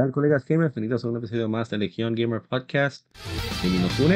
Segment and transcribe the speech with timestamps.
[0.00, 0.74] Tal, colegas gamers?
[0.74, 3.04] Bienvenidos a un episodio más de Legion Gamer Podcast.
[3.62, 4.14] Gaming nos une.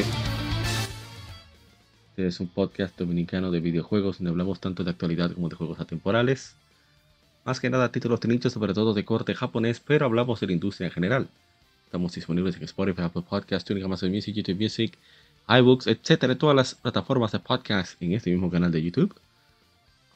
[2.08, 5.80] Este es un podcast dominicano de videojuegos donde hablamos tanto de actualidad como de juegos
[5.80, 6.54] atemporales.
[7.44, 10.54] Más que nada títulos de nicho, sobre todo de corte japonés, pero hablamos de la
[10.54, 11.28] industria en general.
[11.84, 14.96] Estamos disponibles en Spotify, Apple Podcasts, Tuning, Amazon Music, YouTube Music,
[15.48, 19.14] iBooks, etcétera, todas las plataformas de podcast en este mismo canal de YouTube.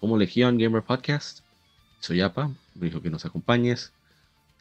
[0.00, 1.40] Como Legion Gamer Podcast.
[2.00, 3.92] Soy Apa, me dijo que nos acompañes.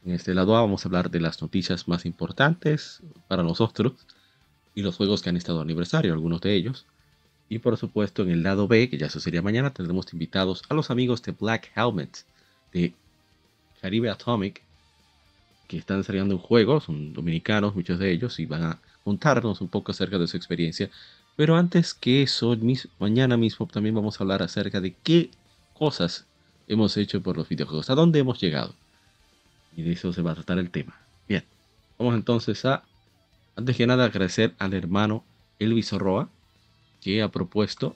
[0.04, 3.92] En este lado A vamos a hablar de las noticias más importantes para nosotros
[4.74, 6.86] y los juegos que han estado aniversario, algunos de ellos.
[7.48, 10.74] Y por supuesto en el lado B, que ya eso sería mañana, tendremos invitados a
[10.74, 12.24] los amigos de Black Helmet,
[12.72, 12.94] de
[13.80, 14.62] Caribe Atomic,
[15.66, 19.68] que están desarrollando un juego, son dominicanos muchos de ellos, y van a contarnos un
[19.68, 20.90] poco acerca de su experiencia.
[21.36, 22.56] Pero antes que eso,
[22.98, 25.30] mañana mismo también vamos a hablar acerca de qué
[25.74, 26.26] cosas
[26.66, 28.74] hemos hecho por los videojuegos, a dónde hemos llegado.
[29.78, 30.98] Y de eso se va a tratar el tema.
[31.28, 31.44] Bien,
[32.00, 32.82] vamos entonces a,
[33.54, 35.22] antes que nada, agradecer al hermano
[35.60, 36.28] Elvis Roa,
[37.00, 37.94] que ha propuesto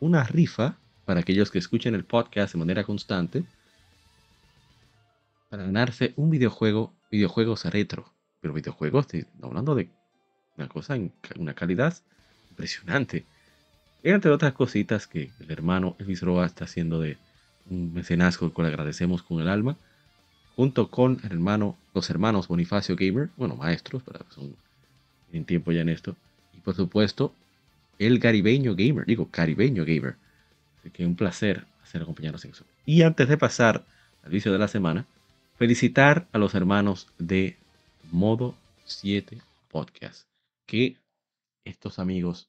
[0.00, 3.42] una rifa para aquellos que escuchen el podcast de manera constante,
[5.48, 9.06] para ganarse un videojuego, videojuegos retro, pero videojuegos,
[9.40, 9.88] hablando de
[10.58, 11.96] una cosa en una calidad
[12.50, 13.24] impresionante.
[14.02, 17.16] Y entre otras cositas que el hermano Elvis Roa está haciendo de
[17.70, 19.78] un mecenazgo al cual agradecemos con el alma
[20.58, 24.56] junto con hermano, los hermanos Bonifacio Gamer, bueno, maestros, pero son,
[25.30, 26.16] tienen tiempo ya en esto,
[26.52, 27.32] y por supuesto,
[28.00, 30.16] el caribeño gamer, digo, caribeño gamer.
[30.80, 32.64] Así que un placer hacer acompañarnos en eso.
[32.84, 33.84] Y antes de pasar
[34.24, 35.06] al vicio de la semana,
[35.58, 37.56] felicitar a los hermanos de
[38.10, 40.26] Modo 7 Podcast,
[40.66, 40.96] que
[41.64, 42.48] estos amigos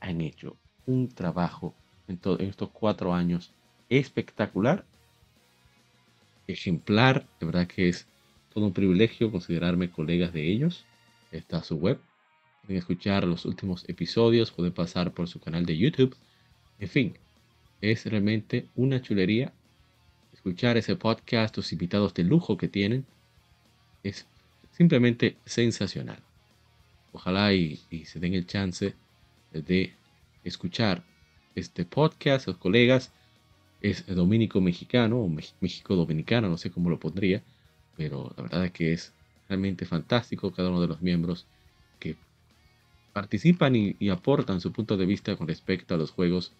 [0.00, 0.56] han hecho
[0.86, 1.74] un trabajo
[2.08, 3.52] en, en estos cuatro años
[3.90, 4.86] espectacular
[6.46, 7.26] ejemplar.
[7.40, 8.06] De verdad que es
[8.52, 10.84] todo un privilegio considerarme colegas de ellos.
[11.32, 11.98] Está su web.
[12.62, 16.16] Pueden escuchar los últimos episodios, pueden pasar por su canal de YouTube.
[16.78, 17.18] En fin,
[17.80, 19.52] es realmente una chulería
[20.32, 23.04] escuchar ese podcast, los invitados de lujo que tienen.
[24.02, 24.26] Es
[24.72, 26.22] simplemente sensacional.
[27.12, 28.94] Ojalá y, y se den el chance
[29.52, 29.92] de
[30.42, 31.04] escuchar
[31.54, 33.12] este podcast, los colegas
[33.84, 37.42] es dominico mexicano o México dominicano, no sé cómo lo pondría,
[37.98, 39.12] pero la verdad es que es
[39.46, 41.44] realmente fantástico cada uno de los miembros
[42.00, 42.16] que
[43.12, 46.52] participan y, aportan su punto de vista con respecto a los juegos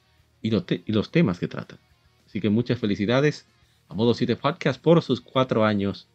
[0.43, 1.79] y, y, los temas que tratan.
[2.27, 3.47] Así que muchas felicidades
[3.89, 6.07] a Modo 7 Podcast por sus cuatro años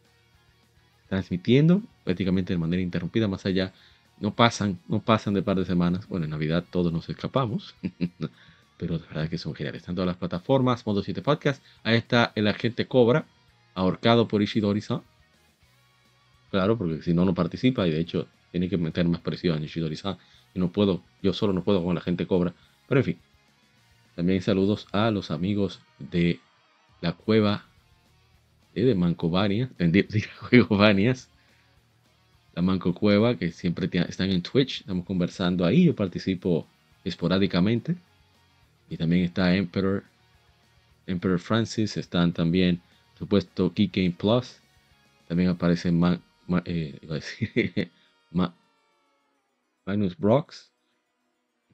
[1.08, 3.72] transmitiendo prácticamente de manera interrumpida más allá.
[4.20, 6.06] No pasan, no pasan de par de semanas.
[6.06, 7.74] Bueno, en Navidad todos nos escapamos.
[8.80, 9.82] pero de verdad que son geniales.
[9.82, 11.62] Están todas las plataformas, Modo 7 Podcast.
[11.82, 13.26] Ahí está el agente Cobra,
[13.74, 15.02] ahorcado por Ishidori-san.
[16.50, 19.64] Claro, porque si no, no participa y de hecho tiene que meter más presión en
[19.64, 20.16] Ishidori-san.
[20.54, 22.54] Y no puedo, yo solo no puedo con la gente Cobra.
[22.88, 23.18] Pero en fin.
[24.16, 26.40] También saludos a los amigos de
[27.02, 27.66] la cueva
[28.74, 30.06] de Mancovania, de
[30.38, 31.28] Juegos
[32.54, 34.80] la Manco Cueva, que siempre están en Twitch.
[34.80, 35.84] Estamos conversando ahí.
[35.84, 36.66] Yo participo
[37.04, 37.96] esporádicamente.
[38.90, 40.02] Y también está Emperor,
[41.06, 41.96] Emperor Francis.
[41.96, 42.82] Están también,
[43.16, 44.60] supuesto, Game Plus.
[45.28, 45.90] También aparece
[46.64, 47.90] eh,
[49.86, 50.72] Magnus Brox.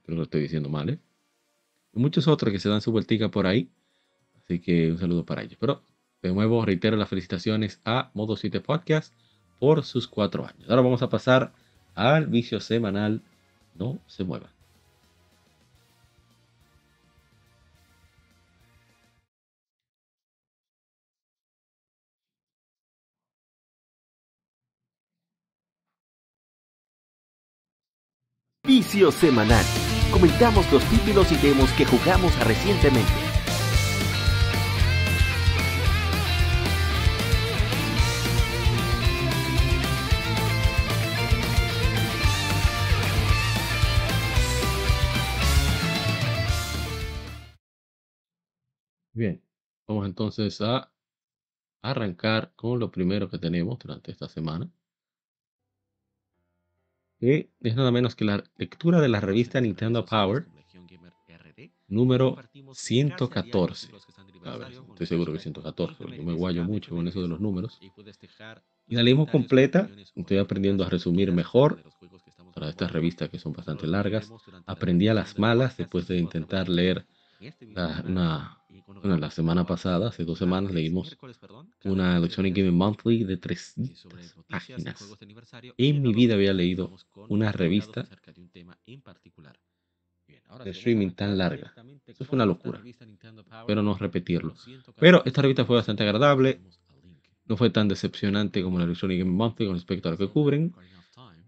[0.05, 0.99] Que lo estoy diciendo mal, ¿eh?
[1.93, 3.67] Y muchos otros que se dan su vueltica por ahí.
[4.43, 5.57] Así que un saludo para ellos.
[5.59, 5.81] Pero
[6.21, 9.13] de nuevo reitero las felicitaciones a Modo 7 Podcast
[9.59, 10.69] por sus cuatro años.
[10.69, 11.51] Ahora vamos a pasar
[11.95, 13.23] al vicio semanal.
[13.73, 14.56] No se muevan.
[28.97, 29.63] Semanal.
[30.11, 33.11] Comentamos los títulos y demos que jugamos recientemente.
[49.13, 49.43] Bien,
[49.87, 50.91] vamos entonces a
[51.83, 54.71] arrancar con lo primero que tenemos durante esta semana.
[57.19, 60.45] Es nada menos que la lectura de la revista Nintendo Power
[61.87, 62.37] número
[62.73, 63.89] 114.
[64.45, 67.79] A ver, estoy seguro que 114, yo me guayo mucho con eso de los números.
[68.87, 71.83] Y la leímos completa, estoy aprendiendo a resumir mejor
[72.53, 74.31] para estas revistas que son bastante largas.
[74.65, 77.05] Aprendí a las malas después de intentar leer
[78.05, 81.17] una, bueno, la semana pasada, hace dos semanas, leímos
[81.83, 84.07] una Electronic Gaming Monthly de 300
[84.47, 85.17] páginas.
[85.77, 86.95] En mi vida había leído
[87.27, 88.07] una revista
[90.63, 91.73] de streaming tan larga.
[92.05, 92.81] Eso fue una locura.
[93.67, 94.55] Pero no repetirlo.
[94.97, 96.61] Pero esta revista fue bastante agradable.
[97.45, 100.73] No fue tan decepcionante como la Electronic Gaming Monthly con respecto a lo que cubren.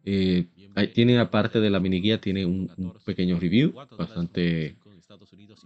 [0.04, 0.48] Eh,
[0.94, 4.78] tiene aparte de la mini guía, tiene un, un pequeño review bastante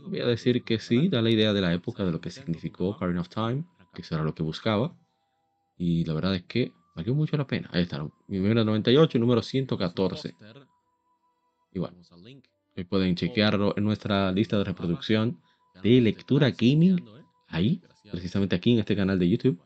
[0.06, 2.90] Voy a decir que sí, da la idea de la época de lo que significó
[2.90, 4.95] Ocarina of Time, que eso era lo que buscaba.
[5.78, 7.69] Y la verdad es que valió mucho la pena.
[7.74, 10.36] Ahí está, número 98 y número 114.
[11.74, 11.94] Igual.
[12.75, 15.42] Hoy pueden chequearlo en nuestra lista de reproducción
[15.81, 17.04] de lectura gaming.
[17.48, 19.62] Ahí, precisamente aquí en este canal de YouTube.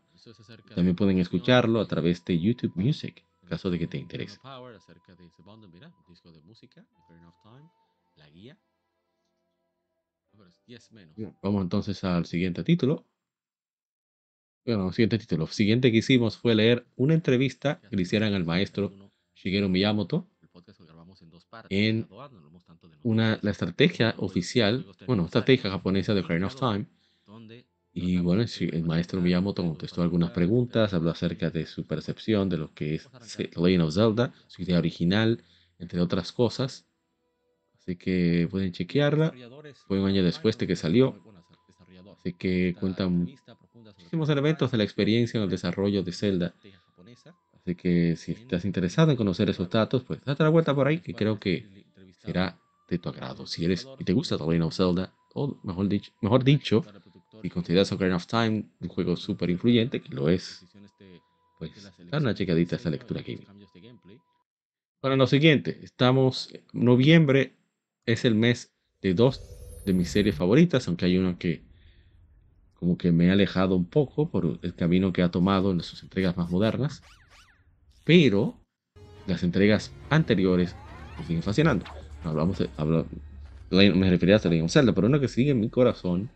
[0.75, 4.39] También pueden escucharlo a través de YouTube Music, en caso de que te interese.
[8.15, 8.57] La guía
[11.42, 13.06] Vamos entonces al siguiente título.
[14.66, 15.48] Bueno, siguiente título.
[15.48, 18.92] Siguiente que hicimos fue leer una entrevista que le hicieran al maestro
[19.36, 20.28] Shigeru Miyamoto
[21.69, 22.07] en
[23.04, 26.86] una, la estrategia oficial, bueno, estrategia japonesa de Ocarina of Time.
[27.94, 32.74] Y bueno, el maestro Miyamoto contestó algunas preguntas, habló acerca de su percepción de lo
[32.74, 35.44] que es The Legend of Zelda, su idea original,
[35.80, 36.87] entre otras cosas.
[37.88, 39.34] Así que pueden chequearla.
[39.88, 41.16] Fue un año después de que salió.
[42.19, 43.30] Así que cuentan
[43.74, 46.54] muchísimos elementos de la experiencia en el desarrollo de Zelda.
[47.54, 51.00] Así que si estás interesado en conocer esos datos, pues date la vuelta por ahí,
[51.00, 51.66] que creo que
[52.25, 53.48] será de tu agrado.
[53.48, 56.84] Si eres y te gusta The Legend of Zelda, o mejor dicho, mejor dicho
[57.42, 60.66] si consideras Ocarina of Time un juego súper influyente, que lo es,
[61.57, 63.48] pues da una checadita a esa lectura gaming.
[65.00, 67.56] Para lo siguiente, estamos en noviembre
[68.07, 69.42] es el mes de dos
[69.86, 71.62] de mis series favoritas, aunque hay una que
[72.80, 76.01] como que me ha alejado un poco por el camino que ha tomado en sus
[76.04, 77.04] entregas más modernas,
[78.04, 78.56] pero
[79.27, 80.75] las entregas anteriores
[81.18, 81.86] me siguen fascinando.
[82.24, 82.69] Hablamos de,
[83.94, 86.30] me refería a Legend Zelda, pero una que sigue en mi corazón,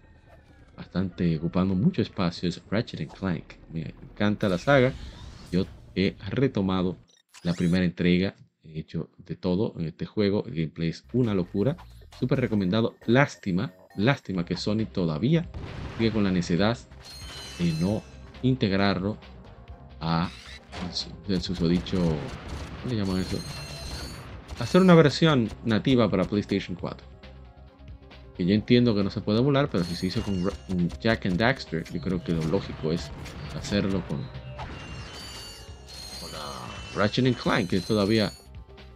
[0.75, 3.53] bastante ocupando mucho espacio, es Ratchet Clank.
[3.71, 4.93] Me encanta la saga.
[5.51, 5.65] Yo
[5.95, 6.97] he retomado
[7.43, 8.35] la primera entrega
[8.75, 10.43] hecho de todo en este juego.
[10.45, 11.77] El gameplay es una locura.
[12.19, 12.95] Súper recomendado.
[13.05, 15.49] Lástima, lástima que Sony todavía
[15.97, 16.77] sigue con la necesidad
[17.59, 18.01] de no
[18.41, 19.17] integrarlo
[19.99, 20.29] a
[21.27, 21.97] el susodicho.
[21.97, 23.37] ¿Cómo le llaman eso?
[24.59, 27.07] Hacer una versión nativa para PlayStation 4.
[28.37, 30.51] Que yo entiendo que no se puede emular, pero si se hizo con,
[30.99, 33.11] Jack and Daxter, yo creo que lo lógico es
[33.55, 34.19] hacerlo con,
[36.19, 36.29] con
[36.95, 38.31] Ratchet Clank, que todavía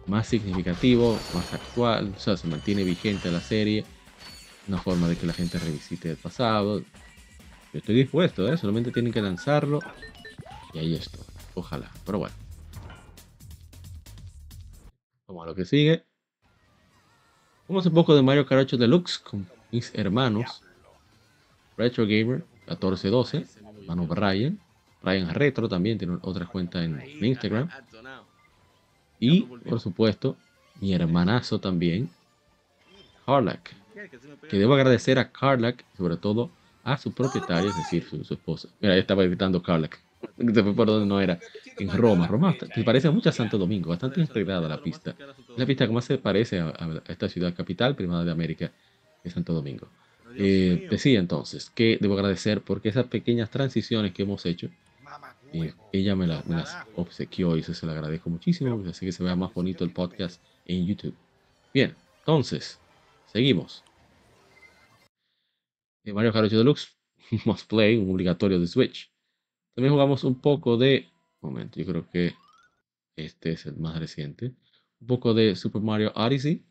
[0.06, 3.84] más significativo, más actual, o sea, se mantiene vigente la serie,
[4.68, 6.80] una forma de que la gente revisite el pasado.
[6.80, 8.56] Yo estoy dispuesto, ¿eh?
[8.56, 9.80] solamente tienen que lanzarlo
[10.72, 11.20] y ahí estoy.
[11.54, 12.34] Ojalá, pero bueno.
[15.26, 16.04] Vamos a lo que sigue.
[17.68, 20.62] Vamos un poco de Mario Kart 8 Deluxe con mis hermanos.
[21.76, 23.46] Retro Gamer 1412,
[23.80, 24.58] hermano Brian.
[25.02, 27.68] Brian Retro también tiene otra cuenta en Instagram.
[29.18, 30.36] Y, por supuesto,
[30.80, 32.10] mi hermanazo también,
[33.24, 33.74] Carlac.
[34.48, 36.50] Que debo agradecer a Carlac, sobre todo
[36.84, 38.68] a su propietaria, es decir, su, esposa.
[38.80, 40.00] Mira, ahí estaba gritando Carlac.
[40.54, 41.38] Se fue por donde no era.
[41.78, 42.26] En Roma.
[42.26, 45.14] Roma se parece mucho a Santo Domingo, bastante integrada la pista.
[45.56, 48.72] la pista que más se parece a, esta ciudad capital primada de América,
[49.22, 49.88] que es Santo Domingo.
[50.38, 54.68] Eh, decía entonces que debo agradecer porque esas pequeñas transiciones que hemos hecho
[55.92, 56.44] ella me, las
[56.96, 60.42] obsequió y eso se lo agradezco muchísimo, así que se vea más bonito el podcast
[60.64, 61.14] en YouTube.
[61.72, 62.78] Bien, entonces,
[63.26, 63.84] seguimos.
[66.04, 66.96] Eh, Mario Kart 8 Deluxe,
[67.44, 69.12] Must Play, un obligatorio de Switch.
[69.74, 71.08] También jugamos un poco de...
[71.40, 72.34] momento, yo creo que
[73.16, 74.54] este es el más reciente.
[75.00, 76.64] Un poco de Super Mario Odyssey.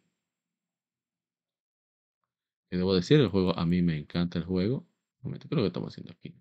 [2.70, 4.88] Que debo decir, el juego, a mí me encanta el juego.
[5.22, 6.36] Momento, creo que estamos haciendo aquí.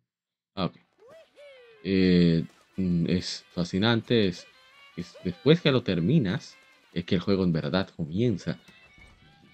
[0.55, 0.77] Ah, ok.
[1.85, 2.45] Eh,
[2.77, 4.27] mm, es fascinante.
[4.27, 4.47] Es,
[5.23, 6.57] después que lo terminas,
[6.93, 8.59] es que el juego en verdad comienza.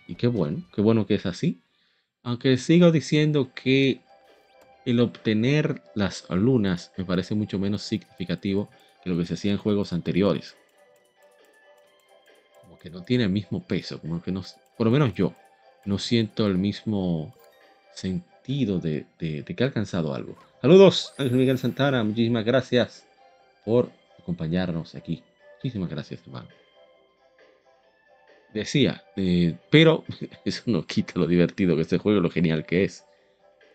[0.06, 1.60] Y qué bueno, qué bueno que es así.
[2.22, 4.00] Aunque sigo diciendo que
[4.84, 8.70] el obtener las lunas me parece mucho menos significativo
[9.02, 10.56] que lo que se hacía en juegos anteriores.
[12.62, 14.42] Como que no tiene el mismo peso, como que no,
[14.76, 15.34] por lo menos yo,
[15.84, 17.34] no siento el mismo
[17.94, 20.36] sentido de, de, que ha alcanzado algo.
[20.60, 23.06] Saludos, Ángel Miguel Santana, muchísimas gracias
[23.64, 25.22] por acompañarnos aquí.
[25.56, 26.48] Muchísimas gracias, hermano.
[28.52, 30.04] Decía, eh, pero
[30.44, 33.06] eso no quita lo divertido que este juego, lo genial que es.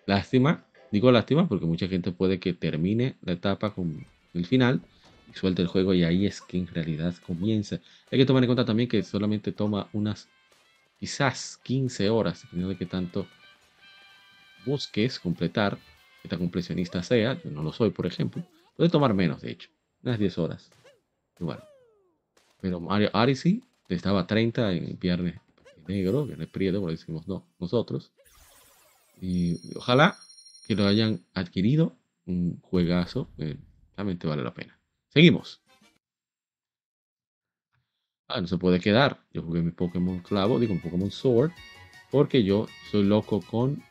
[0.05, 4.79] Lástima, digo lástima porque mucha gente puede que termine la etapa con el final
[5.27, 7.79] y suelte el juego y ahí es que en realidad comienza.
[8.11, 10.29] Hay que tomar en cuenta también que solamente toma unas
[10.99, 13.25] quizás 15 horas, dependiendo de qué tanto
[14.67, 15.79] busques completar,
[16.25, 18.43] que tan completionista sea, yo no lo soy, por ejemplo,
[18.75, 19.69] puede tomar menos, de hecho,
[20.03, 20.71] unas 10 horas.
[21.39, 21.63] Igual.
[22.61, 25.39] Pero Mario Odyssey estaba 30 en viernes
[25.87, 28.11] negro, viernes prieto, como decimos no, nosotros.
[29.21, 30.17] Y ojalá
[30.67, 33.29] que lo hayan adquirido, un juegazo,
[33.95, 34.79] realmente vale la pena.
[35.09, 35.61] Seguimos.
[38.27, 39.19] Ah, no se puede quedar.
[39.31, 41.51] Yo jugué mi Pokémon Clavo, digo un Pokémon Sword,
[42.09, 43.83] porque yo soy loco con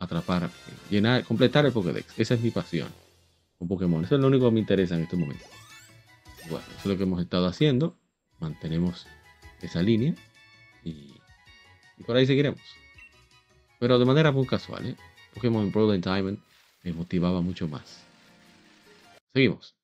[0.00, 0.50] atrapar,
[0.90, 2.18] llenar, completar el Pokédex.
[2.18, 2.88] Esa es mi pasión
[3.58, 4.04] con Pokémon.
[4.04, 5.44] Eso es lo único que me interesa en este momento.
[6.48, 7.96] Bueno, eso es lo que hemos estado haciendo.
[8.40, 9.06] Mantenemos
[9.60, 10.14] esa línea
[10.82, 11.14] y,
[12.06, 12.60] por ahí seguiremos.
[13.78, 14.96] Pero de manera muy casual, ¿eh?
[15.34, 16.38] Pokémon Broad Diamond
[16.82, 18.02] me motivaba mucho más.
[19.34, 19.76] Seguimos.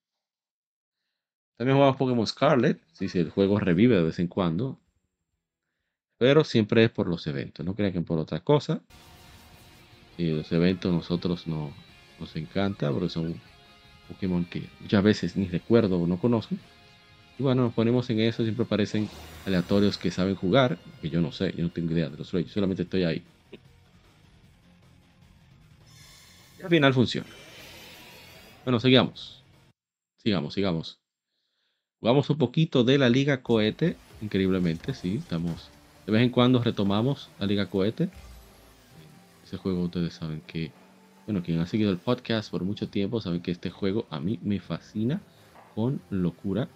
[1.55, 2.81] También jugamos Pokémon Scarlet.
[2.93, 4.79] Sí, el juego revive de vez en cuando.
[6.17, 7.65] Pero siempre es por los eventos.
[7.65, 8.81] No crean que por otra cosa.
[10.17, 11.71] Y los eventos nosotros no,
[12.19, 13.39] nos encanta porque son
[14.07, 16.55] Pokémon que muchas veces ni recuerdo o no conozco.
[17.37, 18.43] Y bueno, nos ponemos en eso.
[18.43, 19.09] Siempre aparecen
[19.45, 20.77] aleatorios que saben jugar.
[21.01, 22.51] Que yo no sé, yo no tengo idea de los reyes.
[22.51, 23.23] Solamente estoy ahí.
[26.59, 27.27] Y al final funciona.
[28.63, 29.43] Bueno, sigamos.
[30.17, 30.99] Sigamos, sigamos.
[31.99, 35.69] Jugamos un poquito de la Liga Cohete, increíblemente, sí, estamos.
[36.05, 38.09] De vez en cuando retomamos la Liga Cohete.
[39.47, 40.73] Ese juego ustedes saben que,
[41.25, 44.41] bueno, quien ha seguido el podcast por mucho tiempo saben que este juego a mí
[44.43, 45.21] me fascina
[45.73, 46.69] con locura.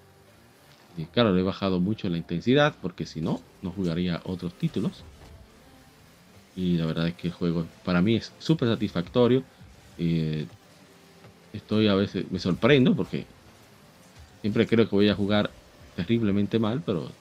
[0.96, 5.04] Y claro, le he bajado mucho la intensidad porque si no, no jugaría otros títulos.
[6.56, 9.44] Y la verdad es que el juego para mí es súper satisfactorio.
[9.98, 10.48] Eh,
[11.51, 13.28] estoy a veces, me sorprendo porque
[14.42, 15.54] Siempre creo que voy a jugar
[15.94, 17.12] terriblemente mal, pero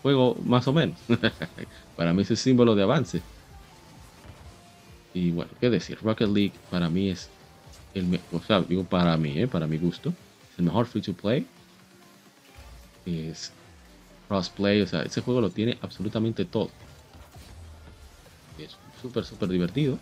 [0.00, 1.04] juego más o menos.
[1.96, 3.22] para mí es el símbolo de avance.
[5.14, 7.28] Y bueno, qué decir, Rocket League para mí es
[7.94, 9.48] el o sea, digo para mí, ¿eh?
[9.48, 10.10] para mi gusto,
[10.52, 11.46] es el mejor free to play.
[13.06, 13.52] Es
[14.28, 16.70] crossplay, o sea, ese juego lo tiene absolutamente todo.
[18.58, 19.98] Es súper, súper divertido.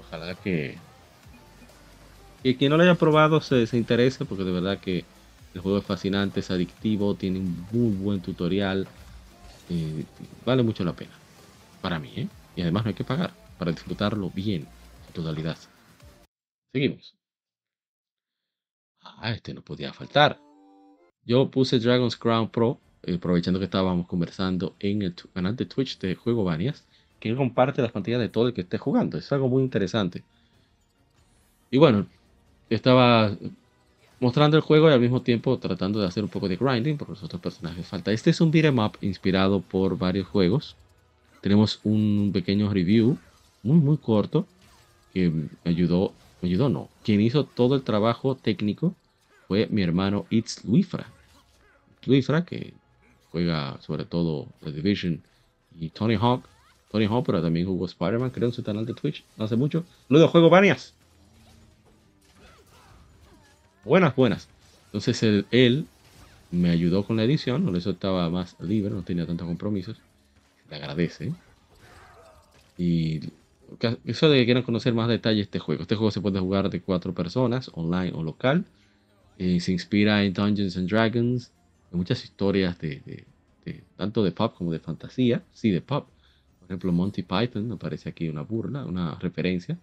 [0.00, 0.76] Ojalá que
[2.46, 5.04] y quien no lo haya probado se, se interese porque de verdad que
[5.52, 8.86] el juego es fascinante, es adictivo, tiene un muy buen tutorial.
[9.68, 10.04] Eh,
[10.44, 11.10] vale mucho la pena.
[11.82, 12.28] Para mí, ¿eh?
[12.56, 14.66] Y además no hay que pagar para disfrutarlo bien,
[15.06, 15.56] en totalidad.
[16.72, 17.14] Seguimos.
[19.02, 20.40] Ah, este no podía faltar.
[21.24, 25.98] Yo puse Dragon's Crown Pro, eh, aprovechando que estábamos conversando en el canal de Twitch
[25.98, 26.84] de Juego Banias,
[27.20, 29.18] que comparte las pantallas de todo el que esté jugando.
[29.18, 30.24] Es algo muy interesante.
[31.70, 32.06] Y bueno,
[32.70, 33.36] estaba
[34.20, 37.12] mostrando el juego y al mismo tiempo tratando de hacer un poco de grinding porque
[37.12, 38.12] los otros personajes falta.
[38.12, 40.76] Este es un beat'em up inspirado por varios juegos.
[41.40, 43.18] Tenemos un pequeño review
[43.62, 44.46] muy muy corto
[45.12, 46.12] que me ayudó,
[46.42, 48.94] me ayudó no, quien hizo todo el trabajo técnico
[49.48, 51.06] fue mi hermano It's Luifra.
[52.04, 52.74] Luifra que
[53.30, 55.22] juega sobre todo The Division
[55.78, 56.44] y Tony Hawk.
[56.90, 59.84] Tony Hawk, pero también jugó Spider-Man, creo en su canal de Twitch, no hace mucho.
[60.08, 60.94] Luego juego Banias
[63.86, 64.48] buenas, buenas.
[64.86, 65.86] Entonces él,
[66.50, 69.96] me ayudó con la edición, por eso estaba más libre, no tenía tantos compromisos.
[70.70, 71.32] Le agradece.
[72.78, 73.20] Y
[74.04, 75.82] eso de que quieran conocer más detalles de este juego.
[75.82, 78.64] Este juego se puede jugar de cuatro personas, online o local.
[79.38, 81.52] Eh, se inspira en Dungeons and Dragons,
[81.90, 83.24] en muchas historias de,
[83.96, 85.42] tanto de pop como de fantasía.
[85.52, 86.08] Sí, de pop.
[86.58, 89.78] Por ejemplo, Monty Python, aparece aquí una burla, una referencia.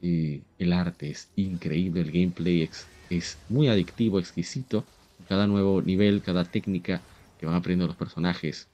[0.00, 4.84] Y el arte es increíble, el gameplay es es muy adictivo, exquisito.
[5.28, 7.00] Cada nuevo nivel, cada técnica
[7.38, 8.68] que van aprendiendo los personajes,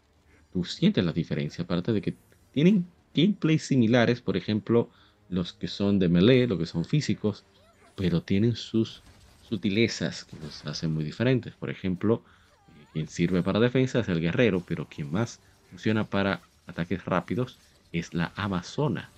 [0.51, 1.65] tú sientes la diferencia.
[1.65, 4.91] Aparte de que tienen gameplays similares, por ejemplo,
[5.29, 7.47] los que son de melee, los que son físicos,
[7.95, 9.07] pero tienen sus
[9.41, 11.57] sutilezas que los hacen muy diferentes.
[11.57, 12.25] Por ejemplo,
[12.67, 17.63] eh, quien sirve para defensa es el guerrero, pero quien más funciona para ataques rápidos
[17.93, 19.15] es la amazona,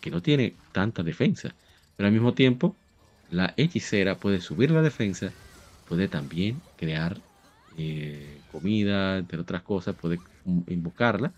[0.00, 1.56] que no tiene tanta defensa.
[1.96, 2.80] Pero al mismo tiempo,
[3.28, 5.36] la hechicera puede subir la defensa,
[5.84, 7.22] puede también crear
[7.70, 11.32] eh, comida, entre otras cosas, puede invocarla.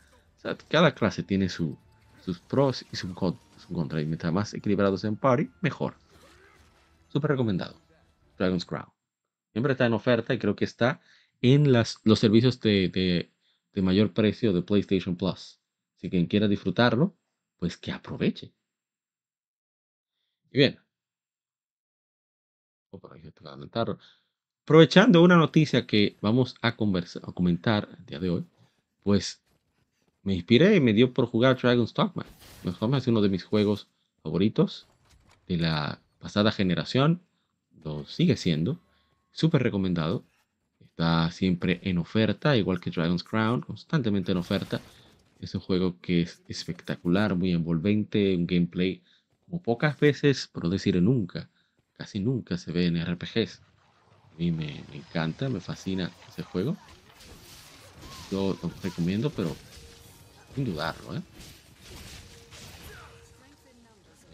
[0.68, 1.76] cada clase tiene sus
[2.48, 4.02] pros y sus contras.
[4.02, 5.94] Y mientras más equilibrados en party, mejor.
[7.08, 7.80] Súper recomendado.
[8.38, 8.90] Dragon's Crown.
[9.52, 11.00] Siempre está en oferta y creo que está
[11.40, 13.30] en las, los servicios de,
[13.75, 15.60] mayor precio de PlayStation Plus.
[15.96, 17.16] Si quien quiera disfrutarlo,
[17.58, 18.52] pues que aproveche.
[20.50, 20.78] Y bien.
[22.90, 23.00] Oh,
[24.62, 28.46] Aprovechando una noticia que vamos a, conversar, a comentar el día de hoy,
[29.06, 29.40] pues
[30.25, 32.26] me inspiré y me dio por jugar Dragon's Dogma.
[32.64, 33.86] Dogma es uno de mis juegos
[34.20, 34.88] favoritos
[35.46, 37.22] de la pasada generación,
[37.84, 38.80] lo sigue siendo,
[39.30, 40.25] súper recomendado.
[40.80, 44.80] Está siempre en oferta, igual que Dragon's Crown, constantemente en oferta.
[45.38, 49.04] Es un juego que es espectacular, muy envolvente, un gameplay
[49.44, 51.48] como pocas veces, por decir nunca,
[51.92, 53.62] casi nunca se ve en RPGs.
[54.32, 56.76] A mí me, encanta, me fascina ese juego.
[58.30, 59.54] Yo recomiendo, pero
[60.54, 61.16] sin dudarlo.
[61.16, 61.23] ¿eh?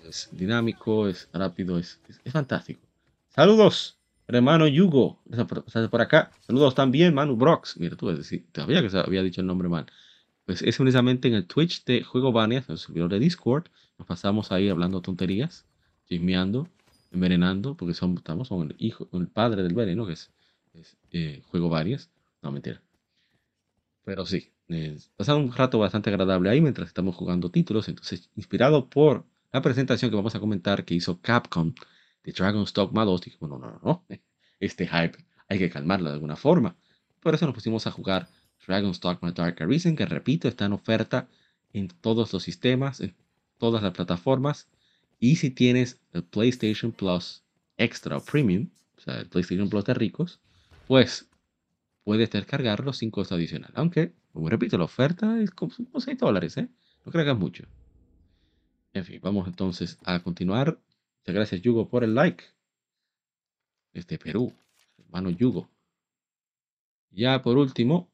[0.08, 2.80] Es dinámico, es rápido, es, es fantástico.
[3.28, 3.96] Saludos
[4.36, 5.20] hermano Yugo,
[5.90, 6.30] por acá.
[6.40, 7.76] Saludos también, Manu Brox.
[7.78, 9.86] Mira, tú decir, todavía que se había dicho el nombre mal.
[10.44, 13.66] Pues es precisamente en el Twitch de Juego Banias, en el servidor de Discord.
[13.98, 15.66] Nos pasamos ahí hablando tonterías,
[16.08, 16.68] chismeando,
[17.10, 20.30] envenenando, porque son, estamos con el hijo, con el padre del veneno, que es,
[21.12, 22.10] eh, Juego Varias.
[22.42, 22.80] No, mentira.
[24.04, 27.88] Pero sí, eh, un rato bastante agradable ahí mientras estamos jugando títulos.
[27.88, 31.74] Entonces, inspirado por la presentación que vamos a comentar que hizo Capcom
[32.24, 34.06] de Dragon's Dogma 2, dije, bueno, no, no, no,
[34.60, 36.76] este hype hay que calmarlo de alguna forma.
[37.20, 38.28] Por eso nos pusimos a jugar
[38.66, 41.28] Dragon's Dogma Dark Arisen, que repito, está en oferta
[41.72, 43.14] en todos los sistemas, en
[43.58, 44.68] todas las plataformas.
[45.18, 47.42] Y si tienes el PlayStation Plus
[47.76, 50.40] Extra Premium, o sea, el PlayStation Plus de ricos,
[50.86, 51.28] pues
[52.04, 53.72] puedes descargarlo sin costo adicional.
[53.74, 56.68] Aunque, como repito, la oferta es como 6 dólares, ¿eh?
[57.04, 57.64] No creas mucho.
[58.92, 60.78] En fin, vamos entonces a continuar
[61.22, 62.42] Muchas gracias, Yugo, por el like.
[63.92, 64.52] Desde Perú,
[64.98, 65.68] hermano Yugo.
[67.12, 68.10] Ya por último,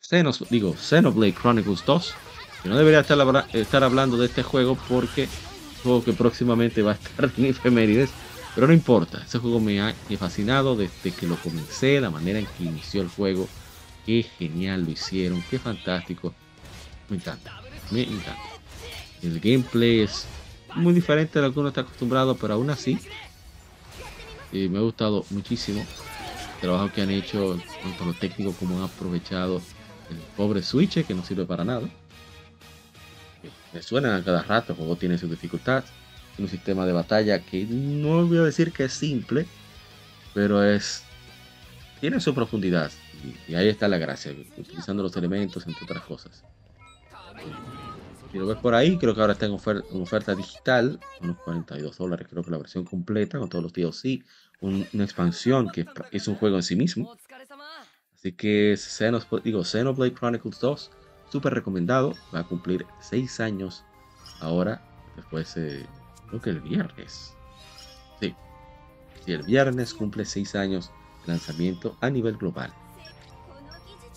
[0.00, 2.14] Xenos, digo, Xenoblade Chronicles 2.
[2.62, 5.28] Que no debería estar, estar hablando de este juego porque
[5.82, 8.10] juego que próximamente va a estar en efemérides.
[8.54, 12.46] Pero no importa, ese juego me ha fascinado desde que lo comencé, la manera en
[12.46, 13.48] que inició el juego.
[14.04, 16.34] Qué genial lo hicieron, qué fantástico.
[17.08, 17.60] Me encanta,
[17.90, 18.36] me encanta.
[19.22, 20.26] El gameplay es
[20.74, 22.98] muy diferente a lo que uno está acostumbrado, pero aún así
[24.52, 28.84] eh, me ha gustado muchísimo el trabajo que han hecho tanto lo técnico como han
[28.84, 29.62] aprovechado
[30.10, 31.88] el pobre Switch que no sirve para nada.
[33.72, 35.84] Me suena a cada rato, el juego tiene su dificultad,
[36.40, 39.46] un sistema de batalla que no voy a decir que es simple,
[40.34, 41.04] pero es
[42.00, 42.90] tiene su profundidad
[43.46, 46.44] y, ahí está la gracia, utilizando los elementos entre otras cosas.
[48.32, 52.28] Si lo ves por ahí, creo que ahora está en oferta, digital, unos 42 dólares,
[52.30, 54.24] creo que la versión completa con todos los DLC,
[54.60, 57.16] una expansión que es un juego en sí mismo.
[58.14, 60.90] Así que Xenoblade, digo, Xenoblade Chronicles 2,
[61.30, 63.84] súper recomendado, va a cumplir 6 años
[64.40, 64.82] ahora,
[65.16, 65.56] después,
[66.30, 67.36] creo que el viernes.
[68.18, 68.34] Sí,
[69.24, 70.90] si el viernes cumple 6 años
[71.22, 72.72] de lanzamiento a nivel global.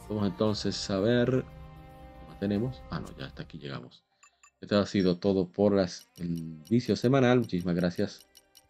[0.08, 1.46] Vamos entonces a ver
[2.44, 2.82] tenemos.
[2.90, 4.04] Ah, no, ya hasta aquí llegamos.
[4.60, 7.40] Esto ha sido todo por las, el vicio semanal.
[7.40, 8.28] Muchísimas gracias.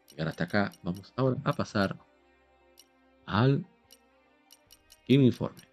[0.10, 0.72] Llegar hasta acá.
[0.84, 1.98] Vamos ahora a pasar
[3.26, 3.66] al
[5.08, 5.73] informe.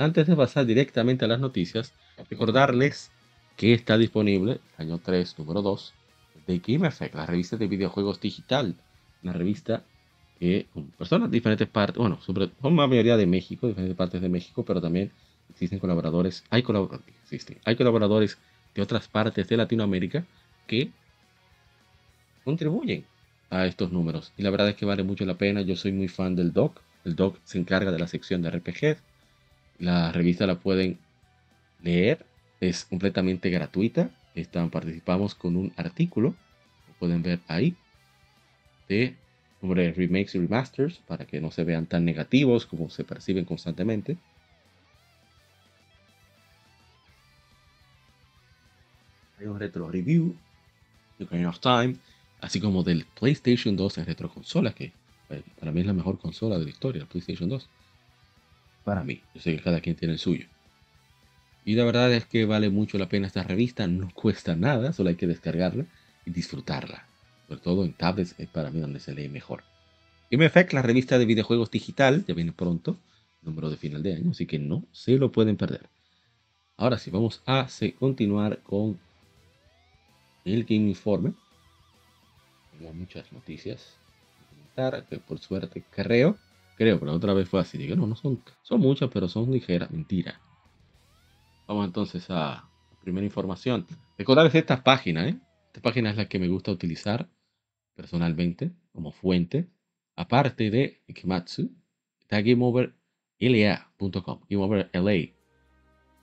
[0.00, 1.92] Antes de pasar directamente a las noticias,
[2.30, 3.10] recordarles
[3.54, 5.92] que está disponible, año 3, número 2,
[6.46, 8.74] de Game Effect, la revista de videojuegos digital.
[9.22, 9.84] Una revista
[10.38, 14.30] que personas de diferentes partes, bueno, sobre, son la mayoría de México, diferentes partes de
[14.30, 15.12] México, pero también
[15.50, 16.64] existen colaboradores, hay,
[17.24, 18.38] existen, hay colaboradores
[18.74, 20.24] de otras partes de Latinoamérica
[20.66, 20.92] que
[22.42, 23.04] contribuyen
[23.50, 24.32] a estos números.
[24.38, 25.60] Y la verdad es que vale mucho la pena.
[25.60, 26.80] Yo soy muy fan del doc.
[27.04, 29.09] El doc se encarga de la sección de RPG.
[29.80, 30.98] La revista la pueden
[31.82, 32.24] leer.
[32.60, 34.10] Es completamente gratuita.
[34.36, 36.36] Están, participamos con un artículo.
[36.86, 37.74] Lo pueden ver ahí.
[38.88, 39.16] De
[39.60, 40.98] sobre remakes y remasters.
[41.08, 44.16] Para que no se vean tan negativos como se perciben constantemente.
[49.40, 50.36] Hay un retro review.
[51.18, 51.96] Ocarina of Time
[52.40, 54.92] así como del PlayStation 2 en retroconsola, que
[55.30, 57.68] eh, para mí es la mejor consola de la historia, el PlayStation 2.
[58.84, 60.46] Para mí, yo sé que cada quien tiene el suyo.
[61.64, 65.10] Y la verdad es que vale mucho la pena esta revista, no cuesta nada, solo
[65.10, 65.86] hay que descargarla
[66.24, 67.06] y disfrutarla.
[67.48, 69.64] Sobre todo en tablets es para mí donde se lee mejor.
[70.30, 72.96] MFX, la revista de videojuegos digital, ya viene pronto,
[73.42, 75.88] número de final de año, así que no se lo pueden perder.
[76.76, 77.66] Ahora sí, vamos a
[77.98, 78.98] continuar con
[80.44, 81.34] el Game Informe
[82.94, 83.96] muchas noticias.
[85.10, 86.38] Que por suerte, creo,
[86.80, 87.76] creo, pero otra vez fue así.
[87.76, 89.90] Digo, no, no son, son muchas, pero son ligeras.
[89.90, 90.40] Mentira.
[91.68, 92.70] Vamos entonces a
[93.02, 93.86] primera información.
[94.16, 95.38] Recordarles esta página, ¿eh?
[95.66, 97.28] Esta página es la que me gusta utilizar
[97.94, 99.68] personalmente como fuente.
[100.16, 101.70] Aparte de Ikimatsu,
[102.18, 104.40] está GameOverLA.com.
[104.48, 105.34] GameOverLA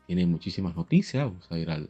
[0.07, 1.25] tiene muchísimas noticias.
[1.25, 1.87] Vamos a ir al,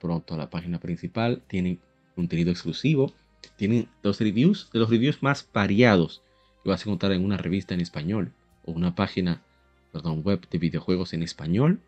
[0.00, 1.42] pronto a la página principal.
[1.46, 1.78] Tienen
[2.14, 3.12] contenido exclusivo
[3.56, 6.22] tienen los reviews de los reviews más variados
[6.68, 8.34] que vas a encontrar en una revista en español
[8.66, 9.42] o una página,
[9.90, 11.80] perdón, web de videojuegos en español.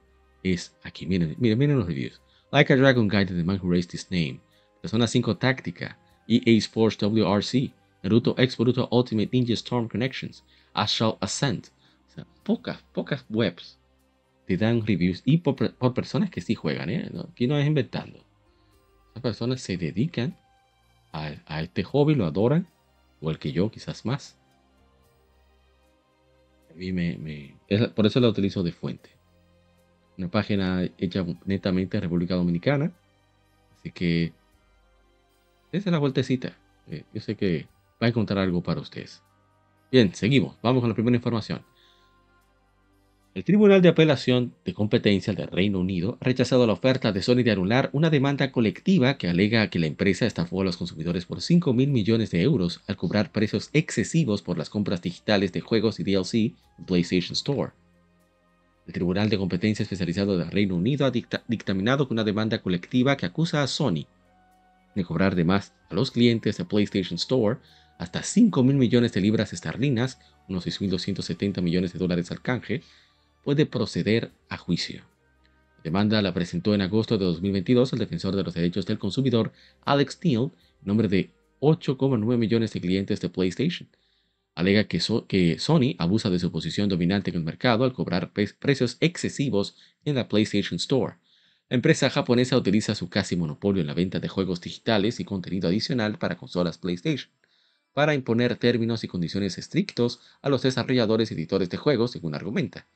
[0.43, 2.23] Es aquí, miren, miren, miren los reviews.
[2.51, 4.41] Like a Dragon Guide the Man Who Raised His Name,
[4.81, 11.69] Persona 5 Táctica, EA Sports WRC, Naruto X Boruto Ultimate Ninja Storm Connections, Astral Ascent.
[12.17, 13.79] O pocas, pocas webs
[14.47, 17.11] te dan reviews y por, personas que sí juegan, ¿eh?
[17.31, 18.25] Aquí no es inventando.
[19.11, 20.37] Esas personas se dedican
[21.13, 22.67] a, este hobby, lo adoran,
[23.21, 24.40] o el que yo, quizás más.
[26.81, 27.55] Mí me,
[27.95, 29.11] por eso la utilizo de fuente.
[30.17, 32.91] Una página hecha netamente en República Dominicana.
[33.79, 34.33] Así que,
[35.73, 36.57] esa es la vueltecita.
[36.91, 37.67] Eh, yo sé que
[38.03, 39.23] va a encontrar algo para ustedes.
[39.93, 40.57] Bien, seguimos.
[40.63, 41.63] Vamos con la primera información.
[43.33, 47.45] El Tribunal de Apelación de Competencia del Reino Unido ha rechazado la oferta de Sony
[47.45, 51.41] de anular una demanda colectiva que alega que la empresa estafó a los consumidores por
[51.41, 56.01] 5 mil millones de euros al cobrar precios excesivos por las compras digitales de juegos
[56.01, 57.71] y DLC en PlayStation Store.
[58.89, 63.27] El Tribunal de Competencia Especializado del Reino Unido ha dictaminado que una demanda colectiva que
[63.27, 64.07] acusa a Sony
[64.97, 67.61] de cobrar de más a los clientes de PlayStation Store
[67.97, 72.83] hasta 5 mil millones de libras esterlinas, unos 6.270 millones de dólares al canje,
[73.45, 75.03] puede proceder a juicio.
[75.79, 79.53] La demanda la presentó en agosto de 2022 el defensor de los derechos del consumidor
[79.85, 80.51] Alex Neal,
[80.81, 83.89] en nombre de 8,9 millones de clientes de PlayStation.
[84.55, 85.01] Alega que,
[85.59, 90.29] Sony abusa de su posición dominante en el mercado al cobrar precios excesivos en la
[90.29, 91.15] PlayStation Store.
[91.69, 95.69] La empresa japonesa utiliza su casi monopolio en la venta de juegos digitales y contenido
[95.69, 97.31] adicional para consolas PlayStation
[97.93, 102.87] para imponer términos y condiciones estrictos a los desarrolladores y editores de juegos, según argumenta.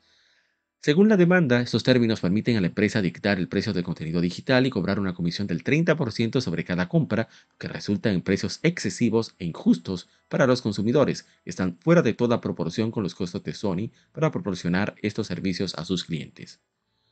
[0.85, 4.67] Según la demanda, estos términos permiten a la empresa dictar el precio del contenido digital
[4.67, 9.47] y cobrar una comisión del 30% sobre cada compra, que resulta en precios excesivos e
[9.47, 14.31] injustos para los consumidores, están fuera de toda proporción con los costos de Sony para
[14.31, 16.61] proporcionar estos servicios a sus clientes.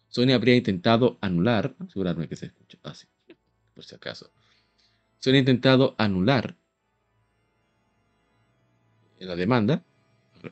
[0.08, 3.06] Sony habría intentado anular, asegurarme que se escucha así,
[3.74, 4.30] por si acaso.
[5.18, 6.58] Sony ha intentado anular
[9.18, 9.82] la demanda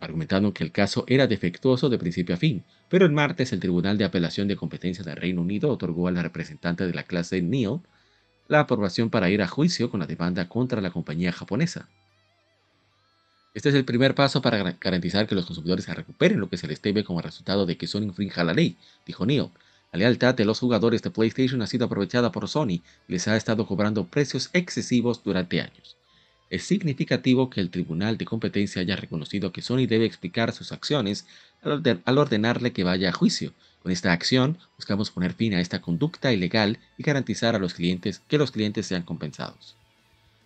[0.01, 3.99] argumentando que el caso era defectuoso de principio a fin, pero el martes el Tribunal
[3.99, 7.81] de Apelación de Competencia del Reino Unido otorgó a la representante de la clase Neil
[8.49, 11.89] la aprobación para ir a juicio con la demanda contra la compañía japonesa.
[13.53, 16.81] Este es el primer paso para garantizar que los consumidores recuperen lo que se les
[16.83, 18.77] debe como resultado de que Sony infrinja la ley,
[19.07, 19.51] dijo Neil.
[19.93, 23.37] La lealtad de los jugadores de PlayStation ha sido aprovechada por Sony y les ha
[23.37, 26.00] estado cobrando precios excesivos durante años.
[26.51, 31.25] Es significativo que el Tribunal de Competencia haya reconocido que Sony debe explicar sus acciones
[31.63, 33.53] al ordenarle que vaya a juicio.
[33.85, 38.21] Con esta acción buscamos poner fin a esta conducta ilegal y garantizar a los clientes
[38.27, 39.77] que los clientes sean compensados.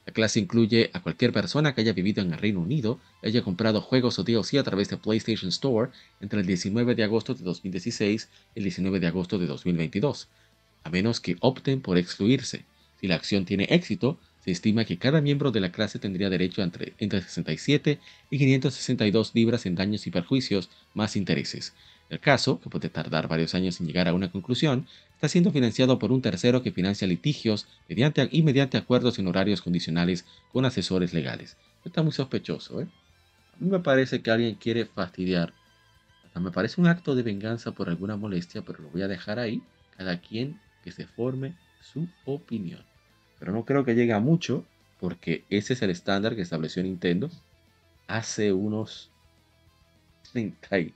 [0.04, 3.42] La clase incluye a cualquier persona que haya vivido en el Reino Unido y haya
[3.42, 5.90] comprado juegos o DLC a través de PlayStation Store
[6.20, 10.28] entre el 19 de agosto de 2016 y el 19 de agosto de 2022,
[10.82, 12.66] a menos que opten por excluirse.
[13.00, 16.61] Si la acción tiene éxito, se estima que cada miembro de la clase tendría derecho
[16.61, 21.72] a entre, entre 67 y 562 libras en daños y perjuicios más intereses.
[22.11, 25.98] El caso, que puede tardar varios años en llegar a una conclusión, está siendo financiado
[25.98, 31.14] por un tercero que financia litigios mediante, y mediante acuerdos en horarios condicionales con asesores
[31.14, 31.57] legales.
[31.83, 32.87] Está muy sospechoso, ¿eh?
[33.54, 35.54] A mí me parece que alguien quiere fastidiar.
[36.35, 39.62] Me parece un acto de venganza por alguna molestia, pero lo voy a dejar ahí.
[39.96, 42.85] Cada quien que se forme su opinión.
[43.44, 44.64] Pero no creo que llegue a mucho,
[44.98, 47.30] porque ese es el estándar que estableció Nintendo
[48.07, 49.11] hace unos
[50.33, 50.94] 30 y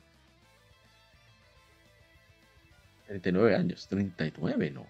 [3.06, 4.86] 39 años, 39 no,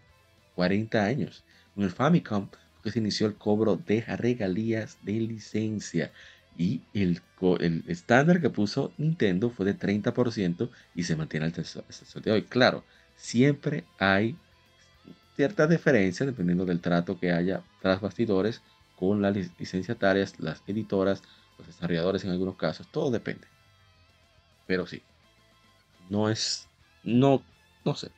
[0.55, 1.43] 40 años.
[1.75, 2.49] Con el Famicom
[2.85, 6.13] que se inició el cobro de regalías de licencia
[6.57, 7.21] y el,
[7.59, 12.43] el estándar que puso Nintendo fue de 30% y se mantiene al sol de hoy.
[12.43, 12.85] Claro,
[13.17, 14.37] siempre hay
[15.39, 18.61] cierta diferencia dependiendo del trato que haya tras bastidores
[18.97, 21.23] con las licenciatarias, las editoras,
[21.57, 23.47] los desarrolladores en algunos casos, todo depende.
[24.67, 25.01] Pero sí,
[26.11, 26.67] no es,
[27.05, 27.41] no
[27.85, 28.11] no sé.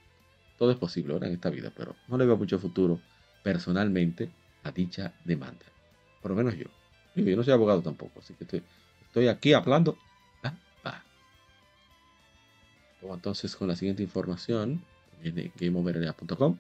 [0.59, 2.99] Todo es posible ahora en esta vida, pero no le veo mucho futuro
[3.43, 4.31] personalmente
[4.65, 5.67] a dicha demanda.
[6.23, 6.65] Por lo menos yo.
[7.17, 9.99] Yo no soy abogado tampoco, así que estoy, aquí hablando.
[10.85, 11.05] Ah,
[13.03, 14.83] Vamos entonces con la siguiente información
[15.23, 16.57] de GameOverLA.com.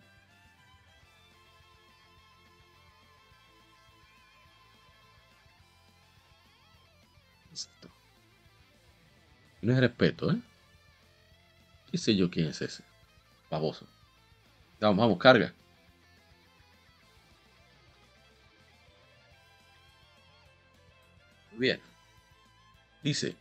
[9.62, 10.40] No es respeto, ¿eh?
[11.90, 12.85] ¿Qué sé yo quién es ese?
[13.51, 13.87] Baboso.
[14.81, 15.53] Vamos, vamos, carga.
[21.59, 21.81] Bien.
[23.03, 23.37] Dice,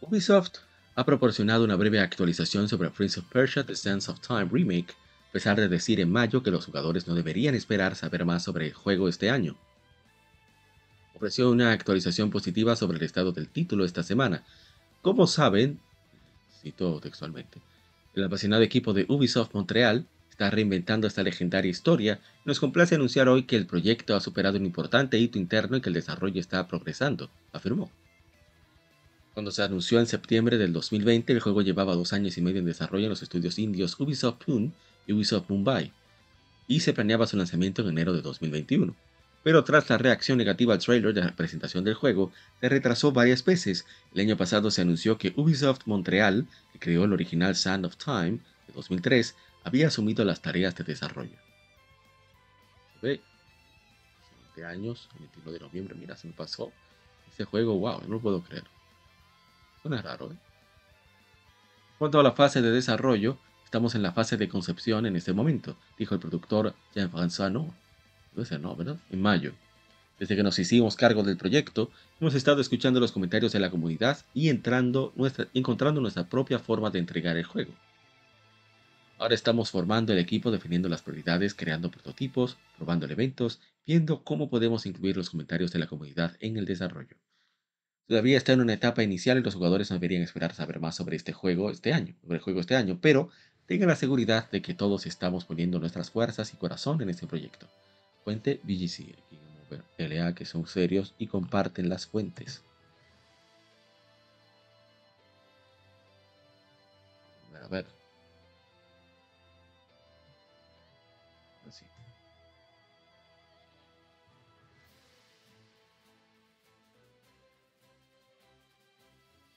[0.00, 0.58] Ubisoft
[0.96, 4.92] ha proporcionado una breve actualización sobre Prince of Persia The Sands of Time Remake,
[5.28, 8.66] a pesar de decir en mayo que los jugadores no deberían esperar saber más sobre
[8.66, 9.56] el juego este año.
[11.14, 14.42] Ofreció una actualización positiva sobre el estado del título esta semana.
[15.00, 15.78] Como saben,
[16.60, 17.60] cito textualmente,
[18.14, 23.44] el apasionado equipo de Ubisoft Montreal está reinventando esta legendaria historia nos complace anunciar hoy
[23.44, 27.30] que el proyecto ha superado un importante hito interno y que el desarrollo está progresando,
[27.52, 27.90] afirmó.
[29.32, 32.66] Cuando se anunció en septiembre del 2020, el juego llevaba dos años y medio en
[32.66, 34.72] desarrollo en los estudios indios Ubisoft Pune
[35.06, 35.92] y Ubisoft Mumbai,
[36.66, 38.94] y se planeaba su lanzamiento en enero de 2021.
[39.44, 43.44] Pero tras la reacción negativa al trailer de la presentación del juego, se retrasó varias
[43.44, 43.86] veces.
[44.12, 48.40] El año pasado se anunció que Ubisoft Montreal que creó el original Sand of Time
[48.66, 51.38] de 2003, había asumido las tareas de desarrollo.
[53.00, 53.20] Se ve,
[54.56, 56.72] 20 años, el 21 de noviembre, mira, se me pasó.
[57.32, 58.64] Ese juego, wow, no lo puedo creer.
[59.82, 60.36] Suena raro, ¿eh?
[60.36, 65.32] En cuanto a la fase de desarrollo, estamos en la fase de concepción en este
[65.32, 67.72] momento, dijo el productor Jean-François No.
[68.60, 68.98] No, ¿verdad?
[69.10, 69.52] En mayo.
[70.18, 74.18] Desde que nos hicimos cargo del proyecto, hemos estado escuchando los comentarios de la comunidad
[74.32, 75.12] y entrando
[75.54, 77.72] encontrando nuestra propia forma de entregar el juego.
[79.18, 84.86] Ahora estamos formando el equipo definiendo las prioridades, creando prototipos, probando eventos, viendo cómo podemos
[84.86, 87.16] incluir los comentarios de la comunidad en el desarrollo.
[88.06, 91.16] Todavía está en una etapa inicial y los jugadores no deberían esperar saber más sobre
[91.16, 93.30] este juego este año, sobre el juego este año, pero
[93.66, 97.66] tengan la seguridad de que todos estamos poniendo nuestras fuerzas y corazón en este proyecto.
[98.24, 99.14] Fuente BGC.
[99.98, 102.64] LA que son serios y comparten las fuentes.
[107.62, 107.86] A ver.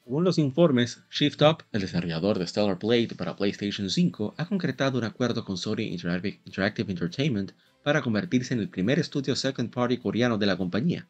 [0.07, 4.97] Según los informes, Shift Up, el desarrollador de Stellar Blade para PlayStation 5, ha concretado
[4.97, 7.51] un acuerdo con Sony Interactive Entertainment
[7.83, 11.09] para convertirse en el primer estudio second party coreano de la compañía.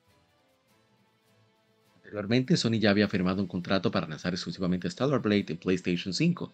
[1.97, 6.51] Anteriormente, Sony ya había firmado un contrato para lanzar exclusivamente Stellar Blade en PlayStation 5.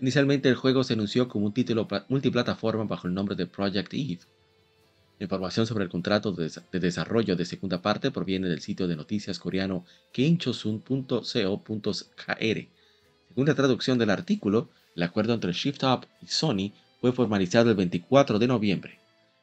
[0.00, 4.20] Inicialmente el juego se anunció como un título multiplataforma bajo el nombre de Project Eve.
[5.22, 9.84] Información sobre el contrato de, desarrollo de segunda parte proviene del sitio de noticias coreano
[10.12, 12.68] keinchosun.co.kr.
[13.28, 17.76] Según la traducción del artículo, el acuerdo entre Shift Up y Sony fue formalizado el
[17.76, 18.98] 24 de noviembre.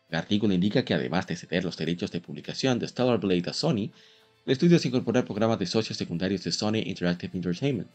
[0.09, 3.53] El artículo indica que además de ceder los derechos de publicación de Stellar Blade a
[3.53, 3.89] Sony,
[4.45, 7.89] el estudio se incorporó al programa de socios secundarios de Sony Interactive Entertainment.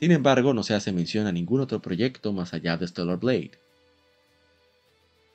[0.00, 3.50] Sin embargo, no se hace mención a ningún otro proyecto más allá de Stellar Blade.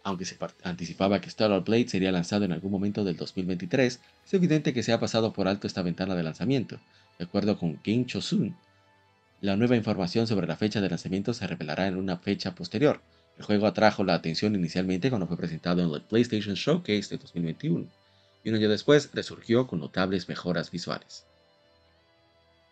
[0.09, 4.73] Aunque se anticipaba que Stellar Blade sería lanzado en algún momento del 2023, es evidente
[4.73, 6.79] que se ha pasado por alto esta ventana de lanzamiento.
[7.19, 8.57] De acuerdo con Game Chosun,
[9.39, 13.01] la nueva información sobre la fecha de lanzamiento se revelará en una fecha posterior,
[13.37, 17.85] El juego atrajo la atención inicialmente cuando fue presentado en el PlayStation Showcase de 2021
[18.43, 21.27] y un año después resurgió con notables mejoras visuales.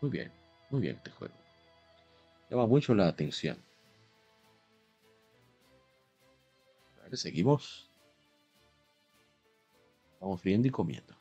[0.02, 0.32] Muy bien,
[0.72, 1.36] muy bien este juego.
[2.50, 3.67] Llama mucho la atención.
[7.14, 7.90] Seguimos.
[10.20, 11.16] Vamos friendo y comiendo.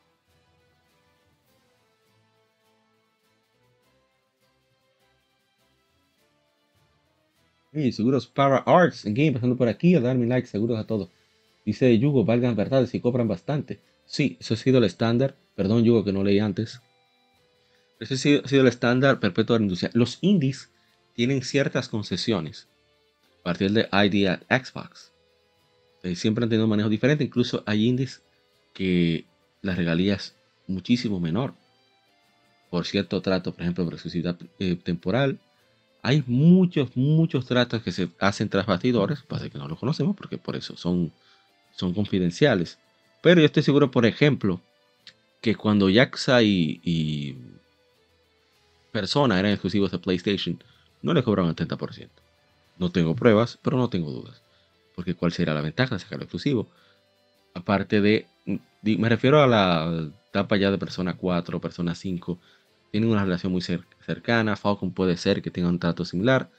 [7.73, 11.09] Y seguros para Arts en Game pasando por aquí a darme like, seguros a todos.
[11.63, 13.79] Dice Yugo, valgan verdades y cobran bastante.
[14.05, 15.35] Sí, eso ha sido el estándar.
[15.55, 16.81] Perdón, Yugo, que no leí antes.
[17.99, 19.91] Ese ha sido, el estándar perpetuo de la industria.
[19.93, 20.71] Los indies
[21.13, 22.67] tienen ciertas concesiones
[23.41, 25.11] a partir de ID Xbox.
[26.07, 27.23] Eh, siempre han tenido un manejo diferente.
[27.23, 28.21] Incluso hay indies
[28.73, 29.25] que
[29.61, 30.35] las regalías
[30.67, 31.53] muchísimo menor
[32.69, 35.39] por cierto trato, por ejemplo, exclusividad eh, temporal.
[36.01, 40.37] Hay muchos, muchos tratos que se hacen tras bastidores, pasa que no los conocemos porque
[40.37, 41.11] por eso son,
[41.75, 42.77] son confidenciales.
[43.21, 44.61] Pero yo estoy seguro, por ejemplo,
[45.41, 47.37] que cuando Jaxa y,
[48.91, 50.63] Persona eran exclusivos de PlayStation,
[51.01, 52.09] no le cobraron el 30%.
[52.79, 54.41] No tengo pruebas, pero no tengo dudas.
[54.97, 56.67] Porque ¿cuál será la ventaja de sacarlo exclusivo?
[57.53, 58.25] Aparte de,
[58.81, 62.39] me refiero a la etapa ya de Persona 4, Persona 5,
[62.89, 64.55] tienen una relación muy cercana.
[64.55, 66.49] Falcon puede ser que tenga un trato similar.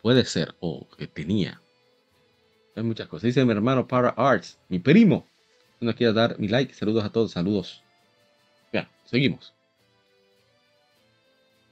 [0.00, 1.60] Puede ser, o que tenía.
[2.76, 3.24] Hay muchas cosas.
[3.24, 5.26] Dice mi hermano Para Arts, mi primo.
[5.80, 6.74] No quiero dar mi like.
[6.74, 7.82] Saludos a todos, saludos.
[8.72, 9.52] Bien, seguimos.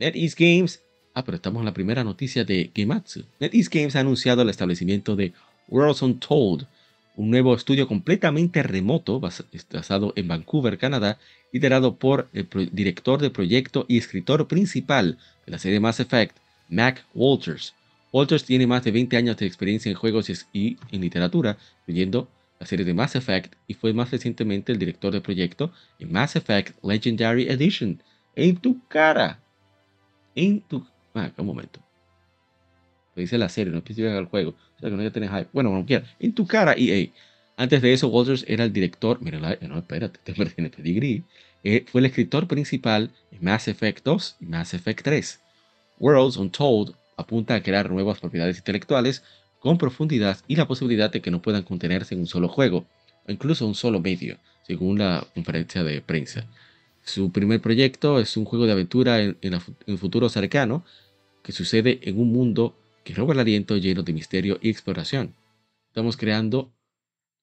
[0.00, 0.82] NetEase Games.
[1.14, 3.24] Ah, pero estamos en la primera noticia de Gematsu.
[3.38, 5.32] NetEase Games ha anunciado el establecimiento de
[5.68, 6.66] Worlds Untold,
[7.16, 11.18] un nuevo estudio completamente remoto basado en Vancouver, Canadá,
[11.52, 16.36] liderado por el director de proyecto y escritor principal de la serie Mass Effect,
[16.68, 17.74] Mac Walters.
[18.12, 22.66] Walters tiene más de 20 años de experiencia en juegos y en literatura, incluyendo la
[22.66, 26.82] serie de Mass Effect y fue más recientemente el director de proyecto en Mass Effect
[26.84, 28.02] Legendary Edition.
[28.34, 29.40] En tu cara.
[30.34, 30.86] En tu...
[31.14, 31.85] Ah, un momento.
[33.16, 34.50] Lo dice la serie, no especifica el juego.
[34.50, 35.48] O sea que no ya tenés hype.
[35.52, 36.04] Bueno, como quiera.
[36.20, 37.08] En tu cara, EA.
[37.56, 39.18] Antes de eso, Walters era el director.
[39.22, 41.24] Mira, no, espérate, te tiene pedigrí.
[41.64, 45.40] Eh, fue el escritor principal en Mass Effect 2 y Mass Effect 3.
[45.98, 49.24] Worlds Untold apunta a crear nuevas propiedades intelectuales
[49.58, 52.86] con profundidad y la posibilidad de que no puedan contenerse en un solo juego,
[53.26, 56.46] o incluso un solo medio, según la conferencia de prensa.
[57.02, 60.84] Su primer proyecto es un juego de aventura en, el futuro cercano
[61.42, 62.76] que sucede en un mundo
[63.06, 65.36] que roba el aliento lleno de misterio y exploración.
[65.86, 66.72] Estamos creando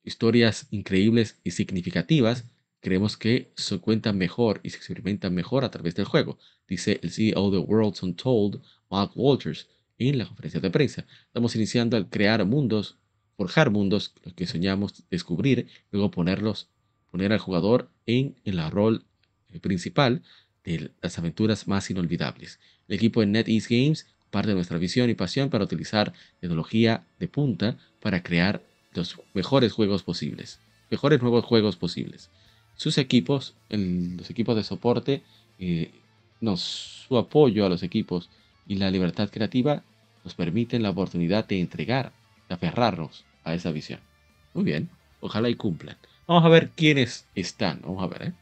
[0.04, 2.44] historias increíbles y significativas.
[2.82, 7.12] Creemos que se cuentan mejor y se experimentan mejor a través del juego, dice el
[7.12, 11.06] CEO de Worlds Untold, Mark Walters, en la conferencia de prensa.
[11.28, 12.98] Estamos iniciando al crear mundos,
[13.38, 16.68] forjar mundos, los que soñamos descubrir, luego ponerlos,
[17.10, 19.06] poner al jugador en, el rol
[19.48, 20.24] eh, principal
[20.66, 22.60] de las aventuras más inolvidables.
[22.90, 27.28] El equipo de NetEase Games parte de nuestra visión y pasión para utilizar tecnología de
[27.28, 32.32] punta para crear los mejores juegos posibles, mejores nuevos juegos posibles.
[32.76, 35.22] Sus equipos, los equipos de soporte,
[35.60, 35.92] eh,
[36.56, 38.32] su apoyo a los equipos
[38.68, 39.84] y la libertad creativa
[40.24, 42.12] nos permiten la oportunidad de entregar,
[42.50, 44.00] de aferrarnos a esa visión.
[44.56, 44.90] Muy bien,
[45.22, 45.98] ojalá y cumplan.
[46.26, 47.82] Vamos a ver quiénes están.
[47.84, 48.34] Vamos a ver, ¿eh?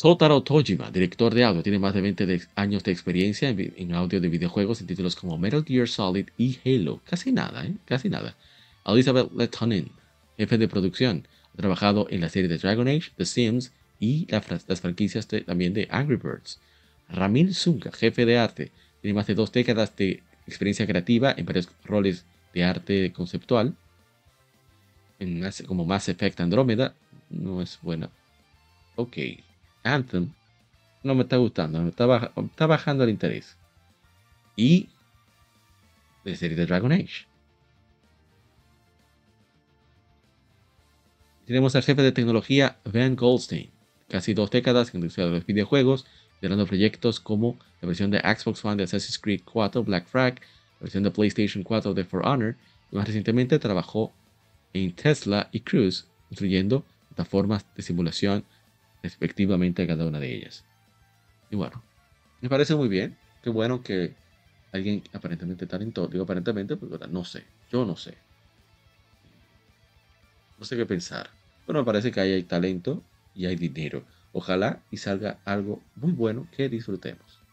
[0.00, 4.30] Sotaro Tojima, director de audio, tiene más de 20 años de experiencia en, audio de
[4.30, 7.02] videojuegos en títulos como Metal Gear Solid y Halo.
[7.04, 7.74] Casi nada, ¿eh?
[7.84, 8.34] Casi nada.
[8.86, 9.92] Elizabeth Letonin,
[10.38, 14.80] jefe de producción, ha trabajado en la serie de Dragon Age, The Sims y las
[14.80, 16.60] franquicias también de Angry Birds.
[17.10, 21.68] Ramin Sunka, jefe de arte, tiene más de dos décadas de experiencia creativa en varios
[21.84, 23.76] roles de arte conceptual,
[25.66, 26.94] como Mass Effect Andrómeda.
[27.28, 28.08] No es buena.
[28.96, 29.18] Ok,
[29.82, 30.32] Anthem
[31.02, 33.56] no me está gustando, me está, bajando el interés.
[34.56, 34.88] Y
[36.24, 37.26] de serie de Dragon Age.
[41.46, 43.70] Tenemos al jefe de tecnología Van Goldstein,
[44.08, 46.06] casi dos décadas en la industria de los videojuegos,
[46.40, 50.34] liderando proyectos como la versión de Xbox One de Assassin's Creed 4 Black Flag,
[50.78, 52.56] la versión de PlayStation 4 de For Honor,
[52.92, 54.12] y más recientemente trabajó
[54.74, 58.44] en Tesla y Cruise, incluyendo plataformas de simulación
[59.02, 60.68] respectivamente a cada una de ellas.
[61.50, 61.88] Y bueno,
[62.40, 63.20] me parece muy bien.
[63.42, 64.18] Qué bueno que
[64.72, 68.24] alguien aparentemente talentoso, digo aparentemente, porque no sé, yo no sé.
[70.56, 71.30] No sé qué pensar.
[71.64, 74.06] Pero me parece que ahí hay talento y hay dinero.
[74.30, 77.44] Ojalá y salga algo muy bueno que disfrutemos.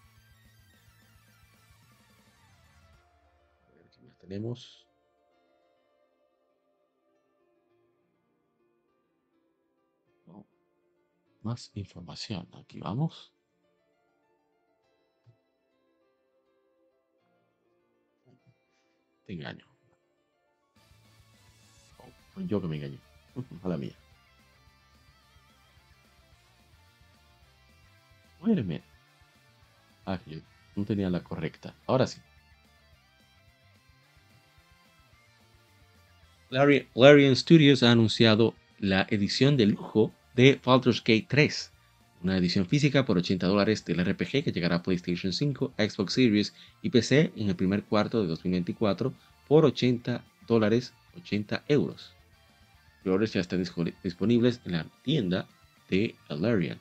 [4.19, 4.86] tenemos
[11.47, 12.47] más información.
[12.53, 13.31] Aquí vamos.
[19.25, 19.65] Te engaño.
[22.35, 22.99] Oh, yo que me engañé.
[23.63, 23.95] A la mía.
[30.05, 30.19] A Ah,
[30.75, 31.75] no tenía la correcta.
[31.85, 32.21] Ahora sí.
[36.49, 41.71] Larry, Larian Studios ha anunciado la edición de lujo de Baldur's Gate 3,
[42.21, 46.53] una edición física por 80 dólares del RPG que llegará a PlayStation 5, Xbox Series
[46.83, 49.15] y PC en el primer cuarto de 2024
[49.47, 52.13] por 80 dólares, 80 euros.
[53.03, 53.63] Los ya están
[54.03, 55.47] disponibles en la tienda
[55.89, 56.77] de Larian.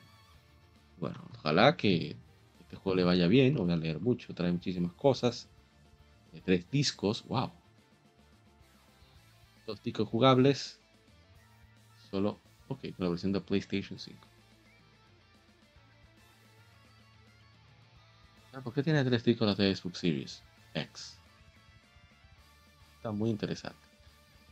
[0.99, 2.15] Bueno, ojalá que
[2.59, 5.49] este juego le vaya bien, no voy a leer mucho, trae muchísimas cosas.
[6.45, 7.49] Tres discos, wow,
[9.65, 10.79] dos discos jugables.
[12.11, 14.27] Solo, ok, con la versión de PlayStation 5.
[18.53, 20.43] Ah, ¿Por qué tiene tres discos de Xbox Series
[20.73, 21.19] X?
[22.95, 23.79] Está muy interesante.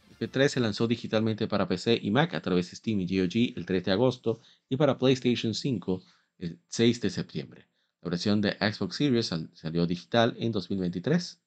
[0.10, 3.58] El P3 se lanzó digitalmente para PC y Mac a través de Steam y GOG
[3.58, 6.04] el 3 de agosto y para PlayStation 5
[6.38, 7.68] el 6 de septiembre.
[8.02, 11.42] La versión de Xbox Series salió digital en 2023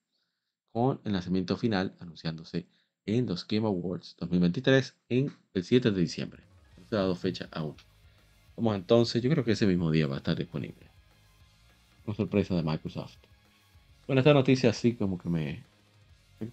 [0.73, 2.67] con el lanzamiento final anunciándose
[3.07, 6.48] en los Game Awards 2023 en el 7 de diciembre.
[6.91, 7.75] Dado fecha aún.
[8.57, 10.87] Vamos entonces, yo creo que ese mismo día va a estar disponible.
[12.07, 13.17] Una sorpresa de Microsoft.
[14.07, 15.63] Bueno, esta noticia sí como que me...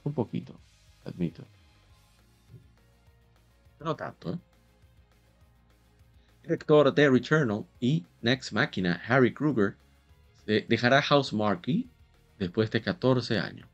[0.03, 0.53] un poquito,
[1.05, 1.43] admito.
[3.79, 4.37] no tanto, ¿eh?
[6.43, 9.75] Director de Returnal y Next Machina, Harry Kruger,
[10.45, 11.87] dejará House Marquee
[12.37, 13.67] después de 14 años.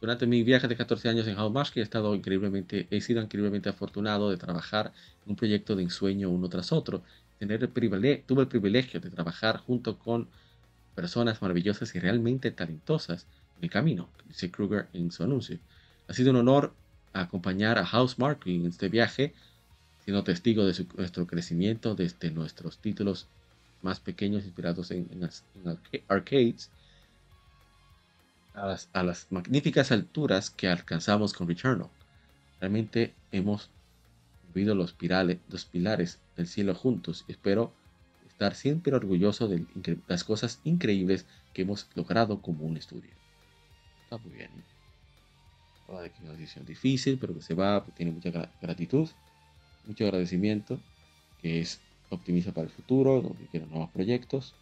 [0.00, 4.30] Durante mi viaje de 14 años en Housemarque he estado increíblemente, he sido increíblemente afortunado
[4.30, 4.92] de trabajar
[5.24, 7.02] en un proyecto de ensueño uno tras otro.
[7.40, 10.28] Tener el privilegio, tuve el privilegio de trabajar junto con
[10.94, 13.26] personas maravillosas y realmente talentosas
[13.56, 15.58] en el camino, dice Kruger en su anuncio.
[16.06, 16.72] Ha sido un honor
[17.12, 19.34] acompañar a Housemarque en este viaje,
[20.04, 23.26] siendo testigo de nuestro crecimiento desde nuestros títulos
[23.82, 25.08] más pequeños inspirados en
[26.08, 26.70] arcades
[28.62, 31.88] a las, magníficas alturas que alcanzamos con Returnal.
[32.60, 33.70] Realmente hemos
[34.52, 34.96] vivido los,
[35.48, 37.72] los pilares del cielo juntos y espero
[38.28, 39.66] estar siempre orgulloso de
[40.06, 43.10] las cosas increíbles que hemos logrado como un estudio.
[44.04, 44.50] Está muy bien.
[45.86, 48.30] Habla que es una decisión difícil, pero que se va, tiene mucha
[48.60, 49.08] gratitud,
[49.86, 50.78] mucho agradecimiento,
[51.40, 51.80] que es
[52.10, 54.54] optimiza para el futuro, donde quieren nuevos proyectos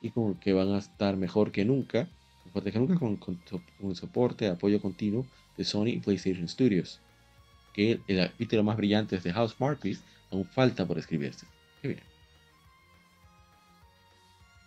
[0.00, 2.08] y como que van a estar mejor que nunca
[2.52, 5.26] que nunca con, con, soporte, apoyo continuo
[5.56, 7.00] de Sony y PlayStation Studios.
[7.72, 11.46] Que el capítulo más brillante de House Marquis aún falta por escribirse.
[11.80, 12.02] Qué bien.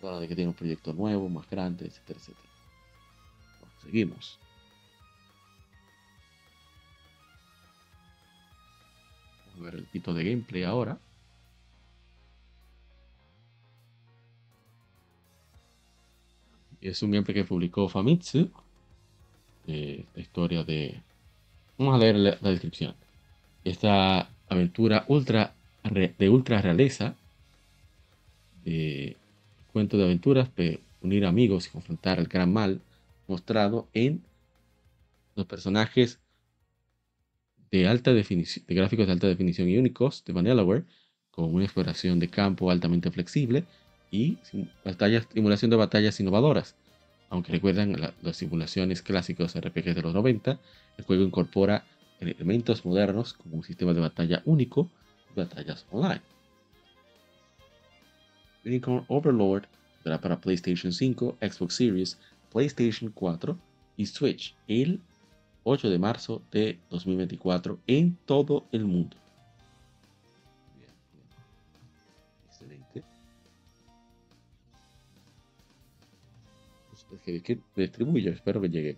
[0.01, 2.49] Ahora de que tiene un proyecto nuevo, más grande, etcétera, etcétera.
[3.83, 4.39] seguimos.
[9.47, 10.99] Vamos a ver el tipo de gameplay ahora.
[16.81, 18.49] Es un gameplay que publicó Famitsu.
[20.15, 21.01] historia de.
[21.77, 22.95] Vamos a leer la, descripción.
[23.63, 25.53] Esta aventura ultra
[25.83, 27.15] de ultra realeza.
[28.63, 29.17] De
[29.71, 32.81] cuento de aventuras, de unir amigos y confrontar al gran mal.
[33.27, 34.23] Mostrado en
[35.35, 36.19] los personajes
[37.71, 40.83] de alta definición, de gráficos de alta definición y únicos de Vanillaware,
[41.31, 43.65] con una exploración de campo altamente flexible
[44.11, 44.37] y
[44.83, 46.75] batallas, simulación de batallas innovadoras.
[47.29, 50.59] Aunque recuerdan las simulaciones clásicos RPG de los 90,
[50.97, 51.83] el juego incorpora
[52.19, 54.89] elementos modernos como un sistema de batalla único
[55.33, 56.21] y batallas online.
[58.63, 59.67] Unicorn Overlord
[60.03, 62.19] será para PlayStation 5, Xbox Series,
[62.51, 63.57] PlayStation 4
[63.97, 65.01] y Switch el
[65.63, 69.17] 8 de marzo de 2024 en todo el mundo.
[77.23, 78.97] Que, que distribuye, espero que llegue.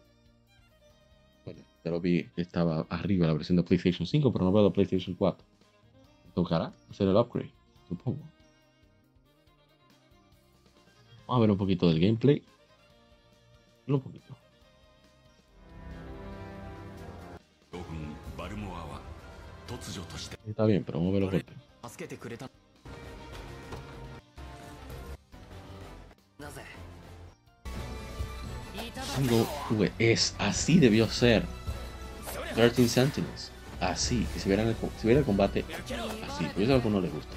[1.45, 4.73] Bueno, ya lo vi, estaba arriba la versión de PlayStation 5, pero no veo la
[4.73, 5.45] PlayStation 4.
[6.35, 7.51] Tocará hacer el upgrade,
[7.87, 8.19] supongo.
[11.27, 12.41] Vamos a ver un poquito del gameplay.
[13.87, 14.35] Un poquito.
[20.47, 21.55] Está bien, pero vamos a ver los golpes.
[29.99, 31.45] Es así debió ser.
[32.55, 33.51] 13 Sentinels.
[33.79, 35.63] Así, que si vieran el, combate
[36.27, 36.45] así.
[36.45, 37.33] Por eso a alguno le gusta.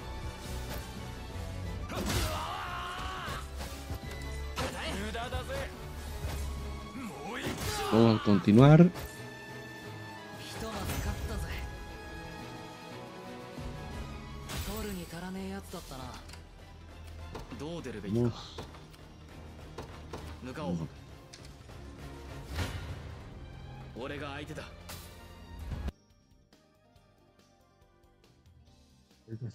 [7.92, 8.90] Vamos a continuar.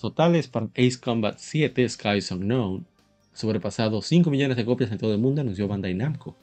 [0.06, 2.86] Totales para Ace Combat 7 Skies Unknown
[3.34, 6.36] sobrepasado 5 millones de copias en todo el mundo, anunció Bandai Namco.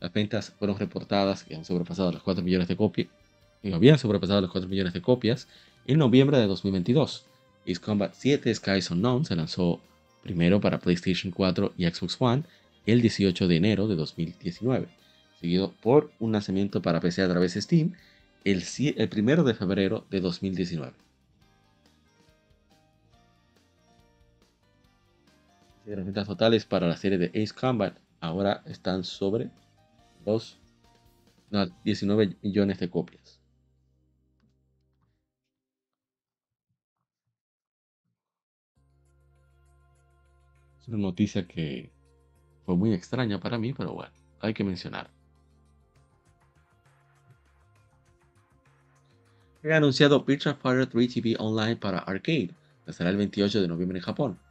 [0.00, 3.08] Las ventas fueron reportadas que han sobrepasado las 4 millones de copias,
[3.62, 5.48] y habían sobrepasado las 4 millones de copias
[5.86, 7.26] en noviembre de 2022.
[7.68, 9.80] Ace Combat 7 Skies Unknown se lanzó
[10.22, 12.44] primero para PlayStation 4 y Xbox One
[12.86, 14.88] el 18 de enero de 2019,
[15.38, 17.92] seguido por un lanzamiento para PC a través de Steam
[18.44, 18.64] el,
[18.96, 21.09] el 1 de febrero de 2019.
[25.86, 29.50] Las ventas totales para la serie de Ace Combat ahora están sobre
[30.26, 30.58] los
[31.84, 33.40] 19 millones de copias.
[40.80, 41.90] Es una noticia que
[42.66, 45.10] fue muy extraña para mí, pero bueno, hay que mencionar.
[49.62, 52.54] He anunciado Virtua Fighter 3 TV Online para Arcade.
[52.88, 54.49] Será el 28 de noviembre en Japón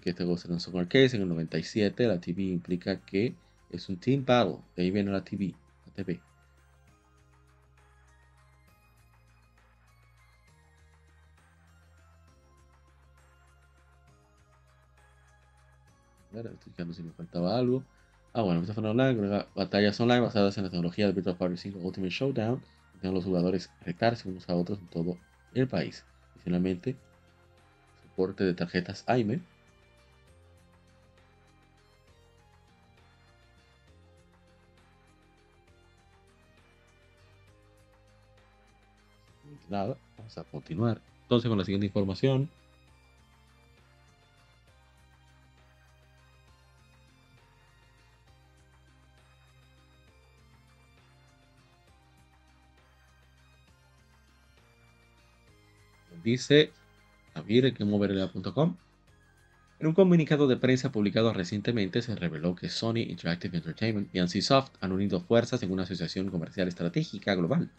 [0.00, 2.06] que este juego se lanzó en arcade en el 97.
[2.06, 3.34] La TV implica que
[3.70, 4.58] es un Team Battle.
[4.76, 5.54] De ahí viene la TV.
[5.86, 6.20] La TV.
[16.50, 17.82] estoy quedando si me faltaba algo.
[18.32, 22.10] Ah, bueno, fue online, batallas online basadas en la tecnología de Virtual Party 5 Ultimate
[22.10, 22.62] Showdown.
[23.00, 25.18] Tengan los jugadores retarse unos a otros en todo
[25.54, 26.02] el país.
[26.34, 26.96] Adicionalmente,
[28.02, 29.40] soporte de tarjetas AIME
[39.72, 41.00] nada, vamos a continuar.
[41.22, 42.48] Entonces con la siguiente información.
[56.22, 56.70] Dice
[57.80, 58.76] moverla.com
[59.80, 64.72] En un comunicado de prensa publicado recientemente se reveló que Sony Interactive Entertainment y NCSoft
[64.80, 67.70] han unido fuerzas en una asociación comercial estratégica global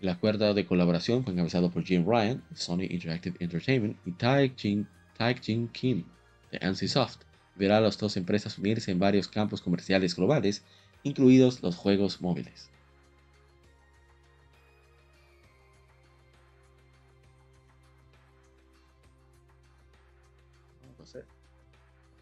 [0.00, 4.56] el acuerdo de colaboración fue encabezado por Jim Ryan, de Sony Interactive Entertainment, y Taek
[4.56, 6.04] Jin, Kim,
[6.52, 7.22] de NCSoft.
[7.56, 10.62] Verá a las dos empresas unirse en varios campos comerciales globales,
[11.02, 12.70] incluidos los juegos móviles.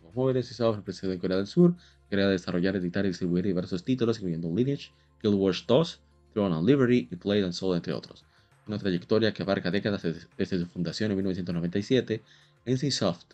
[0.02, 1.74] Los móviles y software empresa de Corea del Sur,
[2.08, 6.00] crea desarrollar, editar y distribuir diversos títulos, incluyendo Lineage, Guild Wars 2,
[6.36, 8.22] Throne on Liberty y Played and Soul, entre otros.
[8.66, 12.22] Una trayectoria que abarca décadas desde su fundación en 1997,
[12.66, 13.32] NCSoft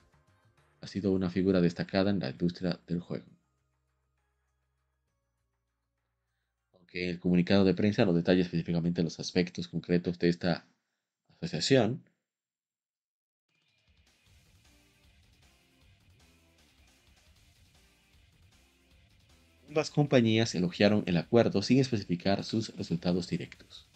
[0.80, 3.24] ha sido una figura destacada en la industria del juego.
[6.74, 10.64] Aunque el comunicado de prensa no detalla específicamente los aspectos concretos de esta
[11.40, 12.04] asociación,
[19.72, 23.86] Ambas compañías elogiaron el acuerdo sin especificar sus resultados directos.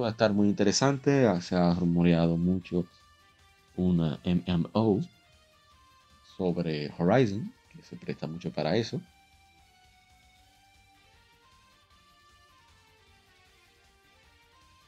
[0.00, 2.86] Va a estar muy interesante, se ha rumoreado mucho
[3.76, 5.02] una MMO
[6.38, 8.98] sobre Horizon, que se presta mucho para eso.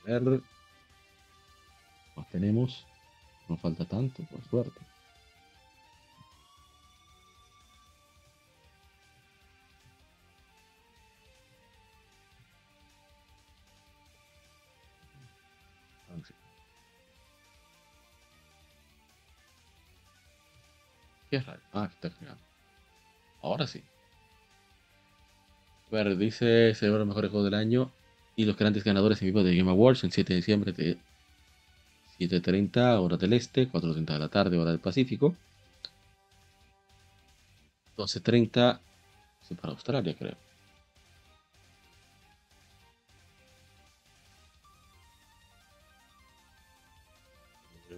[0.06, 0.42] A ver, nos
[2.30, 2.86] tenemos,
[3.50, 4.95] no falta tanto, por suerte.
[21.72, 22.40] Ah, está creando.
[23.42, 23.82] Ahora sí.
[25.90, 27.90] Ver, dice celebra los mejores juegos del año
[28.34, 30.98] y los grandes ganadores en vivo de Game Awards el 7 de diciembre de
[32.18, 35.34] 7.30 hora del este, 4.30 de la tarde hora del Pacífico.
[37.96, 38.80] 12.30
[39.60, 40.36] para Australia creo.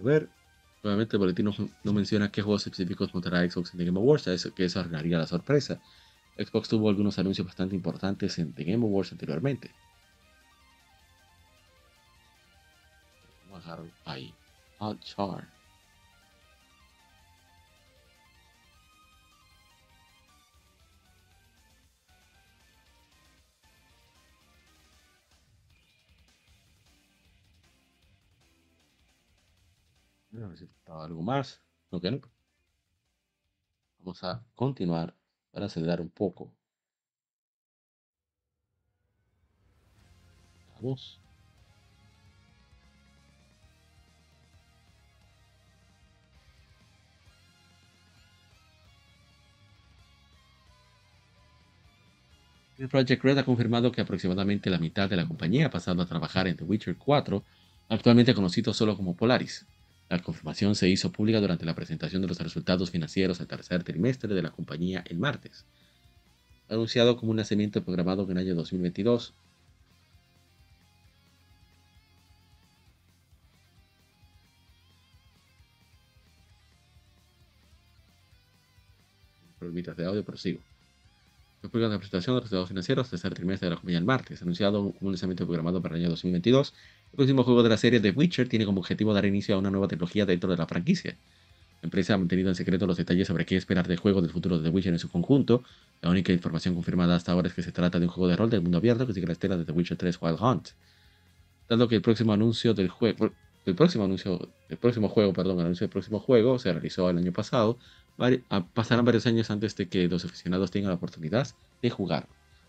[0.01, 0.29] Ver.
[0.83, 1.51] Obviamente el boletín
[1.83, 5.17] no, menciona qué juegos específicos montará Xbox en The Game Awards, eso, que eso arruinaría
[5.17, 5.79] la sorpresa.
[6.37, 9.71] Xbox tuvo algunos anuncios bastante importantes en The Game Awards anteriormente.
[13.49, 14.33] Vamos a dejar ahí.
[14.77, 15.58] Hot Char.
[30.39, 31.61] Faltaba algo más.
[31.91, 32.29] No, que.
[33.99, 35.15] Vamos a continuar
[35.51, 36.53] para acelerar un poco.
[40.75, 41.19] Vamos.
[52.77, 56.05] El Project Red ha confirmado que aproximadamente la mitad de la compañía ha pasado a
[56.05, 57.43] trabajar en The Witcher 4,
[57.89, 59.67] actualmente conocido solo como Polaris.
[60.09, 64.33] La confirmación se hizo pública durante la presentación de los resultados financieros al tercer trimestre
[64.33, 65.65] de la compañía el martes.
[66.67, 69.33] Anunciado como un nacimiento programado en el año 2022,
[79.95, 80.59] de audio, pero sigo.
[81.61, 85.11] De la presentación de resultados financieros, tercer trimestre de la compañía el martes, anunciado un
[85.11, 86.73] lanzamiento programado para el año 2022,
[87.11, 89.69] el próximo juego de la serie The Witcher tiene como objetivo dar inicio a una
[89.69, 91.17] nueva trilogía dentro de la franquicia.
[91.81, 94.57] La empresa ha mantenido en secreto los detalles sobre qué esperar del juego del futuro
[94.57, 95.63] de The Witcher en su conjunto.
[96.01, 98.49] La única información confirmada hasta ahora es que se trata de un juego de rol
[98.49, 100.69] del mundo abierto que sigue la estela de The Witcher 3 Wild Hunt.
[101.67, 103.31] Dado que el próximo anuncio del juego,
[103.65, 107.17] el próximo anuncio, el próximo juego, perdón, el anuncio del próximo juego se realizó el
[107.17, 107.77] año pasado,
[108.73, 111.47] pasarán varios años antes de que los aficionados tengan la oportunidad
[111.81, 112.27] de jugar.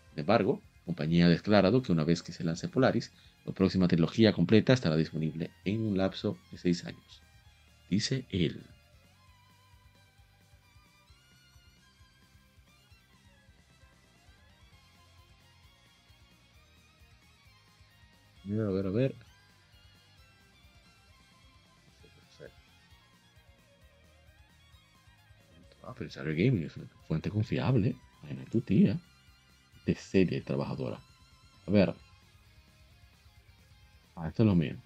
[0.09, 3.11] Sin embargo, la compañía ha declarado que una vez que se lance Polaris,
[3.45, 7.21] la próxima trilogía completa estará disponible en un lapso de 6 años.
[7.89, 8.63] Dice él.
[18.45, 19.15] A ver, a ver,
[25.81, 27.99] Ah, pero Gaming es fuente confiable.
[28.21, 29.01] Bueno, tu tía.
[29.85, 31.05] De serie trabajadora.
[31.67, 32.01] A ver.
[34.15, 34.81] Ah, esto es lo mío.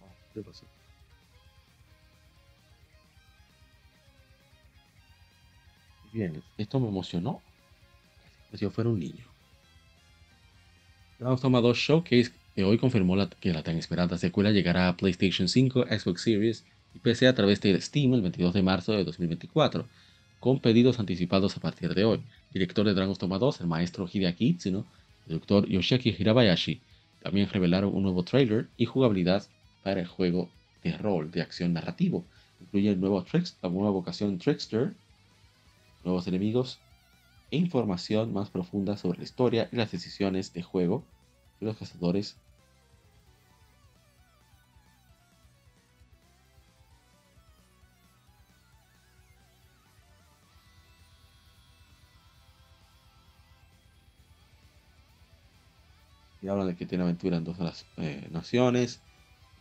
[0.00, 0.66] Ah, ¿Qué pasó?
[6.02, 7.46] Bien, esto me emocionó.
[8.52, 9.24] Si yo fuera un niño.
[11.18, 15.48] Dragon's Dogma 2 Showcase, que hoy confirmó que la tan esperada secuela llegará a PlayStation
[15.48, 19.86] 5, Xbox Series y PC a través de Steam el 22 de marzo de 2024,
[20.40, 22.22] con pedidos anticipados a partir de hoy.
[22.52, 24.86] director de Dragon's Dogma 2, el maestro Hideaki Itsuno,
[25.28, 26.80] el doctor Yoshiaki Hirabayashi,
[27.22, 29.46] también revelaron un nuevo trailer y jugabilidad
[29.82, 30.48] para el juego
[30.82, 32.24] de rol de acción narrativo.
[32.60, 33.24] Incluye el nuevo
[33.62, 34.94] la nueva vocación Trickster,
[36.04, 36.78] nuevos enemigos
[37.50, 41.10] información más profunda sobre la historia y las decisiones de juego
[41.60, 42.40] de los cazadores.
[56.40, 59.04] Y hablan de que tiene aventura en dos de las eh, naciones,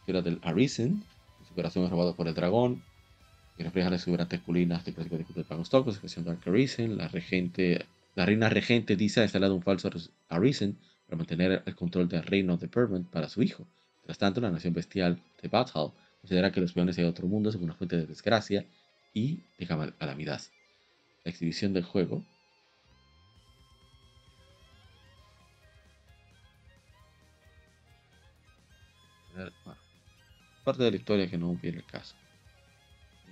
[0.05, 1.07] que era del Arisen,
[1.41, 2.87] su corazón es robado por el dragón,
[3.59, 7.85] que refleja las exuberantes colinas de clásico de Dragonstock, la de Arisen, la regente,
[8.15, 9.89] la reina regente dice ha instalado un falso
[10.29, 13.67] Arisen para mantener el control del reino de Permanent para su hijo.
[13.97, 15.91] Mientras tanto, la nación bestial de Bathal
[16.21, 18.65] considera que los peones de otro mundo son una fuente de desgracia
[19.13, 20.41] y de calamidad.
[21.25, 22.23] La exhibición del juego
[30.63, 32.15] parte de la historia que no viene el caso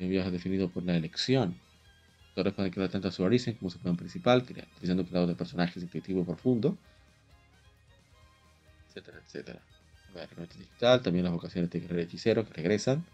[0.06, 1.50] un viaje definido por la elección.
[1.50, 5.36] Los jugadores pueden crear tanto a su origen como su plan principal, utilizando cuidado de
[5.36, 6.78] personajes intuitivo profundo,
[8.90, 9.62] etcétera, etcétera.
[10.58, 13.06] Digital, también las vocaciones de guerrero hechicero que regresan.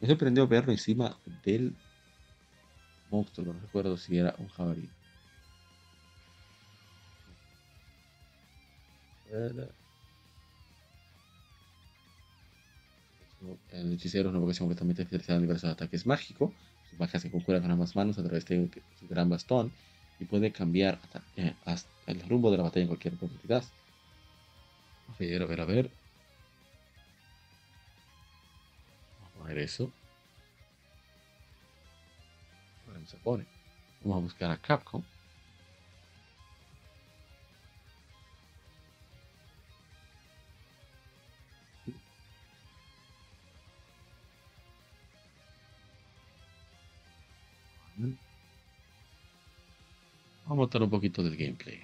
[0.00, 1.72] Me sorprendió verlo encima del
[3.10, 4.88] monstruo, no recuerdo si era un jabalí.
[13.70, 16.52] Hechicero es una vocación completamente especializada en diversos ataques mágicos.
[16.90, 19.72] Su magia se conjura con ambas manos a través de su gran bastón
[20.18, 20.98] y puede cambiar
[21.36, 21.54] eh,
[22.06, 23.64] el rumbo de la batalla en cualquier oportunidad.
[25.08, 25.90] A ver, a ver, a ver.
[29.20, 29.90] Vamos a ver eso.
[32.86, 33.44] ¿Cómo se pone?
[34.02, 35.02] Vamos a buscar a Capcom.
[50.52, 51.80] Vamos a mostrar un poquito del gameplay.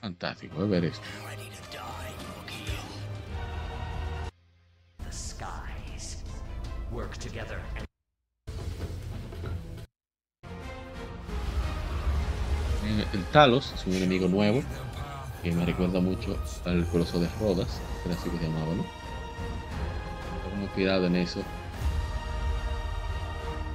[0.00, 1.06] Fantástico, ver esto.
[5.04, 6.24] The skies
[6.90, 7.85] work together and
[13.16, 14.62] El Talos es un enemigo nuevo
[15.42, 16.36] que me recuerda mucho
[16.66, 18.84] al Coloso de Rodas, que era así que se llamaba, ¿no?
[20.50, 21.40] Como inspirado en eso.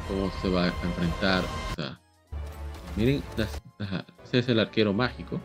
[0.07, 1.43] Cómo se va a enfrentar.
[1.43, 1.99] O sea,
[2.95, 3.23] miren,
[4.23, 5.41] ese es el arquero mágico.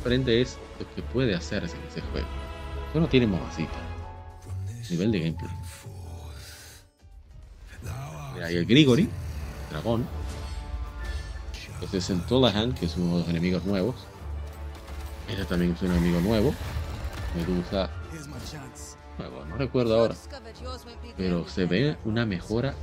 [0.00, 2.26] Aprende es lo que puede hacerse en ese juego.
[2.90, 3.78] Eso no tiene mamacita.
[4.90, 5.50] Nivel de gameplay.
[8.34, 9.08] Mira, hay el Grigori,
[9.70, 10.19] dragón.
[11.82, 13.96] Este es el Tolahan, que es uno de los enemigos nuevos.
[15.28, 16.54] Este también es un enemigo nuevo.
[17.34, 17.90] Medusa
[19.18, 20.14] nuevo, no recuerdo ahora.
[21.16, 22.74] Pero se ve una mejora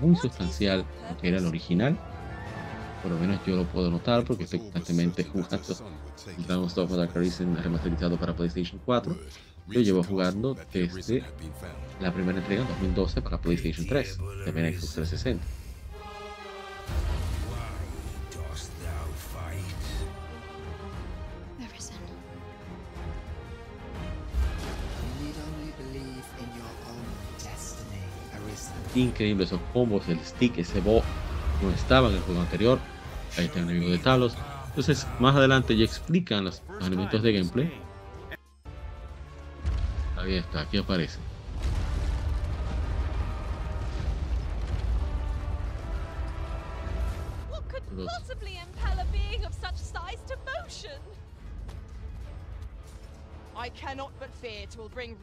[0.00, 0.84] muy sustancial
[1.20, 1.98] que era el original.
[3.02, 5.76] Por lo menos yo lo puedo notar porque estoy constantemente jugando
[6.36, 9.16] el Dragon's Dogma Dark Arisen remasterizado para PlayStation 4.
[9.68, 11.24] Yo llevo jugando desde
[12.00, 15.65] la primera entrega en 2012 para PlayStation 3, también Xbox 360.
[28.96, 31.02] Increíble esos combos, el stick, ese bo
[31.62, 32.78] no estaba en el juego anterior.
[33.36, 34.34] Ahí está el enemigo de Talos.
[34.68, 37.72] Entonces, más adelante ya explican los, los elementos de gameplay.
[40.16, 41.18] Ahí está, aquí aparece.
[47.94, 48.08] Los-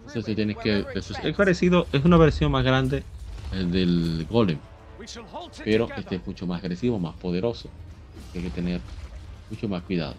[0.08, 0.80] Entonces tienes que.
[0.80, 1.38] eso es, es treads.
[1.38, 3.04] parecido, es una versión más grande
[3.54, 4.60] eh, del Golem,
[5.64, 7.70] pero este es mucho más agresivo, más poderoso.
[8.34, 8.82] Hay que tener
[9.50, 10.16] mucho más cuidado.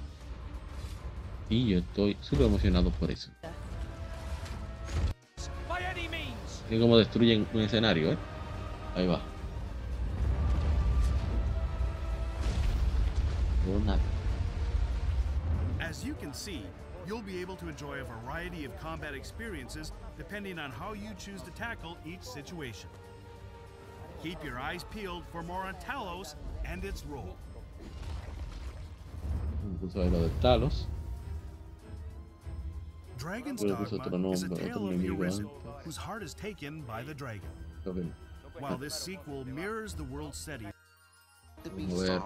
[1.49, 3.31] Y yo estoy súper emocionado por eso.
[6.69, 8.17] Miren cómo destruyen un escenario, ¿eh?
[8.97, 9.21] Ahí va.
[13.85, 13.99] Nada.
[15.81, 16.65] As you can see,
[17.07, 21.43] you'll be able to enjoy a variety of combat experiences depending on how you choose
[21.43, 22.89] to tackle each situation.
[24.25, 27.37] Keep your eyes peeled for more on Talos and its role.
[29.67, 30.87] Incluso ahí lo de Talos.
[33.19, 35.43] Dragon's puso Dogma is a tale of antes.
[35.85, 37.51] whose heart is taken by the dragon.
[38.59, 40.73] While this sequel mirrors the world setting,
[41.77, 42.23] Vamos a ver.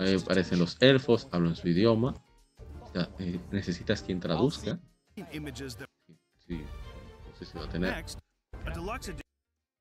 [0.00, 2.14] Ahí aparecen los elfos, hablan su idioma.
[2.82, 4.78] O sea, eh, necesitas quien traduzca.
[5.16, 5.88] that
[6.46, 8.04] Sí, no sé si va a tener.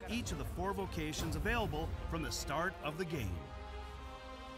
[0.09, 3.35] Each of the four vocations available from the start of the game.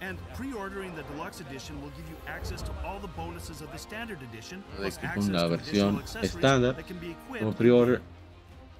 [0.02, 3.78] And pre-ordering the deluxe edition will give you access to all the bonuses of the
[3.78, 7.43] standard edition, plus access la to versión additional accessories that can be equipped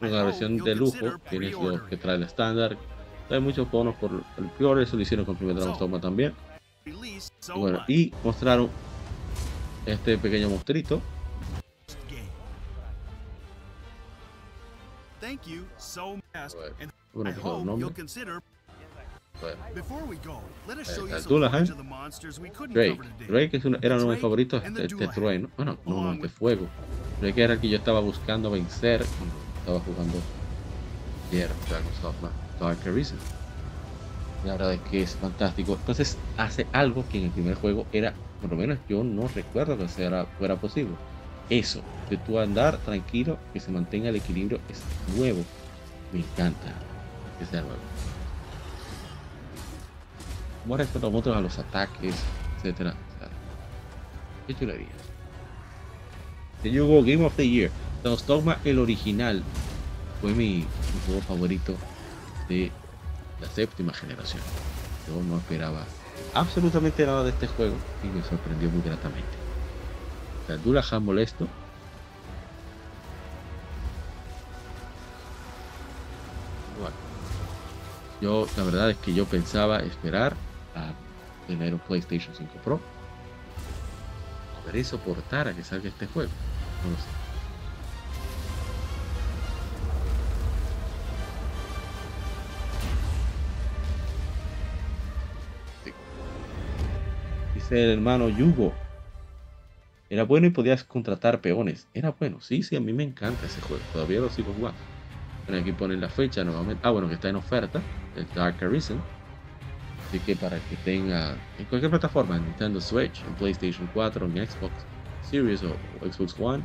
[0.02, 0.24] la
[0.64, 1.56] de lujo, tienes
[1.90, 2.78] que trae el estándar.
[3.30, 6.34] Hay muchos bonos por el pre-order, eso lo hicieron con primer Dragon's también.
[6.86, 6.94] Y
[7.54, 8.70] bueno, y mostraron
[9.86, 11.02] este pequeño monstruito.
[15.30, 16.92] Thank you so much, and
[17.28, 18.42] I hope you'll consider.
[19.76, 22.74] Before we go, let us Eh, show you el some of the monsters we couldn't
[22.74, 22.98] Drake.
[22.98, 23.28] cover today.
[23.28, 25.50] Drake es era uno de mis favoritos and de, de trueno.
[25.56, 26.68] Bueno, no, no, along de fuego.
[27.22, 30.18] Drake era el que yo estaba buscando vencer cuando estaba jugando
[31.32, 33.20] ayer Dragon's Dogma Dark Arisen.
[34.46, 35.74] La verdad es que es fantástico.
[35.74, 39.78] Entonces hace algo que en el primer juego era, por lo menos yo no recuerdo
[39.78, 40.96] que sea, fuera posible.
[41.50, 44.82] Eso, de tú andar tranquilo, que se mantenga el equilibrio, es
[45.16, 45.44] nuevo.
[46.14, 46.74] Me encanta
[47.40, 47.78] que sea nuevo.
[50.64, 52.16] Como respeto a otros a los ataques,
[52.58, 52.94] etcétera.
[53.18, 53.30] Sea,
[54.48, 54.88] qué chulería.
[56.64, 57.72] Game of the Year.
[58.04, 59.44] Dragon's Dogma, el original,
[60.22, 60.66] fue mi, mi
[61.06, 61.76] juego favorito
[62.48, 62.72] de
[63.42, 64.42] la séptima generación.
[65.08, 65.86] Yo no esperaba
[66.34, 69.39] absolutamente nada de este juego y me sorprendió muy gratamente.
[70.58, 71.48] Dullahan molesto.
[76.80, 76.96] Bueno,
[78.22, 80.36] Yo, la verdad es que yo pensaba esperar
[80.76, 80.92] a
[81.48, 82.80] tener un PlayStation 5 Pro.
[84.64, 86.32] Podré soportar a que salga este juego.
[86.84, 87.20] No lo sé.
[97.72, 98.74] El hermano Yugo.
[100.10, 101.88] Era bueno y podías contratar peones.
[101.94, 103.84] Era bueno, sí, sí, a mí me encanta ese juego.
[103.94, 104.80] Todavía lo sigo jugando.
[105.46, 106.82] Bueno, aquí ponen la fecha nuevamente.
[106.84, 107.82] Ah, bueno, que está en oferta.
[108.16, 109.00] El Dark Arisen.
[110.08, 114.48] Así que para que tenga en cualquier plataforma, en Nintendo Switch, en PlayStation 4, en
[114.48, 114.74] Xbox
[115.22, 115.70] Series o,
[116.02, 116.64] o Xbox One,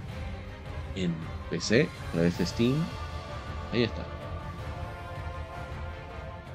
[0.96, 1.14] en
[1.50, 2.74] PC, a través de Steam.
[3.72, 4.06] Ahí está.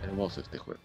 [0.01, 0.79] Hermoso este juego.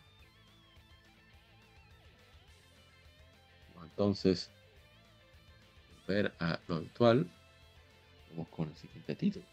[3.82, 4.50] Entonces,
[6.06, 7.30] ver a lo actual,
[8.30, 9.46] vamos con el siguiente título.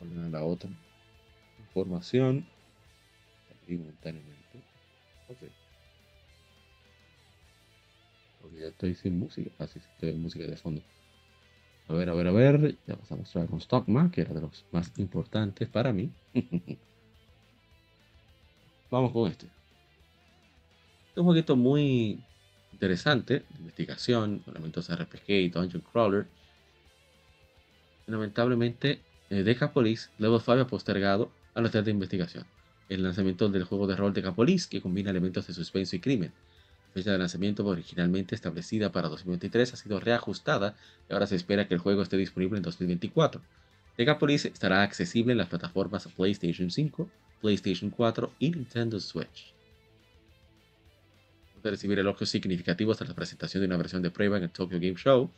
[0.00, 0.70] A la otra
[1.58, 2.44] información
[3.74, 4.62] momentáneamente.
[5.28, 5.42] Ok.
[8.40, 9.50] Porque ya estoy sin música.
[9.58, 10.95] Así estoy en música de fondo.
[11.88, 12.76] A ver, a ver, a ver.
[12.86, 16.10] Ya pasamos a con Stockman, que era de los más importantes para mí.
[18.90, 19.46] Vamos con este.
[19.46, 22.20] Es un jueguito muy
[22.72, 26.26] interesante, de investigación, elementos RPG y Dungeon Crawler.
[28.06, 32.44] Lamentablemente, eh, Decapolis Level 5 ha postergado a la de investigación.
[32.88, 36.32] El lanzamiento del juego de rol Decapolis, que combina elementos de suspenso y crimen.
[36.96, 40.74] Fecha de lanzamiento originalmente establecida para 2023 ha sido reajustada
[41.06, 43.42] y ahora se espera que el juego esté disponible en 2024.
[43.98, 47.10] Decapolis estará accesible en las plataformas PlayStation 5,
[47.42, 49.52] PlayStation 4 y Nintendo Switch.
[51.62, 54.80] De recibir elogios significativos tras la presentación de una versión de prueba en el Tokyo
[54.80, 55.30] Game Show,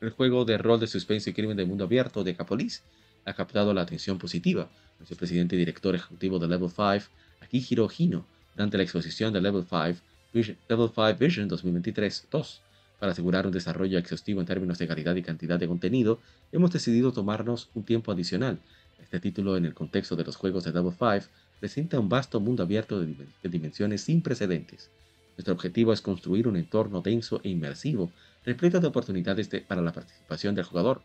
[0.00, 2.82] el juego de rol de suspenso y crimen de mundo abierto Decapolis
[3.26, 4.70] ha captado la atención positiva.
[4.98, 7.12] Nuestro presidente y director ejecutivo de Level 5,
[7.42, 12.60] Akihiro Hino, durante la exposición de Level 5 Vision, Level 5 Vision 2023-2.
[12.98, 16.20] Para asegurar un desarrollo exhaustivo en términos de calidad y cantidad de contenido,
[16.52, 18.58] hemos decidido tomarnos un tiempo adicional.
[19.00, 21.28] Este título, en el contexto de los juegos de Level 5,
[21.60, 24.90] presenta un vasto mundo abierto de, dim- de dimensiones sin precedentes.
[25.36, 28.10] Nuestro objetivo es construir un entorno denso e inmersivo,
[28.44, 31.02] repleto de oportunidades de- para la participación del jugador.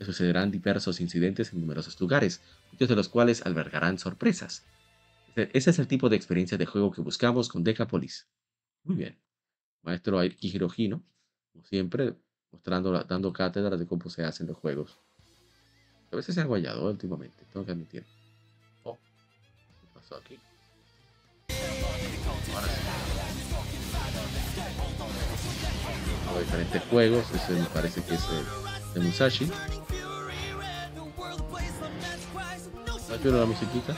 [0.00, 2.40] Sucederán diversos incidentes en numerosos lugares,
[2.72, 4.64] muchos de los cuales albergarán sorpresas.
[5.36, 8.26] Ese es el tipo de experiencia de juego que buscamos con Decapolis.
[8.84, 9.18] Muy bien.
[9.82, 11.02] Maestro Akihiro Hino,
[11.52, 12.14] como siempre,
[12.50, 14.98] mostrando, dando cátedra de cómo se hacen los juegos.
[16.10, 18.04] A veces se ha guayado últimamente, tengo que admitir.
[18.84, 18.98] Oh,
[19.80, 20.38] ¿qué pasó aquí?
[22.54, 22.80] Ahora sí.
[26.28, 29.50] Hago diferentes juegos, ese me parece que es el de Musashi.
[33.10, 33.94] ¿Está la musiquita?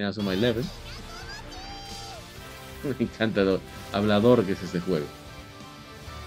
[0.00, 0.64] Working Out.
[2.98, 3.60] Me encanta lo
[3.92, 5.06] hablador que es este juego.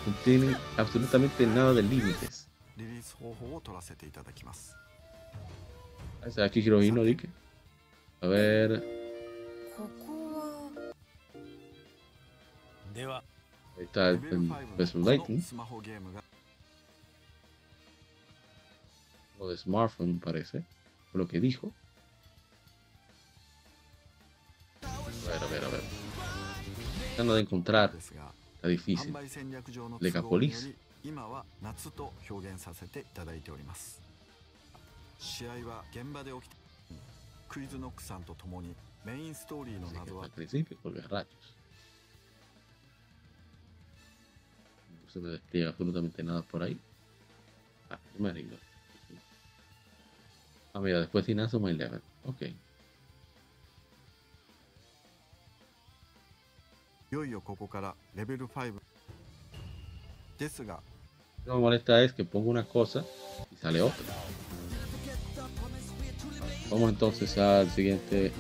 [0.05, 2.47] No tiene absolutamente nada de límites.
[6.37, 7.27] Ah, aquí Hirohino, dije.
[8.21, 8.83] A ver.
[13.77, 14.19] Ahí está el,
[14.77, 15.41] el Lightning.
[19.39, 20.63] O de smartphone, parece.
[21.11, 21.71] Por lo que dijo.
[27.13, 27.93] tratando de encontrar
[28.63, 29.13] la difícil.
[29.99, 30.69] Legapolis.
[40.23, 41.55] Al principio, porque rayos.
[45.03, 46.79] No se me despliega absolutamente nada por ahí.
[47.91, 48.57] Ah, me arreglo.
[50.73, 52.01] Ah, mira, después Inazo My Eleven.
[52.23, 52.41] Ok.
[57.12, 58.74] いよいよここからレベル5
[60.38, 60.80] ですが
[61.46, 63.04] Lo que me molesta es que pongo una cosa
[63.50, 64.04] y sale otra.
[66.70, 68.32] Vamos entonces al siguiente.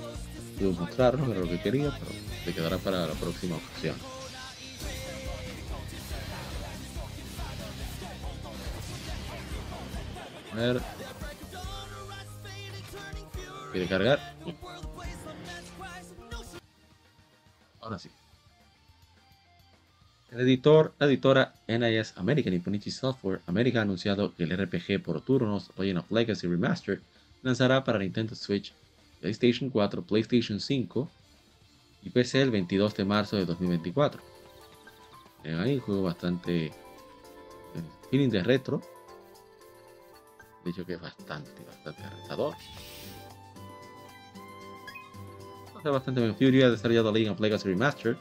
[0.58, 2.10] Puedo mostrarlo, era lo que quería, pero
[2.44, 3.96] se quedará para la próxima ocasión.
[10.52, 10.82] A ver.
[13.72, 14.36] ¿Quiere cargar?
[17.80, 18.10] Ahora sí.
[20.35, 25.21] Editor, la editora NIS American y Punichi Software America ha anunciado que el RPG por
[25.21, 26.99] turnos Legend of Legacy Remastered
[27.43, 28.73] lanzará para Nintendo Switch
[29.21, 31.09] PlayStation 4, PlayStation 5
[32.03, 34.21] y PC el 22 de marzo de 2024.
[35.43, 36.71] Eh, Hay un juego bastante eh,
[38.09, 38.81] feeling de retro.
[40.63, 42.55] De hecho que es bastante, bastante retador.
[45.83, 46.35] Bastante bien.
[46.35, 48.15] Fury ha desarrollado Legacy Remastered,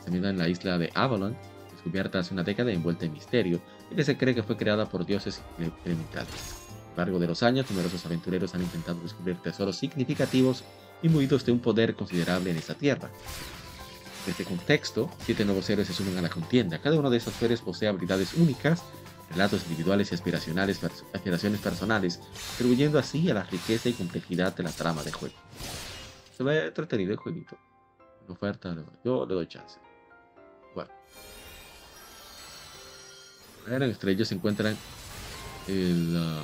[0.00, 1.36] se ambienta en la isla de Avalon,
[1.82, 3.60] descubierta hace una década envuelta en misterio,
[3.90, 5.42] y que se cree que fue creada por dioses
[5.84, 6.54] elementales.
[6.92, 10.62] A lo largo de los años, numerosos aventureros han intentado descubrir tesoros significativos
[11.02, 13.10] imbuidos de un poder considerable en esta tierra.
[14.24, 16.78] En este contexto, siete nuevos héroes se sumen a la contienda.
[16.78, 18.84] Cada uno de estos héroes posee habilidades únicas,
[19.30, 22.20] relatos individuales y pers- aspiraciones personales,
[22.50, 25.34] contribuyendo así a la riqueza y complejidad de la trama de juego.
[26.36, 27.56] Se ve entretenido el jueguito.
[28.28, 29.80] Oferta, yo le doy chance.
[33.66, 34.76] Bueno, entre ellos se encuentran
[35.68, 36.42] el ah,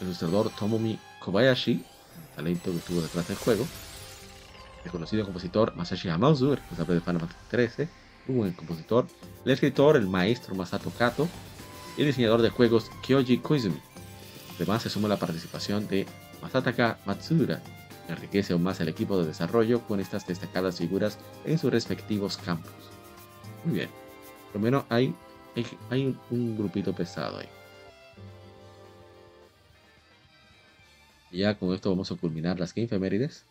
[0.00, 3.66] ilustrador Tomomi Kobayashi, el talento que estuvo detrás del juego,
[4.84, 7.88] el conocido compositor Masashi Hamauzu, el responsable de Final Fantasy XIII,
[8.28, 9.06] un buen compositor,
[9.44, 11.28] el escritor, el maestro Masato Kato,
[11.96, 13.80] y el diseñador de juegos Kyoji Koizumi.
[14.56, 16.06] Además se suma la participación de
[16.42, 17.60] Masataka Matsura,
[18.06, 22.36] que enriquece aún más el equipo de desarrollo con estas destacadas figuras en sus respectivos
[22.36, 22.72] campos.
[23.64, 23.90] Muy bien,
[24.46, 25.14] por lo menos hay,
[25.90, 27.48] hay, un, grupito pesado ahí.
[31.30, 33.44] Y ya con esto vamos a culminar las Game Efemérides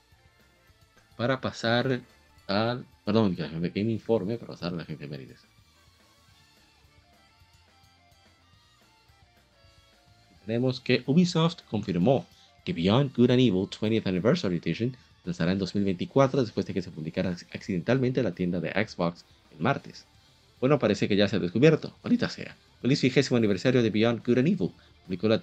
[1.15, 2.01] para pasar
[2.47, 2.85] al.
[3.05, 5.41] Perdón, Game Informe para pasar a las Game Efemérides.
[10.45, 12.25] Tenemos que Ubisoft confirmó
[12.63, 14.95] que Beyond Good and Evil 20th Anniversary Edition
[15.25, 19.59] lanzará en 2024 después de que se publicara accidentalmente en la tienda de Xbox el
[19.59, 20.05] martes.
[20.59, 22.55] Bueno, parece que ya se ha descubierto, maldita sea.
[22.81, 24.71] Feliz vigésimo aniversario de Beyond Good and Evil,
[25.05, 25.39] publicó la,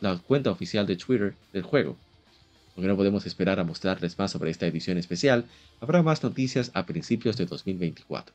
[0.00, 1.96] la cuenta oficial de Twitter del juego.
[2.76, 5.46] Aunque no podemos esperar a mostrarles más sobre esta edición especial,
[5.80, 8.34] habrá más noticias a principios de 2024.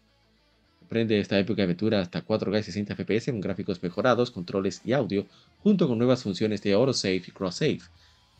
[0.79, 4.93] Comprende esta época de aventura hasta 4K y 60 FPS con gráficos mejorados, controles y
[4.93, 5.25] audio,
[5.61, 7.81] junto con nuevas funciones de autosave y cross-save.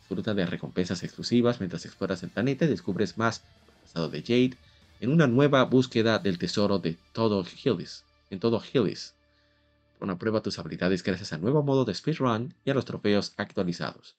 [0.00, 4.56] Disfruta de recompensas exclusivas mientras exploras el planeta y descubres más del pasado de Jade
[5.04, 9.14] en una nueva búsqueda del tesoro de todo Hillis, en todo Hillis.
[9.98, 13.34] Pon a prueba tus habilidades gracias al nuevo modo de speedrun y a los trofeos
[13.36, 14.16] actualizados.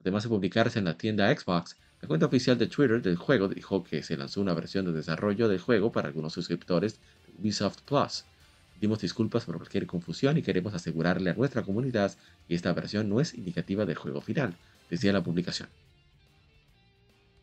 [0.00, 3.84] Además de publicarse en la tienda Xbox, la cuenta oficial de Twitter del juego dijo
[3.84, 8.24] que se lanzó una versión de desarrollo del juego para algunos suscriptores de Ubisoft Plus.
[8.76, 12.16] Pedimos disculpas por cualquier confusión y queremos asegurarle a nuestra comunidad
[12.48, 14.56] que esta versión no es indicativa del juego final,
[14.88, 15.68] decía la publicación.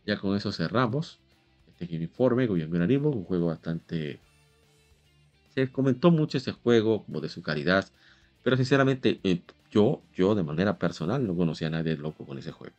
[0.07, 1.19] Ya con eso cerramos
[1.83, 4.19] este Informe, and Evil, un juego bastante...
[5.53, 7.87] Se comentó mucho este juego, como de su calidad,
[8.43, 12.51] pero sinceramente eh, yo, yo de manera personal no conocía a nadie loco con ese
[12.51, 12.75] juego.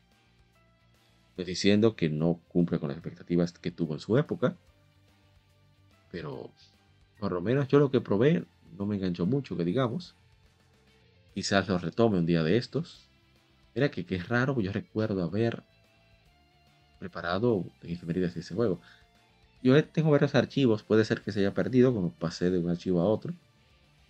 [1.31, 4.57] Estoy diciendo que no cumple con las expectativas que tuvo en su época,
[6.11, 6.51] pero
[7.19, 8.45] por lo menos yo lo que probé
[8.77, 10.15] no me enganchó mucho, que digamos.
[11.35, 13.09] Quizás lo retome un día de estos.
[13.75, 15.63] Mira que, que es raro, yo recuerdo haber
[17.03, 18.81] preparado efemérides de ese juego.
[19.61, 23.01] Yo tengo varios archivos, puede ser que se haya perdido, como pasé de un archivo
[23.01, 23.35] a otro.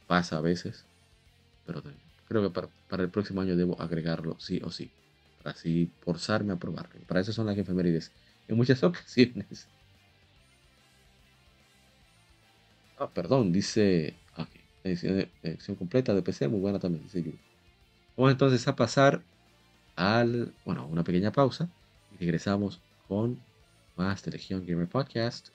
[0.07, 0.89] Pasa a veces.
[1.65, 1.83] Pero
[2.27, 4.95] creo que para, para el próximo año debo agregarlo sí o sí.
[5.39, 7.05] Para así forzarme a probarlo.
[7.07, 8.15] Para eso son las efemérides.
[8.49, 9.71] En muchas ocasiones.
[12.97, 14.23] Ah, perdón, dice.
[14.37, 14.51] ok,
[14.83, 17.07] edición, edición completa de PC, muy buena también.
[18.17, 19.27] Vamos entonces a pasar
[19.97, 20.57] al.
[20.65, 21.73] Bueno, una pequeña pausa.
[22.23, 23.41] Regresamos con
[23.97, 25.49] más de Legion Gamer Podcast.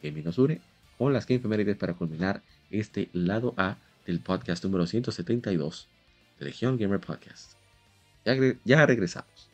[0.00, 0.60] Gaming nos.
[0.96, 2.40] Con las Game Efemérides para culminar
[2.70, 5.88] este lado A del podcast número 172
[6.38, 7.54] de Legion Gamer Podcast.
[8.24, 9.53] Ya, ya regresamos.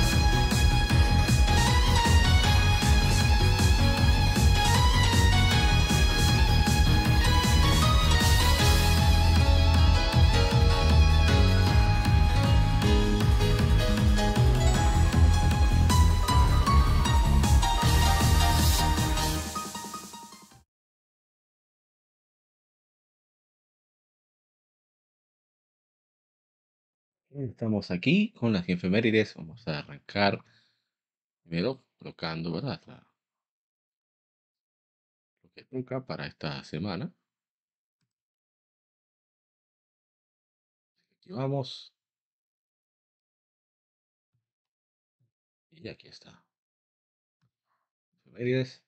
[27.51, 29.35] Estamos aquí con las efemérides.
[29.35, 30.43] Vamos a arrancar
[31.43, 32.81] primero colocando, ¿verdad?
[35.43, 37.13] Lo que toca para esta semana.
[41.17, 41.93] Aquí vamos.
[45.71, 46.41] Y aquí está.
[48.21, 48.81] Efemérides.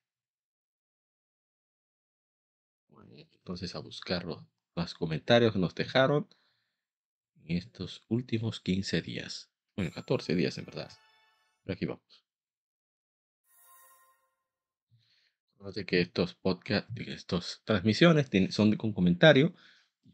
[3.40, 4.42] Entonces a buscar los,
[4.76, 6.30] los comentarios que nos dejaron
[7.46, 9.50] en estos últimos 15 días.
[9.76, 10.92] Bueno, 14 días en verdad.
[11.64, 12.24] Pero aquí vamos.
[15.54, 19.56] Recuerda que estos podcasts, estas transmisiones son con comentario.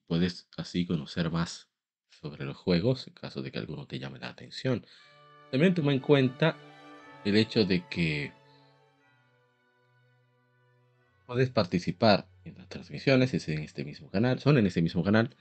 [0.07, 1.69] Puedes así conocer más
[2.09, 4.85] sobre los juegos en caso de que alguno te llame la atención.
[5.51, 6.57] También toma en cuenta
[7.25, 8.31] el hecho de que
[11.25, 15.35] puedes participar en las transmisiones, es en este mismo canal, son en este mismo canal,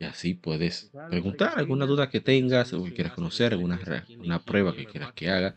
[0.00, 3.80] y así puedes preguntar alguna duda que tengas o que quieras conocer, alguna
[4.18, 5.56] una prueba que quieras que haga.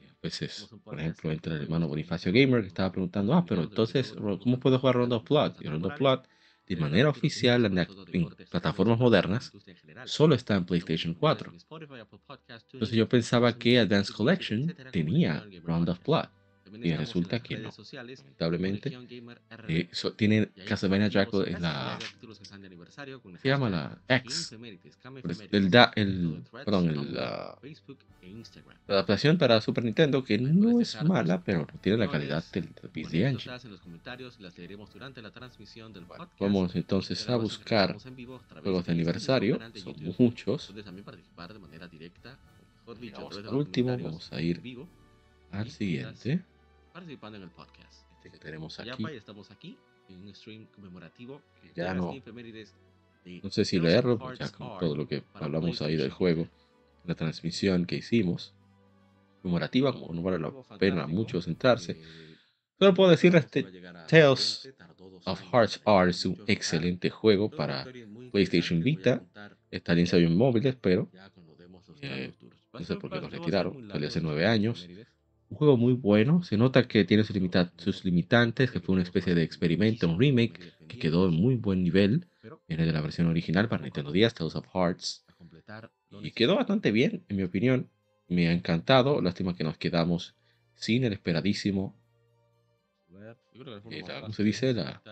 [0.00, 3.62] Eh, A veces, por ejemplo, entra el hermano Bonifacio Gamer que estaba preguntando, ah, pero
[3.64, 5.56] entonces, ¿cómo puedo jugar Round of Blood?
[5.60, 6.22] Y Round of Blood,
[6.66, 7.78] de manera oficial en,
[8.12, 9.54] en plataformas modernas,
[10.04, 11.56] solo está en PlayStation 4.
[12.74, 16.30] Entonces yo pensaba que Advanced Collection tenía Round of Blood.
[16.86, 17.70] Y resulta que no.
[18.24, 18.88] Lamentablemente,
[19.68, 21.98] eh, so- tiene Castlevania Jackal en la.
[23.42, 24.50] Se llama la X.
[25.52, 27.58] El, da- el, perdón, el, ah,
[28.88, 32.68] la adaptación para Super Nintendo, que no es mala, pero no tiene la calidad del,
[32.92, 33.38] PC Engine.
[36.38, 37.88] Vamos entonces a buscar
[38.62, 39.58] juegos de aniversario.
[39.84, 40.66] Son muchos.
[43.12, 44.60] Vamos al último, vamos a ir
[45.52, 46.40] al siguiente.
[47.00, 48.04] Participando en el podcast.
[48.16, 49.02] Este que tenemos aquí.
[49.10, 49.78] Y estamos aquí
[50.10, 51.40] en un stream conmemorativo.
[51.62, 52.12] que Ya no-
[53.42, 56.46] No sé si leerlo, ya con todo lo que hablamos ahí del juego,
[57.06, 58.52] la transmisión que hicimos,
[59.40, 62.02] conmemorativa, como no vale la pena mucho sentarse.
[62.78, 63.62] Solo puedo decirles que
[64.06, 64.68] Tales
[65.24, 67.84] of Hearts are es un excelente juego para
[68.30, 69.22] PlayStation Vita
[69.70, 72.34] Está en en móviles, pero los eh,
[72.72, 73.88] no sé por qué par- lo no va a ser retiraron.
[73.90, 74.86] Salió hace nueve años.
[75.50, 76.42] Un juego muy bueno.
[76.42, 80.18] Se nota que tiene sus, limita- sus limitantes, que fue una especie de experimento, un
[80.18, 80.58] remake
[80.88, 82.26] que quedó en muy buen nivel.
[82.68, 85.24] Viene de la versión original para Nintendo 10, Tales of Hearts.
[86.22, 87.90] Y quedó bastante bien, en mi opinión.
[88.28, 89.20] Me ha encantado.
[89.20, 90.36] Lástima que nos quedamos
[90.74, 91.96] sin el esperadísimo.
[93.90, 94.72] eh, la- ¿Cómo se dice?
[94.72, 95.02] La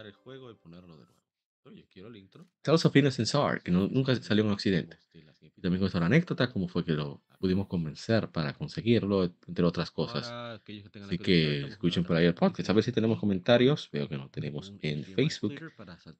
[1.63, 1.83] conectar el juego y ponerlo de nuevo.
[1.83, 2.47] Oye, quiero el intro.
[2.63, 4.99] Tales of Innocence R, que no- nunca salió en Occidente.
[5.57, 9.91] Y también cuesta la anécdota, cómo fue que lo pudimos convencer para conseguirlo, entre otras
[9.91, 10.31] cosas.
[10.31, 12.71] Así que escuchen con por ahí el podcast.
[12.71, 13.89] A ver si tenemos comentarios.
[13.93, 15.55] Veo que no un tenemos en Facebook.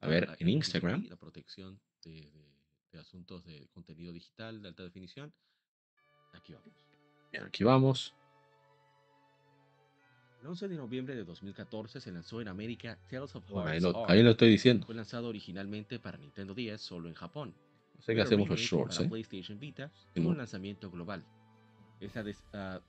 [0.01, 1.05] A ver, en Instagram.
[1.09, 2.29] La protección de
[2.99, 5.33] asuntos de contenido digital de alta definición.
[6.33, 6.73] Aquí vamos.
[7.31, 8.13] Bien, aquí vamos.
[10.41, 13.93] El 11 de noviembre de 2014 se lanzó en América Tales of Bueno, ahí Hearts
[13.93, 14.85] lo, ahí lo estoy diciendo.
[14.85, 17.53] Fue lanzado originalmente para Nintendo 10 solo en Japón.
[17.97, 19.09] Hacemos los shorts, para ¿eh?
[19.09, 20.29] PlayStation Vita Sí, tuvo no.
[20.31, 21.25] un lanzamiento global.
[21.99, 22.79] Esa des- ah,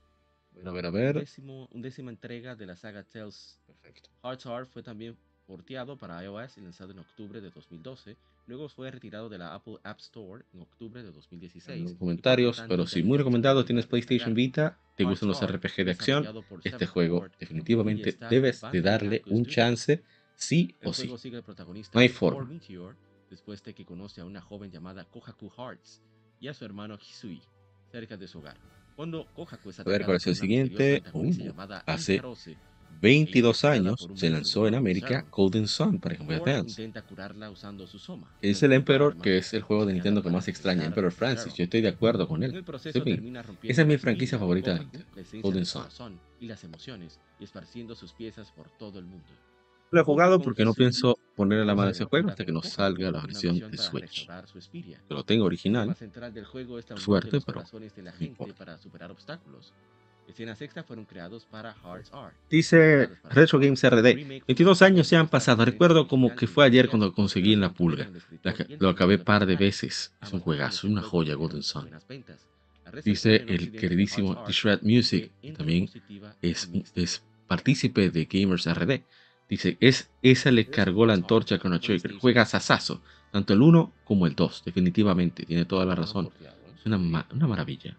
[0.65, 1.19] A ver, a ver.
[1.19, 4.09] décimo, undécima entrega de la saga Tales Perfecto.
[4.23, 5.17] Hearts R fue también
[5.51, 8.15] porteado para iOS y lanzado en octubre de 2012.
[8.47, 11.81] Luego fue retirado de la Apple App Store en octubre de 2016.
[11.81, 13.65] Los y por comentarios, pero tanto sí, muy recomendado.
[13.65, 14.33] Tienes PlayStation.
[14.33, 16.25] Vita, te gustan los RPG de acción.
[16.63, 20.01] Este juego definitivamente debes de darle un chance,
[20.35, 21.11] sí o sí.
[21.93, 22.49] No hay forma.
[23.29, 26.01] Después de que conoce a una joven llamada Kohaku Hearts
[26.39, 27.41] y a su hermano Hisui
[27.91, 28.55] cerca de su hogar.
[28.95, 31.03] Cuando Kohaku es A ver, ¿cuál es el siguiente?
[31.11, 31.33] Uh,
[31.85, 32.21] hace
[33.01, 35.25] 22 ella, años se lanzó en América.
[35.31, 36.91] Golden Sun para Game Boy Advance.
[38.41, 41.53] Es el Emperor, que es el juego de Nintendo que más extraña, Emperor a Francis.
[41.55, 42.63] Yo estoy de acuerdo con él.
[43.63, 45.07] esa es mi franquicia favorita de Nintendo,
[45.41, 46.19] Golden Sun.
[46.39, 49.25] y las emociones, y esparciendo sus piezas por todo el mundo.
[49.91, 52.53] Lo he jugado porque no pienso ponerle la mano a se ese juego hasta que
[52.53, 54.25] no salga la versión de Switch.
[55.09, 55.93] lo tengo original.
[56.95, 57.67] Suerte, pero no
[60.27, 60.57] Escenas
[60.87, 62.31] fueron creados para Hearts R.
[62.49, 64.15] Dice Retro Games RD.
[64.47, 65.65] 22 años se han pasado.
[65.65, 68.09] Recuerdo como que fue ayer cuando conseguí en la pulga.
[68.43, 70.13] La lo acabé par de veces.
[70.21, 71.89] Es un juegazo, una joya Golden Sun.
[73.03, 75.89] Dice el queridísimo The Shred Music, que también
[76.41, 79.01] es, es partícipe de Gamers RD.
[79.49, 82.13] Dice, es, esa le cargó la antorcha con Chrono Trigger.
[82.19, 83.01] Juega sasazo.
[83.31, 84.63] Tanto el 1 como el 2.
[84.65, 85.45] Definitivamente.
[85.45, 86.29] Tiene toda la razón.
[86.79, 87.97] Es una, ma- una maravilla.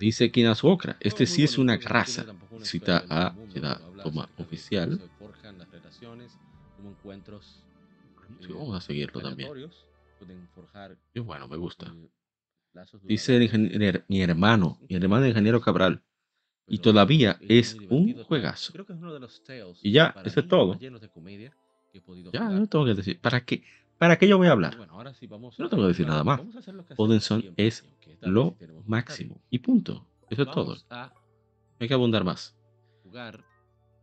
[0.00, 0.96] Dice Kinasuokra.
[0.98, 2.24] Este sí es una grasa.
[2.62, 4.98] Cita a la toma oficial.
[8.40, 9.50] Sí, vamos a seguirlo también.
[11.14, 11.94] Y bueno, me gusta.
[13.02, 16.02] Dice el ingeniero- mi hermano, mi hermano ingeniero Cabral.
[16.66, 18.72] Y todavía es un juegazo.
[19.82, 20.78] Y ya, eso es todo.
[22.32, 23.20] Ya, no tengo que decir.
[23.20, 23.64] ¿Para qué?
[23.98, 24.78] ¿Para qué yo voy a hablar?
[25.58, 26.40] No tengo que decir nada más.
[27.20, 27.84] siempre, es
[28.22, 28.56] lo
[28.86, 29.40] máximo.
[29.50, 30.06] Y punto.
[30.28, 30.76] Eso es todo.
[31.78, 32.56] Hay que abundar más.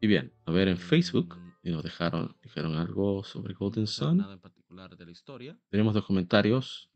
[0.02, 1.36] Y bien, a ver en Facebook.
[1.38, 4.26] mm, Y nos dejaron, dijeron algo sobre Golden Sun.
[5.70, 6.90] Tenemos dos comentarios.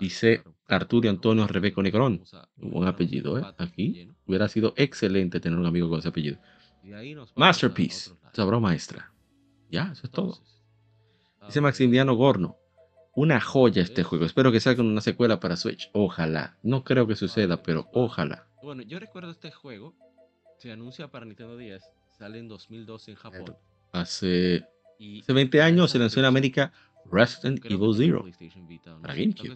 [0.00, 2.22] Dice Arturo Antonio Rebeco Negrón.
[2.56, 3.44] Un buen apellido, ¿eh?
[3.58, 6.38] Aquí hubiera sido excelente tener un amigo con ese apellido.
[7.36, 8.10] Masterpiece.
[8.38, 9.12] obra maestra.
[9.70, 10.38] Ya, eso es todo.
[11.46, 12.56] Dice Maximiliano Gorno.
[13.14, 14.24] Una joya este juego.
[14.24, 15.90] Espero que salga una secuela para Switch.
[15.92, 16.56] Ojalá.
[16.62, 18.46] No creo que suceda, pero ojalá.
[18.62, 19.94] Bueno, yo recuerdo este juego.
[20.58, 21.82] Se anuncia para Nintendo 10.
[22.18, 23.56] Sale en 2012 en Japón.
[23.92, 24.64] Hace,
[25.22, 26.72] hace 20 años se lanzó en América
[27.10, 28.24] Resident Evil Zero.
[29.02, 29.48] Para GameCube.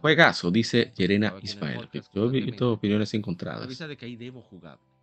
[0.00, 1.88] Juegazo, dice Yerena Ismael.
[2.14, 3.68] Yo he visto opiniones encontradas.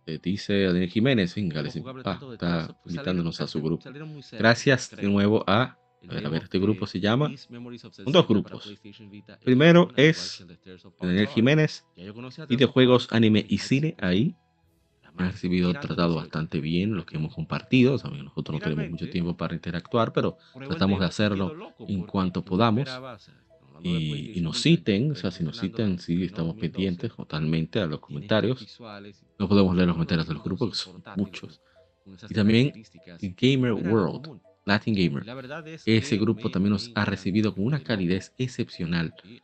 [0.06, 3.82] Eh, dice Daniel Jiménez, venga, les- ah, salieron invitándonos a su grupo.
[4.38, 5.78] Gracias de nuevo a,
[6.08, 8.72] a ver, a ver, este grupo de se llama Son dos grupos.
[9.44, 11.28] Primero es de Daniel.
[11.28, 11.84] Jiménez,
[12.48, 14.36] videojuegos, anime y cine ahí.
[15.12, 16.16] madre, recibido tratado 18.
[16.16, 17.98] bastante bien los que hemos compartido.
[17.98, 20.36] Saben, nosotros no tenemos mucho tiempo para interactuar, pero
[20.66, 22.88] tratamos de hacerlo en cuanto podamos.
[22.88, 23.44] o sea, de
[23.82, 27.86] y, y nos citen, o sea, si nos citan, sí, estamos 2012, pendientes totalmente a
[27.86, 28.78] los comentarios.
[29.38, 31.60] No podemos leer los comentarios del mouse grupo, que son muchos.
[32.28, 32.72] Y también
[33.36, 34.40] Gamer World.
[34.64, 35.24] Latin Gamer.
[35.84, 39.14] Ese grupo también nos ha recibido con una calidez excepcional.
[39.22, 39.40] Sí,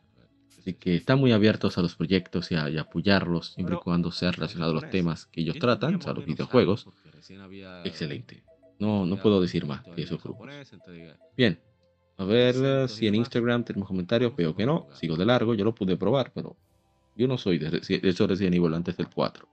[0.61, 4.11] Así que están muy abiertos a los proyectos y a, y apoyarlos siempre y cuando
[4.11, 6.87] sea relacionado a los temas que ellos tratan, o sea, los videojuegos.
[7.11, 7.41] recién
[7.83, 8.43] Excelente.
[8.77, 10.47] No, no puedo decir más en esos grupos.
[11.35, 11.59] Bien,
[12.17, 13.15] a ver eh, si en.
[13.15, 14.35] Instagram tenemos comentarios.
[14.35, 15.55] Veo que no, sigo de largo.
[15.55, 16.55] Yo lo pude probar, pero
[17.15, 19.47] yo no soy de, de hecho Resident Evil antes del 4.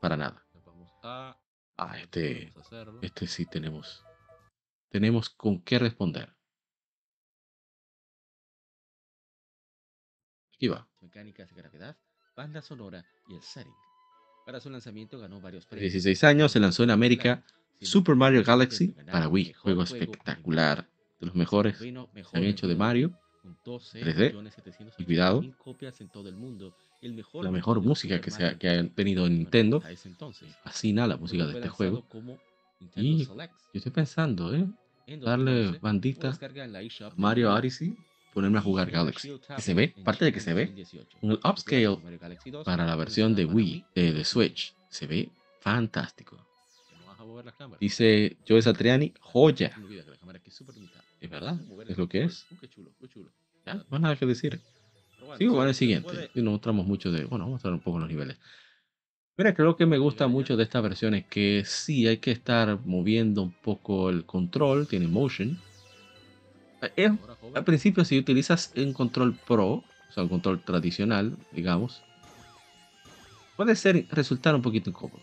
[0.00, 0.44] Para nada.
[1.02, 2.52] Ah, este,
[3.00, 4.04] este sí tenemos
[4.94, 6.32] tenemos con qué responder.
[10.54, 10.86] Aquí va.
[11.00, 11.96] Mecánicas de gravedad.
[14.46, 15.90] Para su lanzamiento ganó varios premios.
[15.90, 17.42] 16 años se lanzó en América
[17.80, 20.88] Super Mario Galaxy para Wii, juego espectacular,
[21.18, 21.92] de los mejores que
[22.32, 23.18] han hecho de Mario.
[23.66, 25.42] 3D, y cuidado,
[27.42, 29.82] la mejor música que, se ha, que ha tenido Nintendo,
[30.62, 32.06] así nada la música de este juego.
[32.94, 33.34] Y yo
[33.72, 34.64] estoy pensando, ¿eh?
[35.06, 37.96] Darle bandita a Mario Odyssey
[38.32, 39.38] ponerme a jugar Galaxy.
[39.54, 40.74] Que se ve, aparte de que se ve,
[41.22, 41.98] un upscale
[42.64, 46.36] para la versión de Wii, de, de Switch, se ve fantástico.
[47.80, 49.72] Dice Joe Satriani, joya.
[51.20, 51.58] Es verdad,
[51.88, 52.46] es lo que es.
[53.64, 54.60] Ya, no hay nada que decir.
[55.38, 56.30] Sigo con el siguiente.
[56.34, 57.24] Y no mostramos mucho de.
[57.24, 58.36] Bueno, vamos a mostrar un poco los niveles.
[59.36, 62.78] Mira, creo que me gusta mucho de esta versión es que sí hay que estar
[62.84, 65.58] moviendo un poco el control, tiene motion.
[66.96, 67.10] Eh,
[67.54, 69.84] al principio, si utilizas un control pro, o
[70.14, 72.02] sea, un control tradicional, digamos,
[73.56, 75.22] puede ser resultar un poquito incómodo.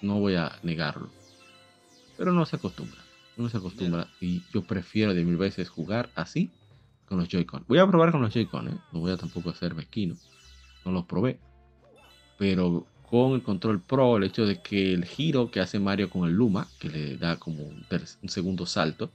[0.00, 1.10] No voy a negarlo.
[2.16, 3.00] Pero no se acostumbra.
[3.36, 4.08] No se acostumbra.
[4.20, 6.50] Y yo prefiero de mil veces jugar así
[7.06, 7.64] con los Joy-Con.
[7.68, 8.78] Voy a probar con los Joy-Con, ¿eh?
[8.92, 10.16] No voy a tampoco hacer mezquino.
[10.86, 11.38] No los probé.
[12.38, 16.28] Pero con el control pro, el hecho de que el giro que hace Mario con
[16.28, 17.86] el Luma, que le da como un,
[18.22, 19.10] un segundo salto,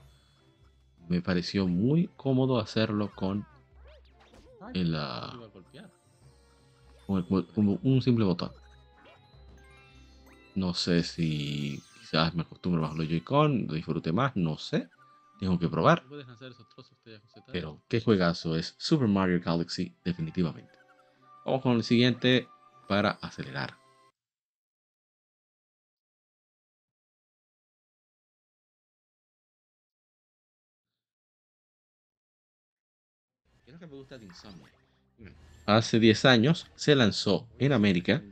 [1.10, 3.46] me pareció muy cómodo hacerlo con
[4.74, 5.50] el, uh,
[7.08, 8.52] con, un simple botón.
[10.54, 14.90] No sé si quizás me acostumbro más a los Joy-Con, lo disfrute más, no sé.
[15.40, 16.04] Tengo que probar.
[17.52, 20.78] Pero qué juegazo es Super Mario Galaxy, definitivamente.
[21.46, 22.48] Vamos con el siguiente
[22.88, 23.79] para acelerar.
[35.66, 38.26] Hace 10 años se lanzó en América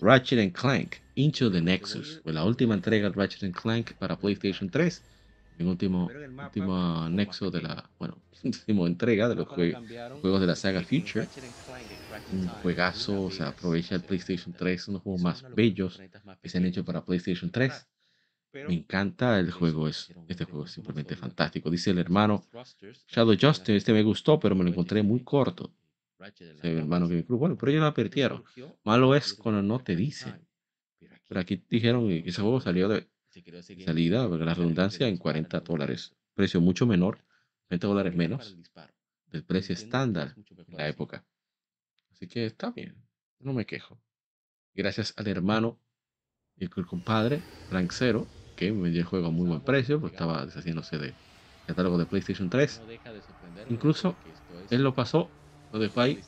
[0.00, 5.04] Ratchet Clank Into the Nexus, fue la última entrega de Ratchet Clank para PlayStation 3,
[5.58, 10.82] el último, último nexo de la, bueno, última entrega de los juegos de la saga
[10.82, 11.32] Future.
[12.30, 16.04] Un juegazo, o sea, aprovecha el PlayStation 3, unos juegos más bellos
[16.42, 17.86] que se han hecho para PlayStation 3.
[18.54, 21.70] Me encanta el juego, es, este juego es simplemente fantástico.
[21.70, 22.44] Dice el hermano
[23.08, 25.74] Shadow Justice, este me gustó, pero me lo encontré muy corto.
[26.62, 28.44] El hermano que me bueno, pero ellos lo advirtieron.
[28.84, 30.46] Malo es cuando no te dicen.
[31.28, 33.08] Pero aquí dijeron que ese juego salió de
[33.84, 36.14] salida, la redundancia, en 40 dólares.
[36.34, 37.18] Precio mucho menor,
[37.70, 38.56] 20 dólares menos
[39.26, 41.24] del precio estándar en la época.
[42.12, 42.94] Así que está bien,
[43.40, 44.00] no me quejo.
[44.74, 45.80] Gracias al hermano
[46.56, 48.26] y el compadre, Frank Zero,
[48.56, 51.14] que el juego a muy buen precio, porque estaba deshaciéndose de
[51.66, 52.82] catálogo de PlayStation 3.
[53.68, 54.16] Incluso
[54.70, 55.28] él lo pasó,
[55.72, 56.20] lo dejó ahí,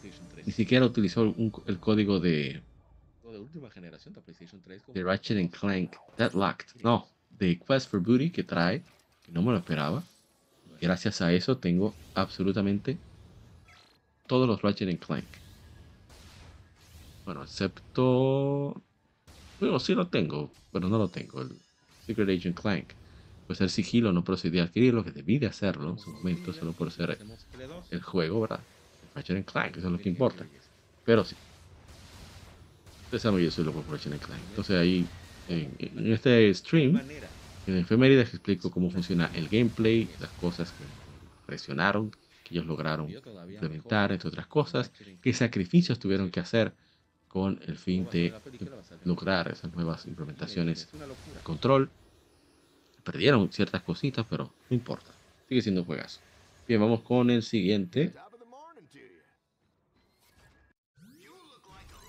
[0.44, 1.34] ni siquiera utilizó
[1.66, 2.62] el código de,
[4.92, 8.82] de Ratchet Clank Deadlocked, no, de Quest for Booty que trae,
[9.22, 10.02] que no me lo esperaba.
[10.80, 12.98] Gracias a eso tengo absolutamente
[14.26, 15.24] todos los Ratchet Clank.
[17.24, 18.80] Bueno, excepto.
[19.58, 21.40] Bueno, sí lo tengo, pero no lo tengo.
[21.42, 21.50] El
[22.06, 22.92] Secret Agent Clank.
[23.46, 26.72] Pues el sigilo no procedí a adquirirlo, que debí de hacerlo en su momento, solo
[26.72, 27.18] por ser
[27.90, 28.64] el juego, ¿verdad?
[29.14, 30.46] Ratchet Clank, eso es lo que importa.
[31.04, 31.36] Pero sí.
[33.04, 34.42] Ustedes saben que yo soy loco por Clank.
[34.48, 35.04] Entonces ahí,
[35.46, 36.96] en, este stream,
[37.66, 40.84] en efemérides explico cómo funciona el gameplay, las cosas que
[41.44, 44.92] presionaron, que ellos lograron implementar, entre otras cosas,
[45.22, 46.74] qué sacrificios tuvieron que hacer
[47.36, 48.32] con el fin de
[49.04, 51.90] lograr esas nuevas implementaciones de control.
[53.04, 55.10] Perdieron ciertas cositas, pero no importa.
[55.46, 56.22] Sigue siendo un juegazo.
[56.66, 58.14] Bien, vamos con el siguiente.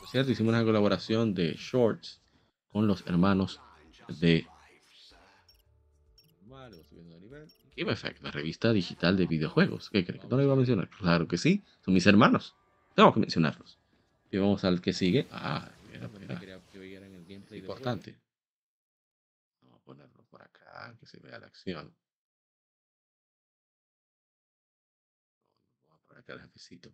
[0.10, 2.22] Cierto, hicimos una colaboración de shorts
[2.72, 3.60] con los hermanos
[4.22, 4.48] de
[7.76, 9.90] Game Effect, la revista digital de videojuegos.
[9.90, 10.22] ¿Qué creen?
[10.30, 10.88] ¿No lo iba a mencionar?
[10.88, 12.56] Claro que sí, son mis hermanos.
[12.96, 13.77] Tengo que mencionarlos.
[14.30, 15.28] Y vamos al que sigue.
[15.32, 16.62] Ah, mira, mira.
[17.52, 18.20] Importante.
[19.62, 21.96] Vamos a ponerlo por acá, que se vea la acción.
[25.88, 26.94] Vamos a poner acá el jefecito.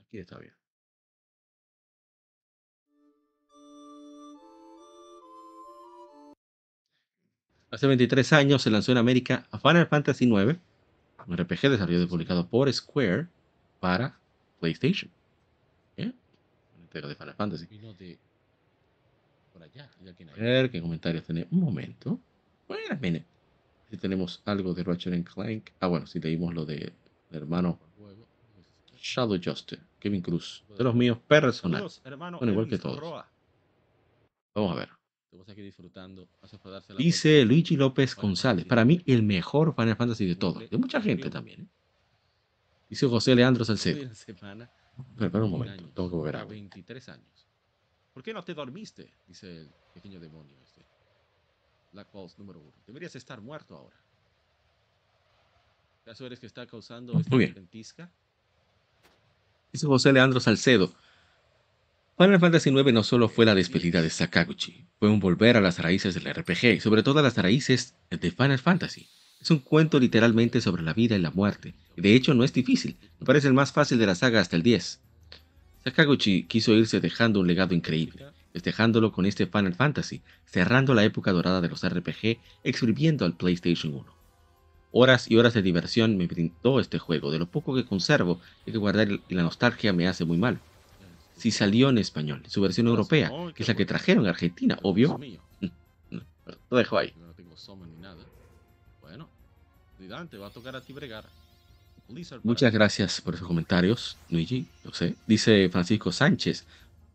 [0.00, 0.54] Aquí está bien.
[7.70, 10.58] Hace 23 años se lanzó en América a Final Fantasy IX,
[11.26, 13.26] un RPG desarrollado y publicado por Square
[13.80, 14.18] para
[14.60, 15.10] PlayStation
[16.92, 17.68] de Final Fantasy.
[20.34, 21.52] A ver qué comentarios tenemos.
[21.52, 22.20] Un momento.
[22.68, 23.24] Bueno, mire.
[23.90, 25.70] Si tenemos algo de Ratchet Clank.
[25.80, 26.92] Ah, bueno, si leímos lo de
[27.30, 27.78] hermano
[28.96, 32.02] Shadow Justice, Kevin Cruz, de los míos personales.
[32.04, 33.00] Bueno, igual que todos.
[34.54, 34.88] Vamos a ver.
[35.48, 36.26] Aquí disfrutando.
[36.40, 41.00] Por Dice Luigi López González, para mí el mejor Final Fantasy de todos, de mucha
[41.00, 41.60] gente también.
[41.60, 41.66] ¿eh?
[42.88, 44.10] Dice José Leandro Salcedo.
[45.14, 46.50] Pero, espera un 21 momento, años, tengo que beber a agua.
[46.50, 47.46] 23 años.
[48.12, 49.12] ¿Por qué no te dormiste?
[49.26, 50.86] Dice el pequeño demonio este.
[51.92, 52.72] Black Balls número uno.
[52.86, 53.96] Deberías estar muerto ahora.
[56.02, 57.54] ¿Acaso eres que está causando esta Muy bien.
[57.54, 58.10] ventisca?
[59.72, 60.94] Dice José Leandro Salcedo.
[62.16, 65.78] Final Fantasy IX no solo fue la despedida de Sakaguchi, fue un volver a las
[65.78, 69.06] raíces del RPG sobre todo a las raíces de Final Fantasy.
[69.40, 72.52] Es un cuento literalmente sobre la vida y la muerte, y de hecho no es
[72.52, 75.00] difícil, me parece el más fácil de la saga hasta el 10.
[75.84, 81.30] Sakaguchi quiso irse dejando un legado increíble, festejándolo con este Final Fantasy, cerrando la época
[81.32, 84.04] dorada de los RPG, exprimiendo al PlayStation 1.
[84.90, 88.72] Horas y horas de diversión me brindó este juego, de lo poco que conservo hay
[88.72, 90.58] que guardar y la nostalgia me hace muy mal.
[91.36, 95.20] Si salió en español, su versión europea, que es la que trajeron a Argentina, obvio.
[96.70, 97.12] Lo dejo ahí.
[99.98, 101.32] Dante, va a tocar a ti bregar.
[102.08, 104.70] Blizzard para Muchas gracias por esos comentarios, Luigi.
[104.82, 105.16] Lo sé.
[105.26, 106.66] Dice Francisco Sánchez.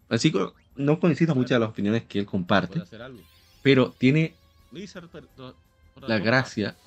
[0.08, 2.82] Francisco, no coincido muchas de las opiniones que él comparte,
[3.62, 4.40] pero tiene
[6.08, 6.78] la gracia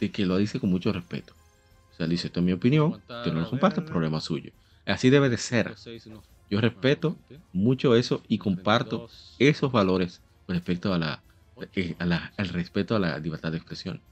[0.00, 1.34] de que lo dice con mucho respeto.
[1.34, 4.52] O sea, dice, esto es mi opinión, que no lo comparte, problema suyo.
[4.86, 5.74] Así debe de ser.
[6.48, 7.18] Yo respeto
[7.52, 9.34] mucho eso y comparto 22.
[9.38, 11.24] esos valores respecto a la,
[11.74, 14.02] eh, a la- al respeto a la libertad de expresión.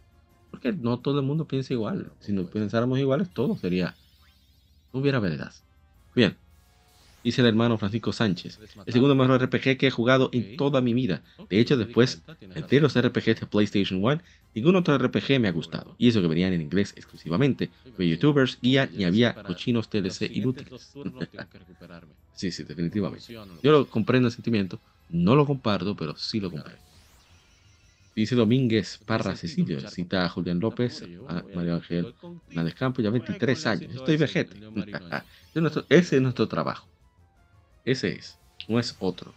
[0.52, 2.12] Porque no todo el mundo piensa igual.
[2.20, 3.96] Si no pensáramos iguales, todo sería.
[4.92, 5.52] No hubiera veredad.
[6.14, 6.36] Bien.
[7.24, 8.58] Dice el hermano Francisco Sánchez.
[8.84, 11.22] El segundo mejor RPG que he jugado en toda mi vida.
[11.48, 12.22] De hecho, después
[12.68, 14.20] de los RPGs de PlayStation 1,
[14.54, 15.94] ningún otro RPG me ha gustado.
[15.98, 17.70] Y eso que venían en inglés exclusivamente.
[17.96, 20.92] Fue youtubers, guía y había cochinos TLC inútiles.
[22.34, 23.24] sí, sí, definitivamente.
[23.62, 26.91] Yo lo comprendo el sentimiento, no lo comparto, pero sí lo comprendo.
[28.14, 32.14] Dice Domínguez Parra Cecilio, cita a Julián López, a Mario Ángel
[32.48, 33.94] Hernández Campos, ya 23 años.
[33.94, 34.56] Estoy vejete.
[35.88, 36.86] Ese es nuestro- trabajo.
[37.84, 39.32] Ese es, no es otro.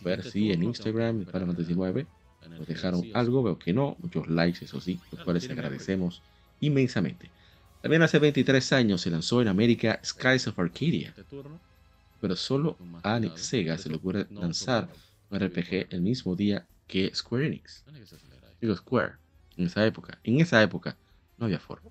[0.00, 2.06] A ver si en Instagram, para Fantasy 9,
[2.48, 6.22] nos dejaron algo, veo que no, muchos likes, eso sí, los cuales agradecemos
[6.60, 7.30] inmensamente.
[7.82, 11.14] También hace 23 años se lanzó en América Skies of Arcadia,
[12.20, 14.88] pero solo a Sega se le ocurre lanzar
[15.30, 17.84] un RPG el mismo día que Square Enix.
[18.60, 19.12] Digo Square,
[19.56, 20.18] en esa época.
[20.24, 20.96] En esa época
[21.38, 21.88] no había forma.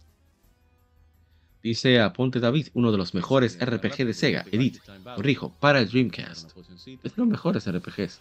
[1.63, 4.79] Dice Aponte David, uno de los mejores RPG de Sega, Edit,
[5.15, 6.55] corrijo, para el Dreamcast.
[7.03, 8.19] Es de los mejores RPGs.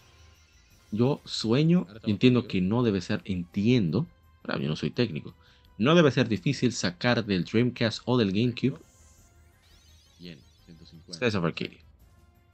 [0.91, 4.07] Yo sueño y entiendo que no debe ser, entiendo,
[4.41, 5.35] pero yo no soy técnico,
[5.77, 8.79] no debe ser difícil sacar del Dreamcast o del GameCube.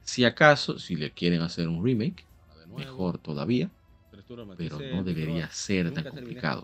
[0.04, 2.24] Si acaso, si le quieren hacer un remake,
[2.76, 3.70] mejor todavía,
[4.56, 6.62] pero no debería ser tan complicado.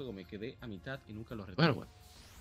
[1.56, 1.90] Bueno, bueno,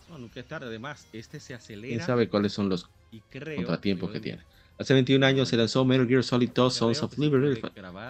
[0.10, 0.68] No, nunca es tarde.
[0.68, 1.88] Además, este se acelera.
[1.88, 3.22] quién sabe cuáles son los y
[3.56, 4.45] contratiempos que en- tiene.
[4.77, 7.61] Hace 21 años se lanzó Metal Gear Solid 2 Sons of Liberty,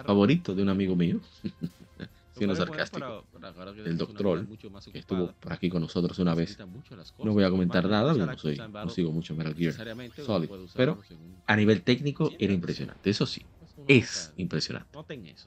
[0.04, 1.20] favorito de un amigo mío,
[2.34, 6.34] siendo Lo sarcástico, para- para el mucho más que estuvo por aquí con nosotros una
[6.34, 6.56] vez.
[6.58, 7.34] Las No cosas.
[7.34, 9.74] voy a comentar nada, no, soy, no sigo mucho Metal Gear
[10.24, 10.98] Solid, pero
[11.46, 13.44] a nivel técnico era impresionante, eso sí,
[13.88, 14.98] es impresionante.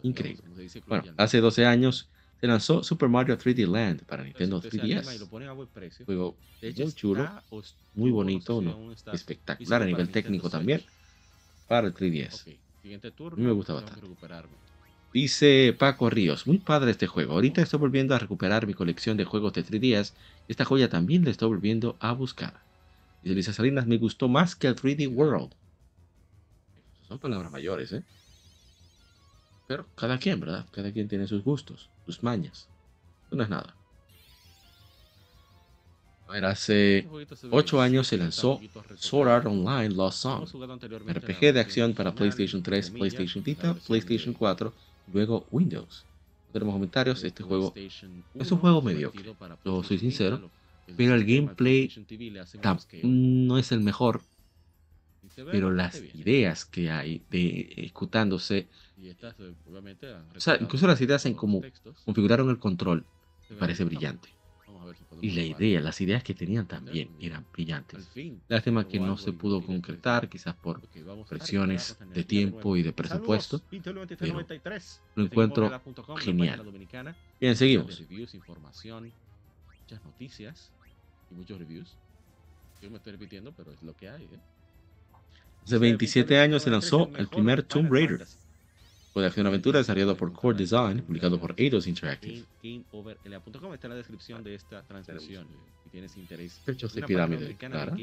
[0.04, 0.44] Increíble.
[0.88, 2.10] Bueno, hace 12 años
[2.40, 5.20] se lanzó Super Mario 3D Land para Nintendo Usted se anima y 3DS.
[5.20, 6.06] lo ponen a buen precio.
[6.06, 7.30] Juego muy chulo,
[7.94, 8.92] muy bonito, ¿no?
[9.14, 10.82] espectacular a nivel técnico también
[11.68, 12.42] para el 3DS.
[12.42, 13.36] Ok, siguiente turno.
[13.36, 14.02] A mí me gusta bastante.
[15.14, 17.34] Dice Paco Ríos, muy padre este juego.
[17.34, 20.12] Ahorita estoy volviendo a recuperar mi colección de juegos de 3DS.
[20.50, 22.60] Esta joya también la estoy volviendo a buscar.
[23.24, 25.54] Dice Lisa Salinas, me gustó más que el 3D World.
[27.08, 28.04] Son palabras mayores, ¿eh?
[29.68, 30.66] Pero cada quien, ¿verdad?
[30.72, 32.68] Cada quien tiene sus gustos, sus mañas.
[33.28, 33.76] Eso no es nada.
[36.28, 38.60] A ver, hace Este jueguito se ve 8 años se lanzó.
[38.96, 40.48] Sword Art Online Lost Song.
[41.08, 44.74] RPG de acción para PlayStation 3, entre comillas, PlayStation la Vita, PlayStation de- 4,
[45.08, 46.06] luego Windows.
[46.48, 49.24] No tenemos comentarios, este juego es un 1, juego mediocre,
[49.64, 50.52] lo soy sincero,
[50.98, 51.92] pero el gameplay
[53.04, 54.22] no es el mejor,
[55.36, 56.20] pero las bien.
[56.20, 61.34] ideas que hay de ejecutándose, Y estas, eh, obviamente, o sea, incluso las ideas en
[61.34, 61.62] cómo
[62.06, 63.06] configuraron el control,
[63.50, 64.30] ve parece brillante.
[64.86, 68.10] Ver si Y la idea, las ideas que tenían también eran brillantes.
[68.48, 70.82] Lástima que no se pudo concretar, quizás por
[71.28, 73.58] presiones de energía tiempo y de presupuesto.
[73.58, 75.02] Saludos, Intel 93, pero 93.
[75.16, 75.82] lo encuentro
[76.18, 77.16] genial.
[77.40, 78.02] Bien, seguimos.
[78.34, 79.12] información,
[79.82, 80.72] muchas noticias
[81.30, 81.98] y muchos reviews.
[82.82, 84.24] Yo me estoy repitiendo, pero es lo que hay.
[84.24, 84.40] ¿eh?
[85.66, 88.26] Hace 27 años se lanzó el primer Tomb Raider.
[89.12, 92.44] Fue de acción aventura desarrollado por Core Design, publicado por Eidos Interactive.
[92.62, 95.48] GameOverLA.com está en la descripción de esta transmisión.
[95.84, 96.62] Si tienes interés.
[96.64, 97.96] Pechos de pirámide, claro.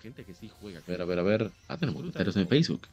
[0.00, 0.78] Gente que sí juega.
[0.78, 1.50] A ver, a ver, a ver.
[1.66, 2.86] Ah, tenemos comentarios en Facebook.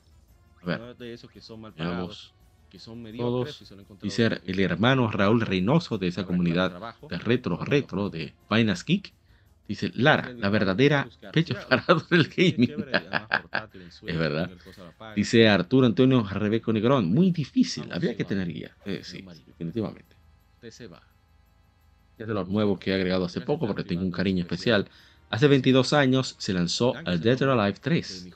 [0.62, 2.34] A ver, de esos que son mal pagados,
[2.70, 3.64] que son Todos.
[4.02, 9.14] y gente el hermano Raúl Reynoso de esa comunidad de retro retro de Vainas Geek.
[9.68, 12.76] Dice Lara, la verdadera pecho parado del gaming.
[14.06, 14.52] Es verdad.
[15.16, 18.76] Dice Arturo Antonio Rebeco Negrón, muy difícil, había que tener guía.
[18.86, 20.16] Eh, sí, definitivamente.
[22.18, 24.90] Es de los nuevos que he agregado hace poco porque tengo un cariño especial.
[25.30, 28.30] Hace 22 años se lanzó el Dead or Alive 3,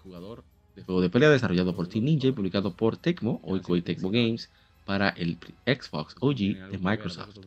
[0.86, 4.52] juego de pelea desarrollado por Team Ninja y publicado por Tecmo, hoy Koei Tecmo Games,
[4.90, 5.38] para el
[5.68, 6.38] Xbox OG
[6.72, 7.38] de Microsoft.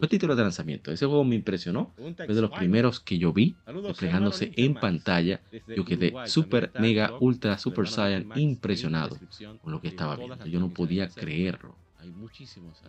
[0.00, 0.90] Fue título de lanzamiento.
[0.90, 1.92] Ese juego me impresionó.
[1.94, 3.54] Fue de los primeros que yo vi
[3.86, 5.40] desplegándose en pantalla.
[5.68, 9.16] Yo quedé super, mega, ultra, super saiyan impresionado
[9.62, 10.44] con lo que estaba viendo.
[10.46, 11.76] Yo no podía creerlo.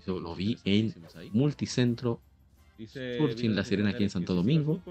[0.08, 0.96] Yo lo vi en
[1.32, 2.20] Multicentro
[2.84, 4.82] Surfing La Sirena aquí en Santo Domingo.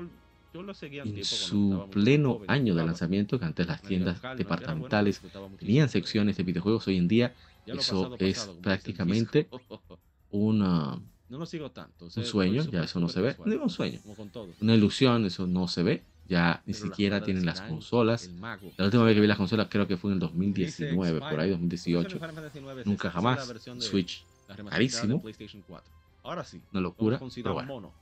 [0.53, 5.20] En su pleno año de lanzamiento, que antes las tiendas departamentales
[5.59, 7.35] tenían secciones de videojuegos, hoy en día
[7.66, 9.49] eso es prácticamente
[10.31, 12.07] una, No lo sigo tanto.
[12.07, 13.37] o un sueño, ya eso no se ve.
[13.39, 14.49] No digo un sueño, Como con todo.
[14.61, 16.03] una ilusión, eso no se ve.
[16.27, 18.28] Ya ni Pero siquiera tienen las consolas.
[18.35, 18.73] mago.
[18.77, 21.41] La última vez que vi las consolas creo que fue en el 2019, Dice por
[21.41, 22.09] ahí, Xbox, 2018.
[22.19, 23.49] Final Fantasy IX es Nunca jamás.
[23.49, 25.20] de- Switch, de carísimo.
[25.20, 25.91] PlayStation 4.
[26.23, 26.61] Ahora sí.
[26.70, 27.66] Una locura, pero bueno.
[27.69, 27.93] Mono.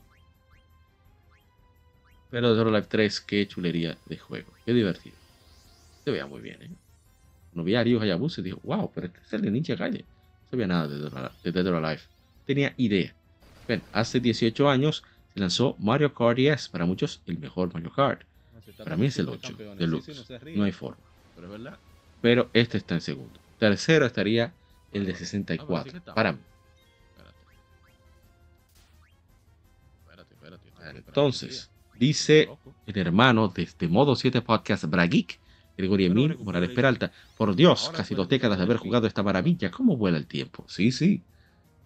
[2.30, 4.52] Pero or Alive 3, qué chulería de juego.
[4.66, 5.16] Qué divertido.
[6.05, 6.70] Se veía muy bien, ¿eh?
[7.52, 10.02] Cuando vi a Ryu Hayabusa dije, wow, pero este es el de Ninja Gaiden.
[10.02, 10.98] No sabía nada de
[11.52, 12.02] Dead or- Alive.
[12.46, 13.14] Tenía idea.
[13.66, 15.02] Ven, hace 18 años
[15.34, 18.22] se lanzó Mario Kart 10, para muchos el mejor Mario Kart.
[18.78, 20.24] Para mí es el 8, Deluxe.
[20.54, 20.98] No hay forma.
[21.34, 21.78] Pero es verdad.
[22.20, 23.38] Pero este está en segundo.
[23.58, 24.52] Tercero estaría
[24.92, 26.02] el de 64.
[26.14, 26.38] Para mí.
[30.02, 30.68] Espérate, espérate.
[30.68, 32.48] espérate, Entonces, dice
[32.86, 35.38] el hermano de este Modo 7 Podcast Brageek,
[35.78, 37.12] Gregorio Emil Morales Peralta.
[37.34, 39.70] Por Dios, casi dos décadas de haber jugado esta maravilla.
[39.70, 40.66] ¿Cómo vuela el tiempo?
[40.68, 41.26] Sí, sí.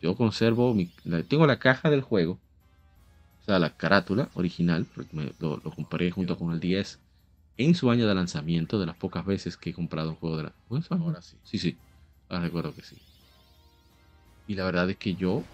[0.00, 2.42] Yo conservo, mi, la- tengo la caja del juego.
[3.40, 7.02] O sea, la carátula original, me- lo, lo compré junto con el 10
[7.56, 10.44] en su año de lanzamiento, de las pocas veces que he comprado un juego de
[10.44, 10.56] la...
[10.90, 11.38] Ahora sí.
[11.44, 11.80] Sí, sí.
[12.28, 13.02] Ahora recuerdo que sí.
[14.46, 15.48] Y la verdad es que yo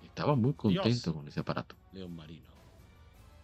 [0.00, 1.14] estaba muy contento Dios.
[1.14, 1.76] con ese aparato.
[1.92, 2.55] León Marino.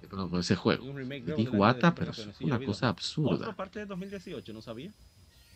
[0.02, 0.84] Eh, perdón, con ese juego.
[0.84, 3.34] Un remake guata, pero sí, una cosa absurda.
[3.34, 4.92] Otra parte de 2018, ¿no sabía?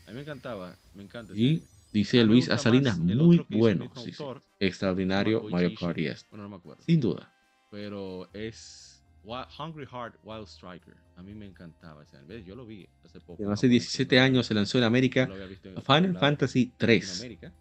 [0.06, 1.32] A mí me encantaba, me encanta.
[1.35, 3.90] Y dice Luis el muy bueno.
[3.97, 4.24] sí, sí.
[4.60, 5.70] Extraordinario Mario.
[5.78, 6.27] Kart 10.
[6.31, 6.82] Bueno, no me acuerdo.
[6.85, 7.32] Sin duda.
[7.70, 9.02] Pero es
[9.59, 10.94] Hungry Heart Wild Striker.
[11.16, 12.44] A mí me encantaba ese anime.
[12.44, 13.51] Yo lo vi hace poco.
[13.51, 15.28] Hace 17 años se lanzó en América
[15.85, 17.09] Final Fantasy 3.
[17.09, 17.52] Latinoamérica.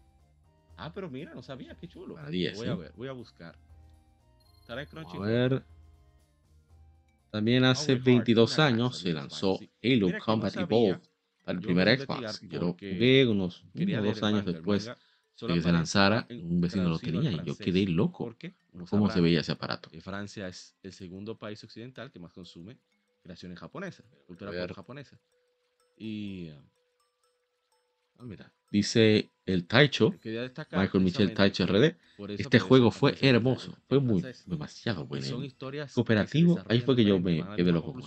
[0.78, 2.16] Ah, pero mira, no sabía, qué chulo.
[2.16, 3.56] Para 10, voy a ver, voy a buscar.
[4.60, 5.64] Estará en a ver.
[7.36, 9.60] También hace Hungry Heart, 22 una años se lanzó.
[9.84, 11.02] Halo Combat Evolved
[11.44, 12.40] para el primer Xbox.
[12.48, 16.26] Yo lo jugué unos uno dos años después de que se lanzara.
[16.30, 18.34] Un vecino lo tenía y yo quedé loco
[18.90, 19.90] cómo se veía ese aparato.
[19.92, 22.78] eh, Francia es el segundo país occidental que más consume
[23.22, 25.20] creaciones japonesas, cultura japonesa.
[25.98, 26.62] Y eh,
[28.18, 30.12] Ah, mira, Dice el Taicho,
[30.72, 31.96] Michael Michel Taicho RD.
[32.38, 35.26] Este juego fue hermoso, fue muy demasiado bueno.
[35.26, 38.02] Son historias Cooperativo, ahí fue que yo me quedé loco con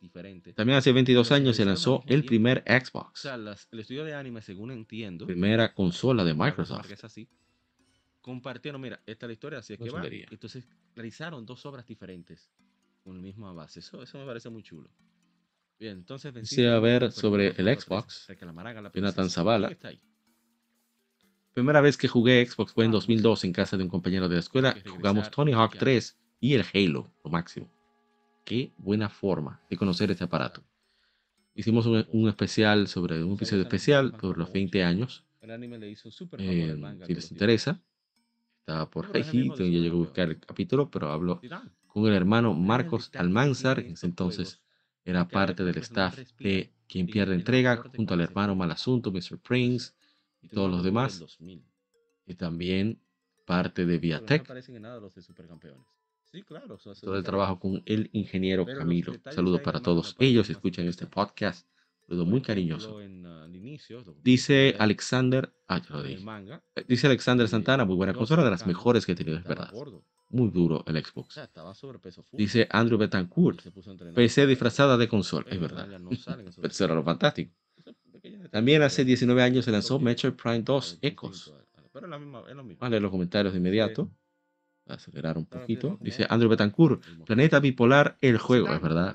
[0.00, 0.52] diferente.
[0.52, 4.70] También hace 22 Pero años se lanzó el primer Xbox, el estudio de anime, según
[4.70, 6.88] entiendo, primera consola de Microsoft.
[8.20, 10.02] compartieron, mira, esta es la historia, así es que va.
[10.06, 12.50] Entonces realizaron dos obras diferentes
[13.02, 13.80] con la misma base.
[13.80, 14.88] Eso, eso me parece muy chulo.
[15.82, 18.28] Bien, entonces Dice a ver sobre el Xbox,
[18.94, 19.76] Jonathan Zavala.
[21.52, 24.40] Primera vez que jugué Xbox fue en 2002 en casa de un compañero de la
[24.40, 24.76] escuela.
[24.86, 27.68] Jugamos Tony Hawk 3 y el Halo, lo máximo.
[28.44, 30.62] Qué buena forma de conocer este aparato.
[31.56, 35.24] Hicimos un, un especial sobre un episodio especial por los 20 años.
[35.40, 37.82] El anime le hizo súper favor Eh, si les interesa,
[38.60, 39.48] está por ahí.
[39.48, 41.40] Ya llegué a buscar el capítulo, pero hablo
[41.88, 44.61] con el hermano Marcos Almanzar, en ese entonces.
[45.04, 48.54] Era parte del staff de Quien Pierde Entrega, junto al hermano.
[48.54, 49.38] Malasunto, Mr.
[49.38, 49.92] Prince
[50.40, 51.64] y todos los demás, 2000.
[52.26, 53.00] y también
[53.46, 54.42] parte de Viatech.
[56.30, 56.78] Sí, claro.
[56.78, 59.12] todo el trabajo con el ingeniero Camilo.
[59.34, 61.66] Saludos para todos ellos que escuchan este podcast.
[62.06, 62.98] Saludo muy cariñoso.
[63.26, 63.46] ah,
[64.06, 66.22] lo- Dice Alexander, ah, ya lo dije.
[66.76, 69.44] Eh, Dice Alexander eh, Santana, muy buena consola, de las mejores que he tenido, es
[69.44, 69.70] verdad.
[70.32, 71.38] Muy duro el Xbox.
[72.36, 73.60] Dice Andrew Betancourt.
[74.14, 75.86] PC disfrazada de consola, es verdad.
[76.56, 77.52] Pero eso era lo fantástico.
[78.50, 81.52] También hace pero 19 años se lanzó Metroid Prime 2 es distinto Ecos.
[81.76, 82.80] a- Pero es la misma, es lo mismo.
[82.80, 84.10] Vale, los comentarios de inmediato.
[84.86, 85.98] Acelerar un poquito.
[86.00, 87.02] Dice Andrew Betancourt.
[87.24, 89.14] Planeta bipolar, el juego, es verdad.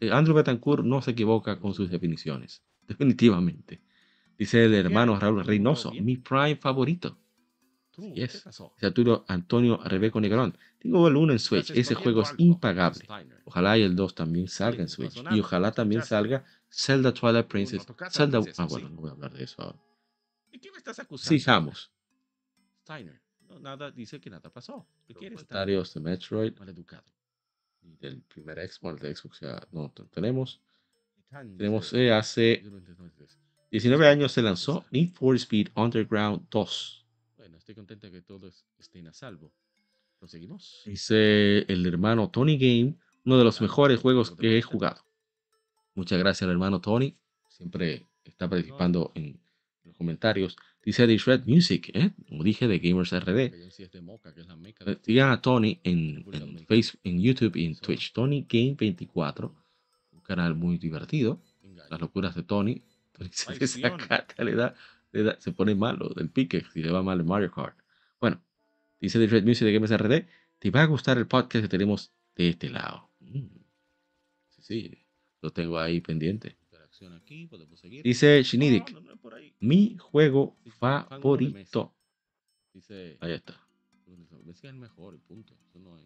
[0.00, 0.10] Eh.
[0.12, 2.62] Andrew Betancourt no se equivoca con sus definiciones.
[2.88, 3.80] Definitivamente.
[4.38, 7.18] Dice el hermano Raúl Reynoso, mi Prime favorito.
[8.06, 8.42] Así ¿qué es.
[8.42, 8.72] pasó?
[8.76, 10.56] Dice Arturo Antonio Rebeco Negrón.
[10.78, 11.70] Tengo el 1 en Switch.
[11.70, 13.06] Ese juego es algo, impagable.
[13.44, 15.22] Ojalá y el 2 también salga en Switch.
[15.30, 17.86] Y ojalá también salga Zelda Twilight Princess.
[18.10, 18.40] Zelda.
[18.40, 18.94] princesa, Ah, bueno, sí.
[18.94, 19.78] no voy a hablar de eso ahora.
[20.50, 21.28] ¿De qué me estás acusando?
[21.28, 21.90] Sigamos.
[22.82, 23.20] Steiner.
[23.48, 24.86] No, nada, dice que nada pasó.
[25.06, 25.36] ¿Qué quieres?
[25.38, 26.56] Comentarios de Metroid.
[26.58, 27.04] Maleducado.
[27.82, 30.60] y Del primer Xbox, el de Xbox ya no tenemos.
[31.56, 33.38] Tenemos eh, hace yo no entiendo eso.
[33.70, 37.06] 19 años se lanzó Need for Speed Underground 2.
[37.70, 39.52] Estoy contento de que todos estén a salvo.
[40.18, 40.82] ¿Proseguimos?
[40.86, 45.04] Dice el hermano Tony Game, uno de los mejores juegos que he jugado.
[45.94, 47.16] Muchas gracias al hermano Tony.
[47.48, 49.38] Siempre está participando en
[49.84, 50.56] los comentarios.
[50.84, 52.10] Dice The Shred Music, ¿eh?
[52.28, 53.26] como dije, de Gamers RD.
[53.52, 53.70] De
[54.84, 56.66] de- Sigan a Tony en, en.
[56.66, 57.76] Facebook, en YouTube y en.
[57.76, 58.12] Twitch.
[58.12, 59.54] Tony Game 24,
[60.10, 61.40] un canal muy divertido.
[61.88, 62.82] Las locuras de Tony.
[63.60, 64.74] Desacata, le da,
[65.12, 67.78] da- se pone malo del pique si le va mal en Mario Kart.
[68.20, 68.42] Bueno,
[69.00, 70.26] dice The Red Music de Games RD,
[70.58, 73.10] te va a gustar el podcast que tenemos de este lado.
[73.20, 73.46] Mm.
[74.48, 75.06] Sí, sí,
[75.42, 76.56] lo tengo ahí pendiente.
[77.16, 78.02] Aquí, seguir.
[78.02, 79.54] Dice Shinidik, No, no, no, por ahí.
[79.60, 81.94] mi juego de favorito.
[82.74, 83.58] Dice, Ahí está.
[84.46, 85.56] Es el mejor y punto.
[85.66, 86.04] Eso no es.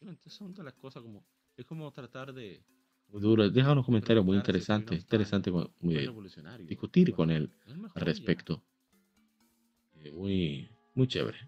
[0.00, 1.26] Yo no entiendo, son de las cosas como.
[1.56, 2.64] Es como tratar de.
[3.12, 3.48] Muy duro.
[3.48, 5.00] Deja unos comentarios muy interesantes.
[5.00, 5.52] Interesante
[6.60, 7.50] discutir con él
[7.94, 8.62] al respecto.
[9.96, 11.38] Eh, muy, muy chévere.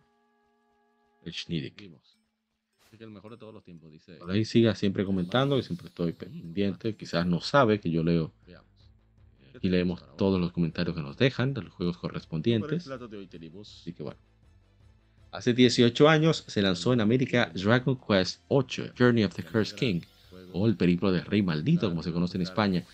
[1.24, 1.32] El
[2.98, 4.16] que el mejor de todos los tiempos, dice.
[4.16, 6.94] Por ahí siga siempre comentando, que siempre estoy pendiente.
[6.94, 8.70] Quizás no sabe que yo leo Veamos.
[9.38, 12.88] ¿Qué y tenemos leemos todos los comentarios que nos dejan de los juegos correspondientes.
[12.88, 14.20] Así que bueno.
[15.30, 20.02] Hace 18 años se lanzó en América Dragon Quest VIII, Journey of the Cursed King,
[20.52, 22.84] o el periplo del rey maldito, como se conoce en España.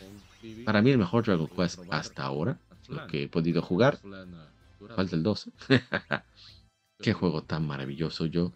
[0.65, 2.59] Para mí el mejor Dragon Quest hasta ahora,
[2.89, 3.99] lo que he podido jugar.
[4.95, 5.51] Falta el 12.
[7.01, 8.53] Qué juego tan maravilloso yo.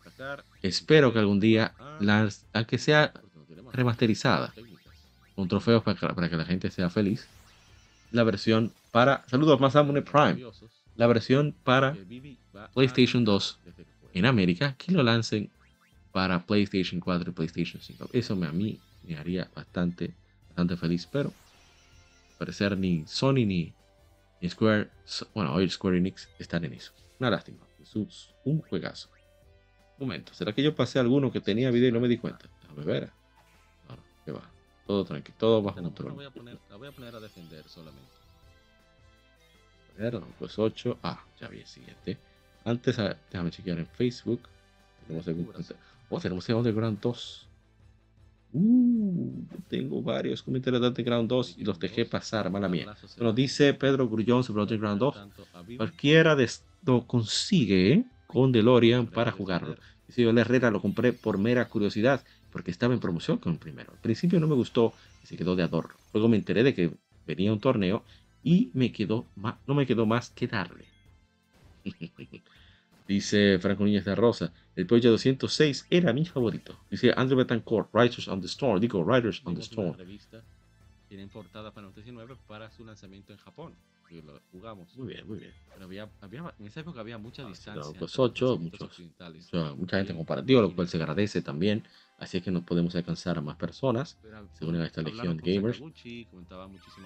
[0.63, 3.13] Espero que algún día, las, aunque sea
[3.73, 4.53] remasterizada,
[5.35, 7.29] con trofeos para, que- para que la gente sea feliz,
[8.11, 9.25] la versión para...
[9.29, 10.43] Saludos, Masamune Prime.
[10.97, 11.93] La versión para
[12.75, 13.61] PlayStation 2
[14.13, 15.51] en América, que lo lancen
[16.13, 18.11] para PlayStation 4 y PlayStation 5.
[18.13, 20.15] Eso me, a mí me haría bastante,
[20.49, 23.73] bastante feliz, pero al parecer ni Sony ni,
[24.41, 24.91] ni Square,
[25.35, 26.93] bueno, hoy Square Enix están en eso.
[27.19, 28.09] Una lástima, es un,
[28.45, 29.09] un juegazo.
[29.99, 32.47] Un momento, ¿será que yo pasé alguno que tenía video y no me di cuenta?
[32.63, 33.11] Déjame ver.
[33.89, 34.43] No, no, que va.
[34.87, 36.13] Todo tranquilo, todo bajo La control.
[36.15, 38.11] voy a poner, la voy a poner a defender solamente.
[39.97, 40.99] A ver, pues 8.
[41.03, 42.19] Ah, ya vi el siguiente.
[42.65, 44.49] Antes, a- déjame chequear en Facebook.
[45.07, 45.83] Tenemos algún comentario.
[46.13, 47.49] Oh, tenemos el Underground 2.
[48.55, 49.31] Uh,
[49.69, 52.85] tengo varios comentarios de Underground 2 y los dejé pasar, mala mía.
[53.19, 55.15] Nos dice Pedro Grullón sobre Underground 2.
[55.79, 56.51] Cualquiera de
[56.85, 59.77] lo consigue con DeLorean para jugarlo.
[60.07, 63.59] Dice yo, el Herrera lo compré por mera curiosidad, porque estaba en promoción con el
[63.59, 63.93] primero.
[63.93, 65.95] Al principio no me gustó y se quedó de adorno.
[66.13, 66.93] Luego me enteré de que
[67.27, 68.05] venía un torneo
[68.43, 70.85] y me quedó ma- no me quedó más que darle.
[73.09, 76.79] Dice Franco Núñez de Rosa, el Peugeot 206 era mi favorito.
[76.91, 78.81] Dice Andrew Betancourt, Riders on the Storm.
[78.81, 79.97] Digo, Riders on the Storm.
[79.97, 80.43] revista
[81.09, 83.74] tienen portada para 19 para su lanzamiento en Japón.
[84.09, 84.95] Que lo jugamos.
[84.97, 85.53] Muy bien, muy bien.
[85.73, 87.73] Pero había, había, en esa época había mucha distancia.
[87.74, 88.99] Dragon Quest entre los 8, lanzamientos muchos,
[89.53, 91.83] mucha, mucha gente comparativa, lo cual se agradece también.
[92.19, 94.19] Así es que nos podemos alcanzar a más personas.
[94.23, 95.81] Era- se unen a esta legión gamers.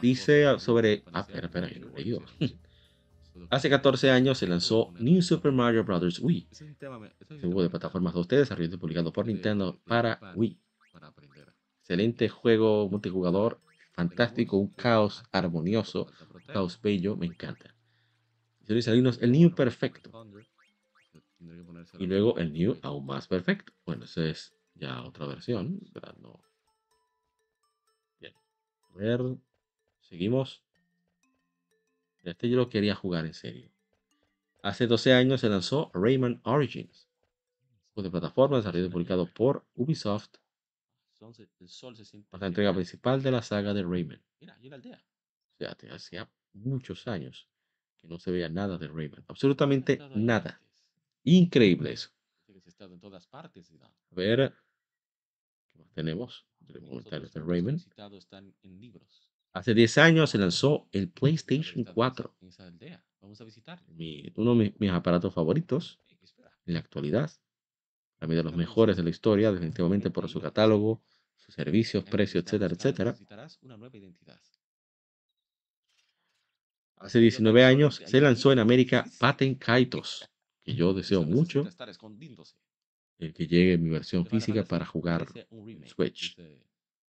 [0.02, 2.22] Dice sobre- ah, espera, espera, que no he leído.
[3.50, 6.20] Hace 14 años se lanzó New Super Mario Bros.
[6.20, 6.48] Wii,
[7.40, 10.60] juego de plataformas 2D desarrollado y publicado por Nintendo para Wii.
[11.80, 13.60] Excelente juego multijugador,
[13.92, 17.76] fantástico, un caos armonioso, un caos bello, me encanta.
[18.68, 20.10] Y Salinas, el New perfecto.
[21.98, 23.72] Y luego el New aún más perfecto.
[23.84, 26.16] Bueno, esa es ya otra versión, ¿verdad?
[26.18, 26.40] No.
[28.18, 28.34] Bien.
[28.90, 29.20] A ver,
[30.00, 30.65] seguimos.
[32.30, 33.70] Este yo lo quería jugar en serio.
[34.62, 37.08] Hace 12 años se lanzó Rayman Origins,
[37.94, 40.36] juego de plataforma desarrollado y publicado por Ubisoft,
[42.30, 44.22] para la entrega principal de la saga de Rayman.
[44.40, 45.02] Mira, y la aldea.
[45.54, 47.48] O sea, hacía muchos años
[47.96, 49.24] que no se veía nada de Rayman.
[49.28, 50.60] Absolutamente nada.
[51.24, 52.10] Increíble eso.
[52.78, 53.72] En todas partes.
[53.80, 54.52] A ver.
[55.72, 56.46] ¿Qué más tenemos?
[56.60, 59.30] Nosotros comentarios de solicitado están en libros.
[59.56, 62.36] Hace 10 años se lanzó el PlayStation estado 4.
[62.42, 63.02] En esa aldea.
[63.22, 63.82] Vamos a visitar.
[63.88, 65.98] mi- uno de mis, mis aparatos favoritos
[66.66, 67.30] en la actualidad.
[68.20, 71.02] Mí de los mejores de la historia, definitivamente por su catálogo,
[71.36, 73.16] sus servicios, precios, etcétera, etcétera.
[76.96, 80.28] Hace 19 años se lanzó en América Patent Kaitos,
[80.64, 81.66] que yo deseo mucho
[83.18, 85.26] el que llegue en mi versión física para jugar
[85.86, 86.36] Switch.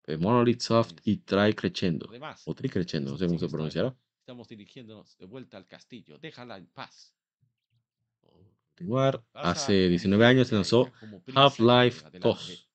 [0.06, 2.06] De Monolith Soft y Try Crescendo.
[2.08, 3.94] Además, O Tri Crescendo, no sé cómo se pronunciará.
[4.20, 6.18] Estamos dirigiéndonos de vuelta al castillo.
[6.18, 7.14] Déjala en paz.
[8.20, 9.24] Continuar.
[9.32, 10.92] Hace 19 años se lanzó
[11.34, 12.18] Half-Life adelante.
[12.20, 12.70] 2.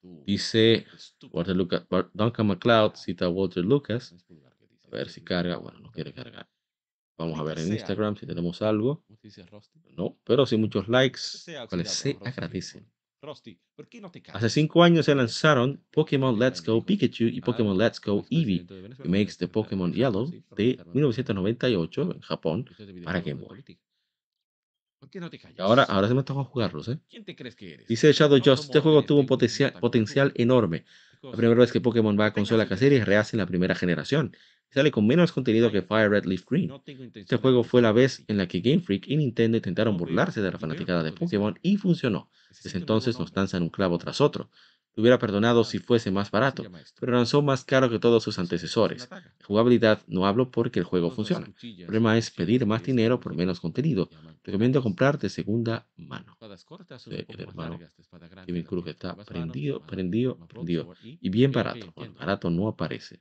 [0.00, 0.86] Tú, Dice.
[1.30, 4.14] Walter Lucas, Duncan MacLeod cita a Walter Lucas.
[4.84, 5.56] A ver si carga.
[5.56, 6.48] Bueno, no quiere cargar.
[7.16, 7.72] Vamos a ver en.
[7.72, 9.04] Instagram si tenemos algo.
[9.96, 11.20] No, pero sí muchos likes,
[11.68, 12.90] cuales se agradecen.
[13.24, 14.42] Rusty, ¿por qué no te callas?
[14.42, 18.66] Hace 5 años se lanzaron Pokémon Let's Go Pikachu y Pokémon Let's Go Eevee,
[18.98, 22.64] remakes de Pokémon Yellow de 1998 en Japón.
[23.04, 23.64] para Game Boy.
[25.58, 26.98] Ahora, ahora se me toca jugarlos, ¿eh?
[27.88, 30.84] Dice Shadow Just, este juego tuvo un potencial, potencial enorme.
[31.22, 33.06] La primera vez que Pokémon va a consola casera y intención.
[33.06, 34.36] rehace en la primera generación.
[34.74, 36.68] Sale con menos contenido que Fire Red Leaf Green.
[37.14, 40.42] Este de juego fue la vez en la que Game Freak y Nintendo intentaron burlarse
[40.42, 41.12] de la fanaticada de.
[41.12, 42.28] Pokémon y funcionó.
[42.50, 44.50] Desde entonces nos lanzan un clavo tras otro.
[44.96, 46.64] Lo hubiera perdonado si fuese más ¿Cómo se barato,
[46.98, 49.08] pero lanzó más caro que todos sus antecesores.
[49.44, 51.46] Jugabilidad no hablo porque el juego funciona.
[51.62, 54.10] El problema es pedir más que dinero por menos contenido.
[54.42, 56.36] Recomiendo comprar de segunda mano.
[56.40, 56.52] Poco
[57.06, 60.92] el hermano de Kevin Cruz que está prendido, prendido, prendido.
[61.00, 61.92] Y bien barato.
[61.94, 63.20] Bueno, barato no aparece.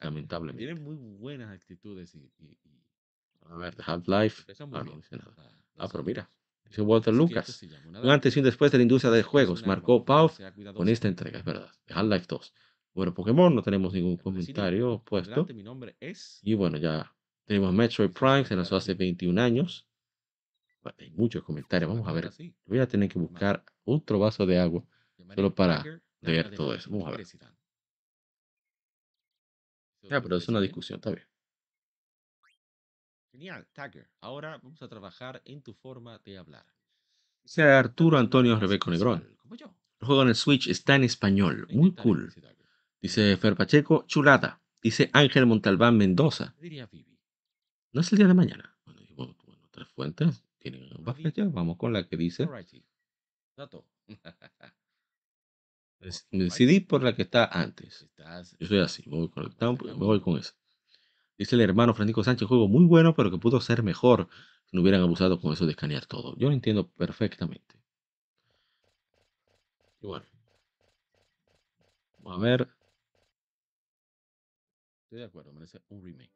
[0.00, 0.64] Lamentablemente.
[0.64, 2.84] Tiene muy buenas actitudes y, y- y
[3.46, 4.44] A ver, Half-Life.
[4.60, 5.34] Ah, no dice nada.
[5.76, 6.30] Ah, pero mira.
[6.64, 7.62] Dice Walter Lucas.
[7.86, 9.64] Un antes y un después de la industria de juegos.
[9.66, 10.30] Marcó Pau
[10.74, 11.70] con esta entrega, es verdad.
[11.88, 12.54] Half-Life 2.
[12.94, 15.32] Bueno, Pokémon no tenemos ningún comentario puesto.
[15.32, 16.40] Adelante, mi nombre es.
[16.42, 19.86] Y bueno, ya tenemos Metroid Prime, se lanzó hace 21 años.
[20.82, 22.30] Bueno, hay muchos comentarios, vamos a ver.
[22.66, 24.84] Voy a tener que buscar otro vaso de agua.
[25.34, 25.82] solo para
[26.20, 26.90] leer todo eso.
[26.90, 27.26] Vamos a ver.
[30.10, 31.26] Ya, pero es una discusión, está bien.
[33.32, 34.08] Genial, Tagger.
[34.20, 36.64] Ahora vamos a trabajar en tu forma de hablar.
[37.42, 39.36] Dice Arturo Antonio Rebeco Negrón.
[39.38, 39.74] Como yo.
[40.00, 42.32] El juego en el Switch está en español, muy cool.
[43.00, 44.60] dice Fer Pacheco, chulada.
[44.82, 46.54] Dice Ángel Montalbán Mendoza.
[47.92, 48.76] No es el día de mañana.
[48.84, 51.52] Bueno, bueno, otras fuentes tienen fechas.
[51.52, 52.48] Vamos con la que dice.
[53.56, 53.86] Dato.
[56.30, 58.06] Decidí por la que está antes.
[58.58, 60.52] Yo soy así, me voy con, el down, me voy con eso.
[61.36, 64.28] Dice el hermano Francisco Sánchez, juego muy bueno, pero que pudo ser mejor
[64.66, 66.36] si no hubieran abusado con eso de escanear todo.
[66.36, 67.74] Yo lo entiendo perfectamente.
[70.00, 70.26] Y bueno.
[72.18, 72.68] Vamos a ver.
[75.04, 76.30] Estoy de acuerdo, merece un remake.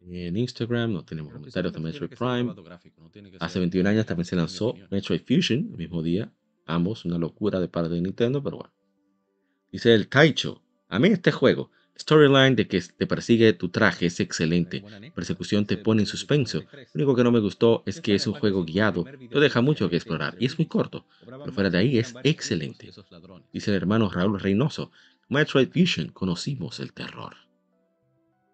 [0.00, 2.42] En Instagram no tenemos comentarios de Metroid Prime.
[2.42, 4.74] grabado gráfico, no tiene que Hace ser 21 años también se lanzó.
[4.90, 6.32] Metroid Fusion el mismo día.
[6.66, 8.72] Ambos, una locura de parte de Nintendo, pero bueno.
[9.72, 10.62] Dice el Taicho.
[10.88, 14.84] A mí este juego, storyline de que te persigue tu traje es excelente.
[15.14, 16.58] Persecución te pone en suspenso.
[16.58, 16.90] 43.
[16.94, 19.88] Lo único que no me gustó es que es un juego guiado, no deja mucho
[19.88, 21.06] que explorar y es muy corto.
[21.24, 22.90] Pero fuera de ahí es excelente.
[23.52, 24.90] Dice el hermano Raúl Reynoso.
[25.28, 27.34] Metroid Fusion, conocimos el terror.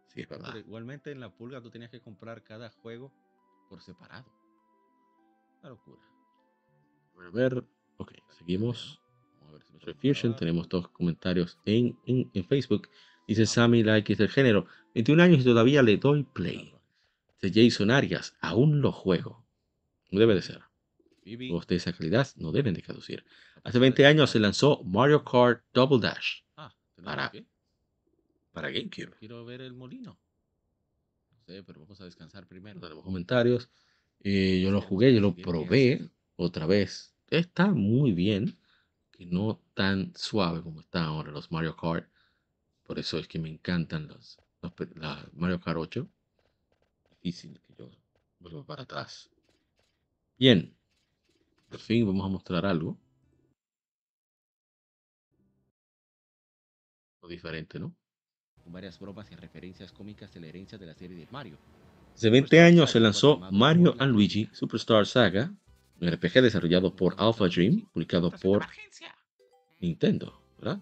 [0.07, 0.57] Sí, es Pero verdad.
[0.57, 3.13] igualmente en la pulga tú tenías que comprar cada juego
[3.69, 4.27] por separado.
[5.61, 6.03] Una locura.
[7.15, 7.65] A ver,
[8.03, 9.01] ok, seguimos.
[9.41, 12.89] Vamos a ver Fusion, tenemos dos comentarios en, en, en Facebook.
[13.27, 14.67] Dice Sammy Like es del género.
[14.95, 16.75] 21 años y todavía le doy play.
[17.41, 19.45] Dice Jason Arias, aún lo juego.
[20.11, 20.61] No debe de ser.
[21.25, 23.25] Juegos de esa calidad no deben de caducir.
[23.65, 27.33] Hace persona 20 de años se lanzó Mario Kart Double Dash Ah, ¿tenemos para-
[28.53, 29.13] para GameCube.
[29.19, 30.19] Quiero ver el molino.
[31.31, 32.81] No sé, pero vamos a descansar primero.
[32.81, 33.71] Tenemos comentarios.
[34.21, 37.15] Eh, yo lo jugué, yo lo probé otra vez.
[37.33, 38.57] Está muy bien,
[39.11, 42.09] que no tan suave como están ahora los Mario Kart.
[42.85, 46.09] Por eso es que me encantan los, los pe- la Mario Kart 8.
[47.11, 47.91] Difícil que yo
[48.41, 49.31] vuelva para atrás.
[50.39, 50.75] Bien.
[51.71, 52.99] Por fin vamos a mostrar algo.
[57.23, 57.95] Algo diferente, ¿no?
[58.65, 61.57] Con varias bromas y referencias cómicas de la herencia de la serie de Mario.
[62.15, 65.55] Hace 20 años se lanzó Mario and Luigi Superstar Saga,
[66.03, 68.67] un RPG desarrollado por Alpha Dream, publicado por
[69.81, 70.81] Nintendo, ¿verdad?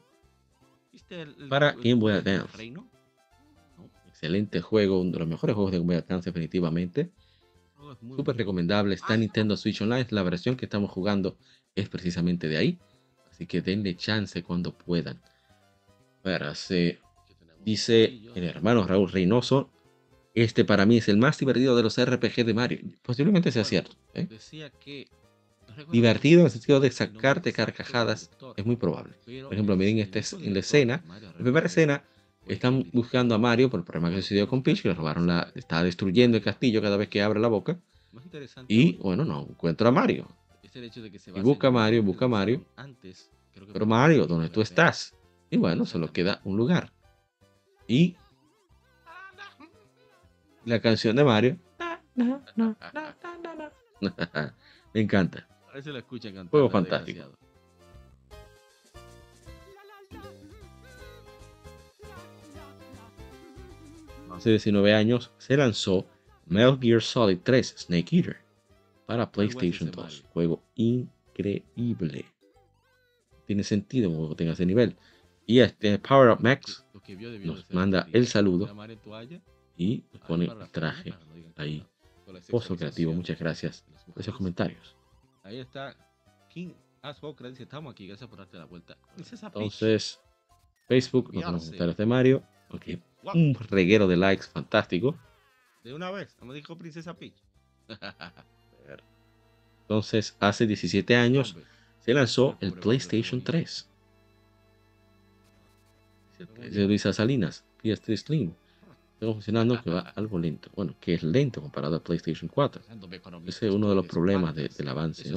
[0.92, 2.56] ¿Viste el- el- Para Game Boy Advance.
[2.56, 2.90] reino?
[4.09, 7.10] Excelente juego, uno de los mejores juegos de Game Boy Advance definitivamente.
[7.76, 8.94] Juego súper recomendable.
[8.94, 10.06] Está en Nintendo Switch Online.
[10.10, 11.36] La versión que estamos jugando
[11.74, 12.78] es precisamente de ahí.
[13.30, 15.20] Así que denle chance cuando puedan.
[16.24, 16.98] A ver, hace-
[17.64, 19.70] dice el hermano Raúl Reynoso.
[20.35, 22.81] Este para mí es el más divertido de los RPG de Mario.
[23.02, 23.97] Posiblemente sea cierto.
[24.15, 24.27] ¿eh?
[24.28, 25.09] Decía que
[25.90, 29.15] Divertido en el sentido de sacarte carcajadas es muy probable.
[29.43, 31.02] Por ejemplo, miren este, en la escena.
[31.09, 32.05] La primera escena
[32.47, 35.51] están buscando a Mario por el problema que sucedió con Peach, que le robaron la.
[35.55, 37.78] Está destruyendo el castillo cada vez que abre la boca.
[38.69, 40.28] Y bueno, no encuentra a Mario.
[40.73, 42.65] se Y busca a en Mario, busca a Mario.
[43.73, 44.62] Pero Mario, en ¿dónde tú 2009.
[44.62, 45.15] estás?
[45.51, 46.93] Y bueno, solo queda un lugar.
[47.86, 48.16] Y
[50.65, 51.57] la canción de Mario.
[54.93, 55.47] Me encanta.
[55.69, 56.51] A ver si lo escuchan cantar.
[56.51, 57.24] Juego fantástico.
[64.31, 66.07] Hace 19 años se lanzó
[66.47, 68.37] Metal Gear Solid 3 Snake Eater
[69.07, 70.24] para PlayStation 2.
[70.32, 72.24] Juego increíble.
[73.47, 74.97] Tiene sentido que tenga ese nivel.
[75.47, 76.85] Y este Power Up Max
[77.43, 78.69] nos manda el saludo
[79.81, 81.15] Y nos ahí pone traje
[81.57, 81.86] ahí.
[82.51, 84.94] Pozo creativo, muchas gracias de por esos comentarios.
[85.43, 85.97] Ahí está
[86.51, 88.98] King Aswalker dice, estamos aquí, gracias por darte la vuelta.
[89.16, 90.20] Entonces,
[90.86, 92.43] Facebook, nos los comentarios de Mario.
[92.69, 92.89] Ok,
[93.32, 95.19] un reguero de likes fantástico.
[95.82, 97.43] De una vez, no me dijo Princesa Peach.
[99.85, 101.57] Entonces, hace 17 años
[102.01, 103.89] se lanzó el PlayStation hombre, 3.
[106.65, 108.55] Dice Luisa Salinas, PS3 Slim.
[109.20, 110.70] Está funcionando que va algo lento.
[110.74, 112.80] Bueno, que es lento comparado al PlayStation 4.
[112.80, 115.36] pensándome economistas, Ese es uno de los problemas de- del avance, ¿no?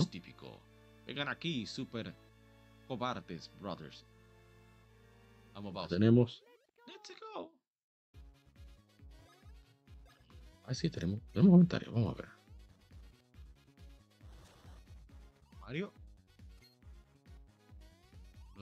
[1.06, 2.16] Vengan aquí, super
[2.88, 4.06] cobardes, brothers.
[5.90, 6.42] Tenemos.
[6.88, 7.52] Let's go.
[10.66, 11.94] Ah, sí, tenemos, tenemos comentarios.
[11.94, 12.30] Vamos a ver.
[15.60, 15.92] Mario.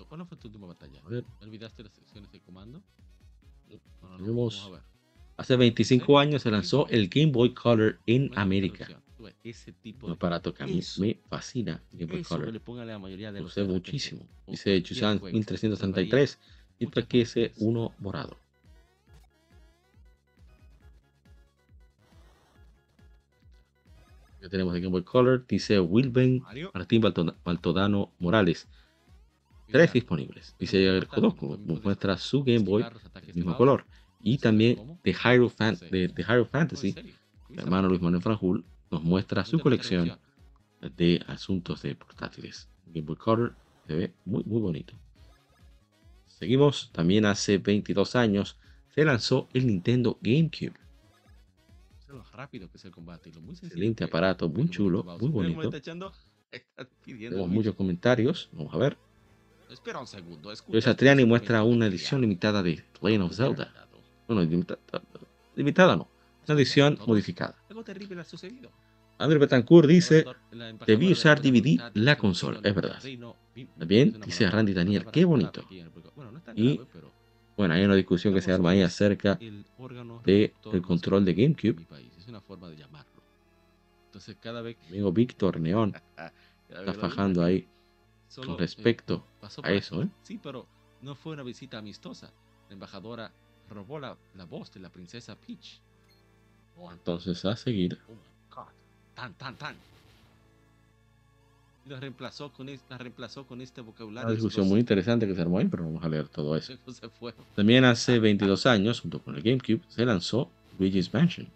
[0.10, 0.99] ¿Cuándo fue tu última batalla?
[1.06, 1.23] A ver.
[1.39, 2.81] ¿Me olvidaste las secciones de comando?
[4.02, 4.91] No, Tenemos- Vamos a ver.
[5.42, 8.88] Hace 25 años se lanzó el Game Boy Color en América.
[9.44, 11.82] Ese tipo Un de aparato que a mí me fascina.
[11.92, 12.54] Game Boy que Color.
[12.54, 14.24] le pongan a la mayoría de Lo sé muchísimo.
[14.46, 16.40] Dice Chusan juegos, 1333.
[16.78, 18.38] Y muchas aquí ese uno morado.
[24.42, 25.46] Ya tenemos el Game Boy Color.
[25.48, 26.44] Dice Wilben.
[26.74, 28.68] Martín Balto- Baltodano Morales.
[29.72, 30.56] Tres disponibles.
[30.60, 31.58] Dice el Kodoku.
[31.84, 32.84] Muestra su Game Boy
[33.26, 33.86] del mismo color.
[34.23, 36.95] Y también de Hyrule, Fan- de, de Hyrule Fantasy.
[37.49, 40.18] Mi hermano Luis Manuel Franjul nos muestra su colección
[40.95, 42.69] de asuntos de portátiles.
[42.88, 43.56] Game Boy Color
[43.88, 44.93] se ve muy, muy bonito.
[46.27, 48.57] Seguimos, también hace 22 años
[48.93, 50.73] se lanzó el Nintendo GameCube.
[52.07, 53.53] lo rápido que es el combate y lo muy.
[53.56, 55.69] Excelente aparato, muy chulo, muy bonito.
[55.72, 57.48] Tenemos mucho.
[57.48, 58.98] muchos comentarios, vamos a ver.
[59.69, 60.53] Espera un segundo.
[60.56, 63.88] segmento muestra una edición limitada de Legend of Zelda.
[64.40, 64.80] Limitada.
[64.88, 66.08] Bueno, limita- limitada no,
[66.48, 67.56] una edición modificada.
[67.70, 68.72] Algo terrible ha sucedido.
[69.18, 70.26] André Betancourt dice,
[70.88, 72.99] debí de usar DVD la del consola, es verdad.
[73.78, 75.62] También es dice Randy Daniel, qué bonito.
[75.70, 76.80] es Y-
[77.58, 81.86] bueno, hay una discusión que se arma ahí acerca el órgano de control de GameCube.
[82.18, 83.22] Es una forma de llamarlo.
[84.06, 85.94] Entonces, cada vez Mi amigo Víctor Neón
[86.70, 87.68] está fajando ahí
[88.36, 89.26] con eh, respecto
[89.64, 90.02] a eso.
[90.03, 90.10] ¿eh?
[90.24, 90.66] Sí, pero
[91.02, 92.32] no fue una visita amistosa.
[92.70, 93.32] La embajadora
[93.72, 95.80] robó la, la voz de la princesa Peach.
[96.91, 97.98] Entonces, a seguir.
[98.07, 98.64] Oh my god.
[99.15, 99.76] Tan, tan, tan.
[101.85, 104.27] Y la reemplazó con, es- la reemplazó con este vocabulario.
[104.27, 106.73] Una discusión muy interesante que se armó ahí, pero vamos a leer todo eso.
[106.73, 107.10] explosivo.
[107.11, 107.34] Se fue.
[107.56, 110.49] También hace 22 años, junto con el GameCube, se lanzó
[110.80, 111.48] Luigi's Mansion.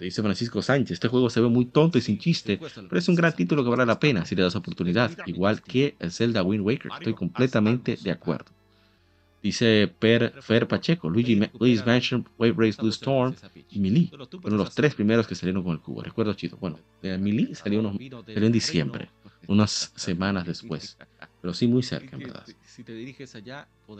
[0.00, 2.58] Dice Francisco Sánchez, este juego se ve muy tonto y sin chiste,
[2.88, 5.94] pero es un gran título que vale la pena si le das oportunidad, igual que
[5.98, 6.90] el Zelda Wind Waker.
[6.90, 8.46] Estoy completamente de acuerdo.
[9.44, 13.34] Dice Per, Fer Pacheco, Luigi, Luigi's Mansion, Wave Race Blue Storm
[13.70, 14.08] y Melee.
[14.40, 16.00] Fueron los tres primeros que salieron con el cubo.
[16.02, 16.56] Recuerdo chido.
[16.56, 17.92] Bueno, Melee salió, unos-
[18.34, 19.10] salió en diciembre,
[19.46, 20.96] unas semanas después.
[21.42, 22.46] Pero sí muy cerca, en verdad.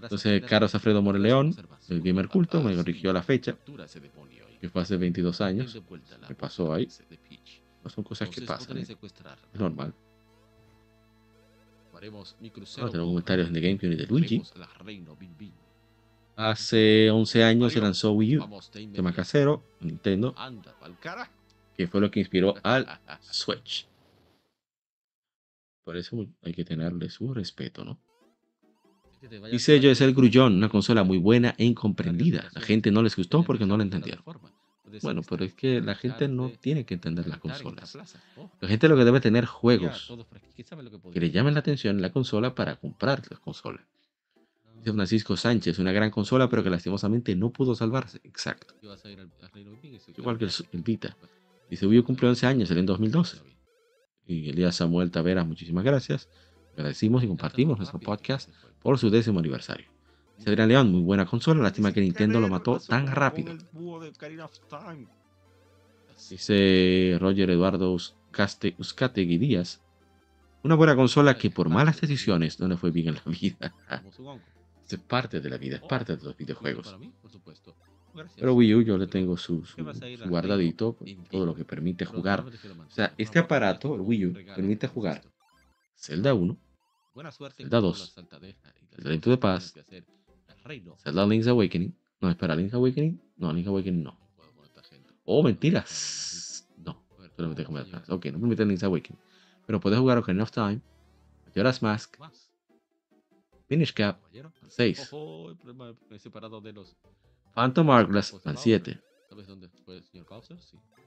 [0.06, 1.54] Entonces, Carlos Alfredo Moreleón,
[1.90, 3.54] el Gamer Culto, me corrigió la fecha,
[4.62, 5.72] que fue hace 22 años.
[6.26, 6.88] ¿Qué pasó ahí?
[7.84, 8.78] No son cosas que pasan.
[8.78, 8.80] ¿eh?
[9.52, 9.92] Es normal.
[12.04, 14.34] Haremos mi crucero Ahora tenemos comentarios de GameCube y de Luigi.
[14.34, 15.52] Haremos la reino Bin Bin.
[16.36, 20.76] Hace 11 años se lanzó Wii U, Vamos, tema casero, Nintendo, Anda,
[21.74, 22.86] que fue lo que inspiró al
[23.22, 23.86] Switch.
[25.82, 27.98] Por eso hay que tenerle su respeto, ¿no?
[29.50, 32.50] Dice yo es el Grullón, una consola muy buena e incomprendida.
[32.52, 34.22] La gente no les gustó porque no la entendieron.
[35.02, 37.96] Bueno, pero es que la gente no tiene que entender las consolas.
[38.60, 40.12] La gente lo que debe tener juegos
[41.12, 43.84] que le llamen la atención en la consola para comprar las consolas.
[44.76, 48.20] Dice Francisco Sánchez, una gran consola, pero que lastimosamente no pudo salvarse.
[48.24, 48.74] Exacto.
[50.18, 51.16] Igual que el, el Vita.
[51.70, 53.38] Dice, Wii cumplió 11 años, en 2012.
[54.26, 56.28] Y Elías Samuel Taveras, muchísimas gracias.
[56.72, 58.50] Agradecimos y compartimos nuestro podcast
[58.80, 59.93] por su décimo aniversario.
[60.40, 63.56] Adrián León, muy buena consola, lástima que Nintendo lo mató tan rápido.
[66.30, 69.82] Dice Roger Eduardo Uzcaste, Uzcategui Díaz,
[70.62, 73.74] una buena consola que por malas decisiones no le fue bien en la vida.
[74.88, 76.96] es parte de la vida, es parte de los videojuegos.
[78.36, 80.96] Pero Wii U yo le tengo su, su, su guardadito,
[81.30, 82.44] todo lo que permite jugar.
[82.86, 85.22] O sea, este aparato, el Wii U, permite jugar
[85.96, 86.56] Zelda 1,
[87.56, 89.38] Zelda 2, Zelda Link to
[90.64, 91.94] the Past, Zelda Link's Awakening.
[92.20, 93.20] No, espera, Link's Awakening.
[93.36, 94.16] No, Link's Awakening no.
[95.26, 96.66] Oh, mentiras.
[96.84, 97.02] No,
[97.36, 97.80] solamente como.
[98.08, 99.18] Ok, no permite Link's Awakening.
[99.66, 100.80] Pero puedes jugar Ocarina of Time,
[101.46, 102.16] Majora's Mask,
[103.66, 104.20] Finish Cap,
[104.68, 105.10] 6.
[107.54, 109.00] Phantom Hourglass, van 7.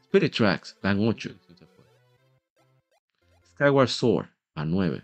[0.05, 1.35] Spirit Tracks, van 8.
[3.53, 5.03] Skyward Sword, van 9.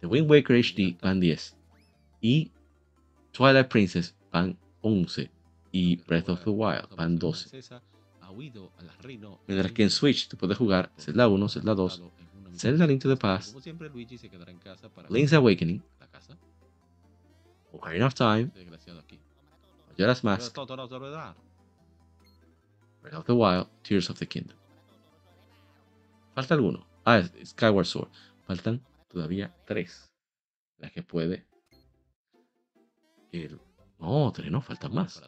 [0.00, 1.54] The Wind Waker HD, van 10.
[2.20, 2.50] Y
[3.32, 5.30] Twilight Princess, van 11.
[5.72, 7.72] Y Breath of the Wild, van 12.
[9.46, 12.02] Mientras que en Switch tú puedes jugar Zelda 1, Zelda 2,
[12.54, 13.56] Zelda Link to the Past,
[15.08, 15.82] Link's Awakening,
[17.72, 18.50] Ocarina of Time,
[19.88, 20.54] Majora's Mask,
[23.02, 24.56] Breath of the Wild, Tears of the Kingdom.
[26.34, 26.86] Falta alguno.
[27.04, 28.10] Ah, Skyward Sword.
[28.46, 30.10] Faltan todavía tres.
[30.78, 31.46] Las que puede.
[33.32, 33.60] El...
[33.98, 35.20] No, tres no, faltan más.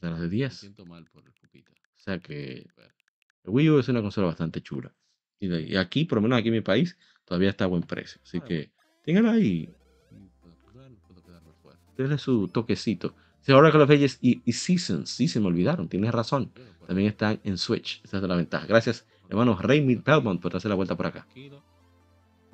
[0.00, 0.74] De las de 10.
[0.78, 2.66] O sea que
[3.44, 4.94] el Wii U es una consola bastante chula.
[5.40, 8.20] Y, aquí, por lo menos aquí en mi país, todavía está a buen precio.
[8.22, 8.72] Así que
[9.04, 9.72] téngala ahí.
[11.96, 13.14] Denle su toquecito.
[13.40, 16.52] Si ahora que los Ages y, y Seasons, sí se me olvidaron, tienes razón.
[16.86, 18.00] También están en Switch.
[18.04, 18.66] Esa es la ventaja.
[18.66, 21.26] Gracias, hermanos Raymond Belmont, por darse la vuelta por acá.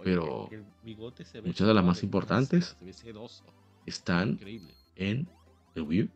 [0.02, 0.50] Pero
[1.42, 2.76] muchas de las más importantes
[3.86, 4.38] están
[4.96, 5.28] en
[5.74, 6.08] el Wii U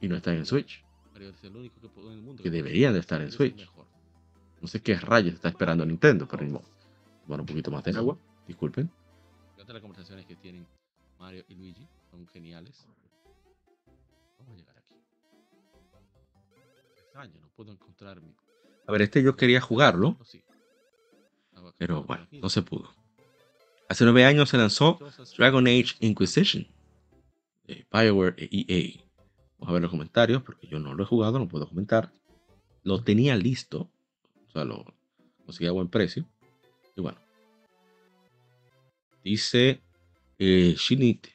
[0.00, 0.84] y no están en Switch.
[2.42, 3.68] Que deberían de estar en Switch.
[4.60, 6.64] No sé qué rayos está esperando Nintendo, pero modo.
[7.24, 8.16] Tomar un poquito más de agua.
[8.46, 8.90] Disculpen.
[9.56, 10.66] las conversaciones que tienen
[11.18, 12.86] Mario y Luigi son geniales.
[14.38, 14.94] Vamos a llegar aquí.
[16.96, 18.34] Extraño, no puedo encontrar mi.
[18.86, 20.18] A ver, este yo quería jugarlo,
[21.78, 22.92] pero bueno, no se pudo.
[23.88, 24.98] Hace nueve años se lanzó
[25.38, 26.66] Dragon Age Inquisition
[27.66, 29.04] de BioWare e EA.
[29.58, 32.12] Vamos a ver los comentarios, porque yo no lo he jugado, no puedo comentar.
[32.82, 33.88] Lo tenía listo,
[34.48, 34.84] o sea, lo
[35.44, 36.26] conseguí a buen precio.
[36.96, 37.18] Y bueno,
[39.22, 39.80] dice
[40.38, 41.28] eh, Shinit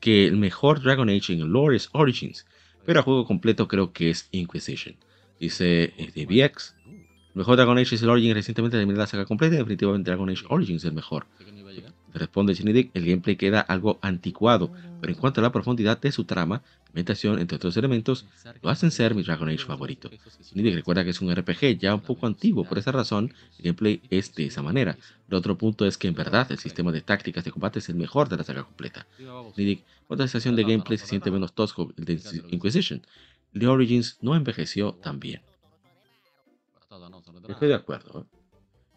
[0.00, 2.46] que el mejor Dragon Age en el lore es Origins,
[2.84, 4.96] pero a juego completo creo que es Inquisition.
[5.38, 6.74] Dice eh, DBX.
[6.86, 8.34] El mejor Dragon Age es el Origins.
[8.34, 11.26] Recientemente terminé la saga completa definitivamente Dragon Age Origins es el mejor.
[12.14, 16.24] Responde Shinedic, el gameplay queda algo anticuado, pero en cuanto a la profundidad de su
[16.24, 18.26] trama, ambientación, entre otros elementos,
[18.62, 20.10] lo hacen ser mi Dragon Age favorito.
[20.42, 24.00] Shinedic recuerda que es un RPG ya un poco antiguo, por esa razón, el gameplay
[24.10, 24.96] es de esa manera.
[25.28, 27.96] El otro punto es que en verdad el sistema de tácticas de combate es el
[27.96, 29.06] mejor de la saga completa.
[29.18, 32.20] Shinedic, otra sensación de gameplay se siente menos tosco el de
[32.50, 33.02] Inquisition.
[33.52, 35.42] De Origins no envejeció tan bien.
[37.48, 38.20] Estoy de acuerdo.
[38.20, 38.38] ¿eh?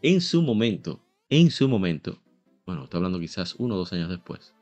[0.02, 2.20] En su momento, en su momento,
[2.66, 4.54] bueno, estoy hablando quizás uno o dos años después,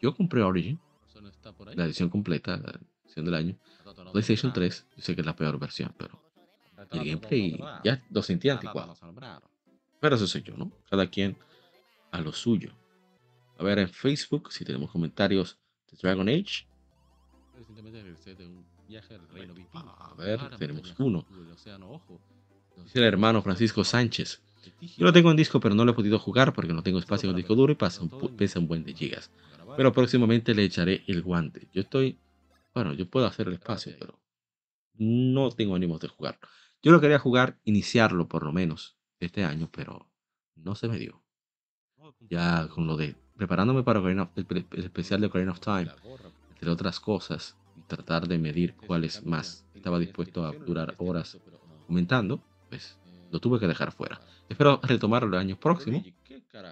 [0.00, 0.80] yo compré Origin,
[1.74, 3.56] la edición completa, la edición del año,
[4.12, 6.20] PlayStation 3, yo sé que es la peor versión, pero
[6.92, 8.96] el gameplay ya lo sentía anticuado.
[10.00, 10.72] Pero eso soy yo, ¿no?
[10.88, 11.36] Cada quien
[12.10, 12.72] a lo suyo.
[13.58, 15.58] A ver en Facebook si tenemos comentarios
[15.90, 16.66] de Dragon Age.
[19.84, 21.26] A ver, tenemos uno.
[22.82, 24.42] Dice el hermano Francisco Sánchez.
[24.80, 27.28] Yo lo tengo en disco, pero no lo he podido jugar porque no tengo espacio
[27.28, 29.30] en el disco duro y pasa un, pesa un buen de gigas.
[29.76, 31.68] Pero próximamente le echaré el guante.
[31.72, 32.18] Yo estoy.
[32.74, 34.18] Bueno, yo puedo hacer el espacio, pero
[34.94, 36.38] no tengo ánimos de jugar.
[36.82, 40.08] Yo lo quería jugar, iniciarlo por lo menos este año, pero
[40.56, 41.22] no se me dio.
[42.28, 45.90] Ya con lo de preparándome para Ocarina el, el especial de Ocarina of Time,
[46.50, 49.64] entre otras cosas, y tratar de medir cuál es más.
[49.74, 51.38] Estaba dispuesto a durar horas
[51.86, 52.98] comentando, pues
[53.30, 54.20] lo tuve que dejar fuera.
[54.48, 56.02] Espero retomarlo el año próximo.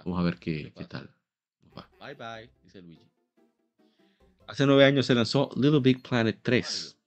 [0.05, 1.09] Vamos a ver qué, qué tal.
[1.99, 3.09] Bye bye, dice Luigi.
[4.47, 6.97] Hace nueve años se lanzó Little Big Planet 3.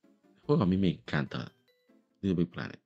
[0.42, 1.50] juego a mí me encanta.
[2.20, 2.80] Little Big Planet.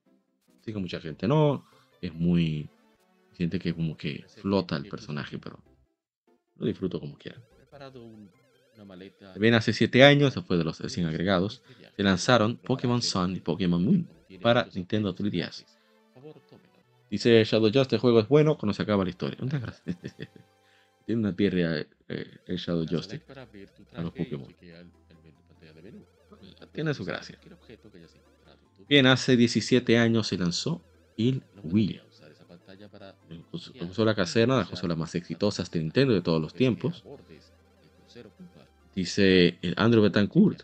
[0.64, 1.66] Sí que mucha gente no,
[2.00, 2.68] es muy...
[3.32, 5.62] Siente que como que flota el personaje, pero
[6.56, 7.38] lo disfruto como quiera.
[9.34, 11.62] También hace 7 años, después de los 100 agregados,
[11.94, 14.08] se lanzaron Pokémon Sun y Pokémon Moon
[14.40, 15.66] para Nintendo 3DS.
[17.10, 19.38] Dice Shadow Just, este juego es bueno cuando se acaba la historia.
[19.40, 19.96] Muchas gracias.
[21.06, 23.24] Tiene una pierna eh, el Shadow Justice
[23.94, 24.52] a los Pokémon.
[26.72, 27.38] Tiene su gracia.
[28.88, 30.82] Bien, hace 17 años se lanzó
[31.16, 32.00] el Wii.
[33.74, 37.04] La consola casera, la consola más exitosas de Nintendo de todos los tiempos.
[38.94, 40.62] Dice Andrew Betancourt.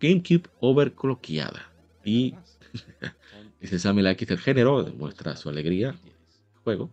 [0.00, 1.70] GameCube overcloqueada.
[2.04, 2.34] Y
[3.60, 5.94] dice Samuel X del género, demuestra su alegría.
[6.64, 6.90] Juego.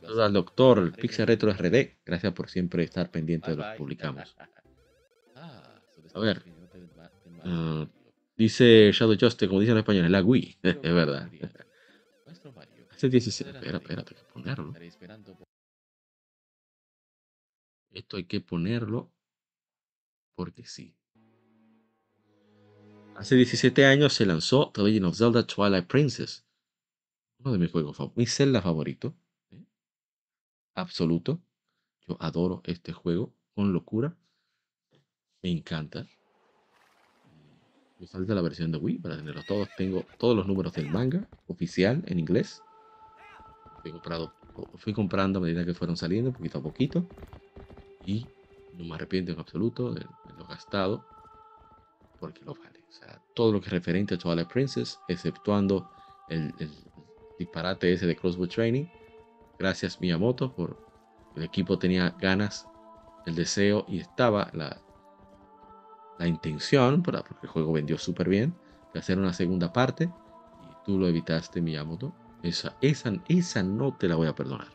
[0.00, 1.98] Saludos al doctor Pixel Retro RD.
[2.04, 4.36] Gracias por siempre estar pendiente de lo que publicamos.
[6.14, 6.42] A ver.
[7.44, 7.86] Uh,
[8.36, 10.58] dice Shadow Justice, como dicen en español, es la Wii.
[10.62, 11.30] es verdad.
[12.90, 13.50] Hace 17.
[13.50, 14.74] Espera, espérate, hay que ponerlo.
[17.92, 19.12] Esto hay que ponerlo
[20.34, 20.94] porque sí.
[23.20, 26.42] Hace 17 años se lanzó The Legend of Zelda Twilight Princess.
[27.40, 28.16] Uno de mis juegos favoritos.
[28.16, 29.14] Mi Zelda favorito
[30.74, 31.38] absoluto.
[32.08, 34.16] Yo adoro este juego con locura.
[35.42, 36.06] Me encanta.
[37.98, 39.68] Me falta la versión de Wii para tenerlos todos.
[39.76, 42.62] Tengo todos los números del manga oficial en inglés.
[43.82, 44.32] Fui, comprado,
[44.76, 47.06] fui comprando a medida que fueron saliendo, poquito a poquito.
[48.06, 48.26] Y
[48.78, 50.06] no me arrepiento en absoluto de,
[50.38, 51.04] lo gastado.
[52.18, 52.79] Porque lo vale.
[53.34, 55.90] Todo lo que es referente a Twilight Princess, exceptuando
[56.28, 56.70] el, el
[57.38, 58.86] disparate ese de Crossbow Training
[59.60, 60.74] Gracias Miyamoto por
[61.36, 62.66] el equipo tenía ganas,
[63.26, 64.80] el deseo y estaba la,
[66.18, 68.54] la intención, porque el juego vendió súper bien,
[68.94, 72.14] de hacer una segunda parte y tú lo evitaste Miyamoto.
[72.42, 74.68] Esa, esa, esa no te la voy a perdonar.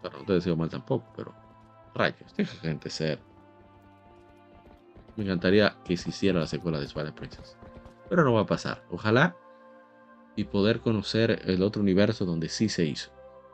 [0.00, 1.34] Pero no te deseo mal tampoco, pero
[1.96, 3.18] rayos, deja gente ser.
[5.18, 7.58] Me encantaría que se hiciera la secuela de Twilight Princess.
[8.08, 8.84] Pero no va a pasar.
[8.88, 9.36] Ojalá
[10.36, 13.10] y poder conocer el otro universo donde sí se hizo.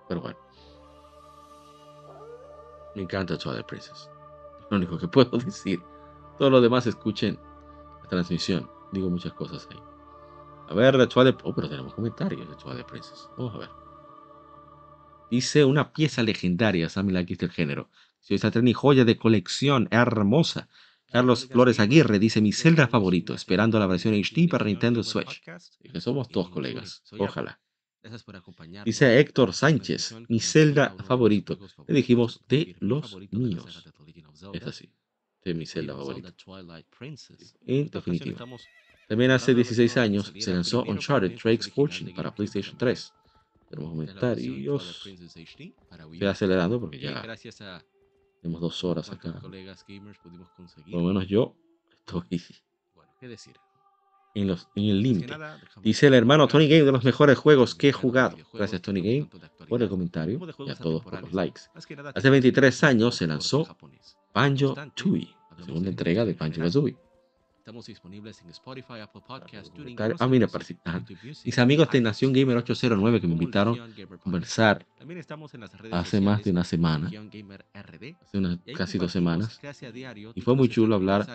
[0.07, 0.39] Pero bueno.
[2.95, 4.11] Me encanta Twilight Princess.
[4.70, 5.81] Lo único que puedo decir.
[6.39, 7.39] Todo lo demás escuchen
[8.03, 8.70] la transmisión.
[8.93, 9.78] Digo muchas cosas ahí.
[10.69, 11.41] A ver, de Twilight...
[11.45, 13.31] Oh, pero tenemos comentarios de Twilight Princess.
[13.39, 13.70] Vamos a ver.
[15.31, 17.89] Dice una pieza legendaria, Sammy Lakis del género.
[18.20, 20.69] Si esta tren joya de colección, hermosa.
[21.15, 25.43] Carlos Flores Aguirre dice mi Zelda favorito, esperando la versión HD para Nintendo Switch.
[25.45, 27.61] que somos dos colegas, ojalá.
[28.85, 31.57] Dice Héctor Sánchez, mi Zelda favorito.
[31.86, 33.85] Le dijimos de los míos.
[34.53, 34.91] Es así,
[35.45, 36.35] de mi Zelda favorito.
[37.65, 38.45] En definitiva.
[39.07, 43.12] También hace 16 años se lanzó Uncharted Drake's Fortune para PlayStation 3.
[43.70, 45.07] Tenemos comentarios.
[45.07, 47.23] Estoy acelerando porque ya
[48.45, 49.41] tenemos dos horas acá.
[49.41, 49.51] Por
[50.87, 51.57] lo menos yo
[52.07, 52.43] estoy
[54.35, 55.35] en, los, en el límite.
[55.83, 58.37] Dice el hermano Tony Game de los mejores juegos que he jugado.
[58.53, 59.31] Gracias Tony Game
[59.66, 61.62] por el comentario y a todos por los likes.
[62.15, 63.66] Hace 23 años se lanzó
[64.35, 66.99] Banjo Tooie, la segunda entrega de Banjo Kazooie.
[67.65, 69.73] Estamos disponibles en Spotify, Apple Podcasts,
[70.19, 70.47] Ah, mira,
[71.47, 74.85] mis amigos de Nación Gamer 809 que me invitaron a conversar
[75.91, 79.59] hace más de una semana, hace unas casi dos semanas,
[80.35, 81.27] y fue muy chulo hablar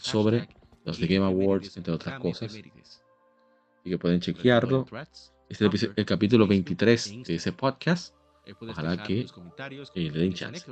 [0.00, 0.46] sobre
[0.84, 2.54] los de Game Awards, entre otras cosas.
[3.82, 4.84] Y que pueden chequearlo.
[5.48, 8.14] Este es el, capítulo 23 de ese podcast.
[8.60, 9.24] Ojalá que
[9.94, 10.66] le den chance.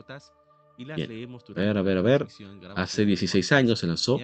[0.78, 2.26] A ver, a ver, a ver.
[2.76, 4.18] Hace 16 años se lanzó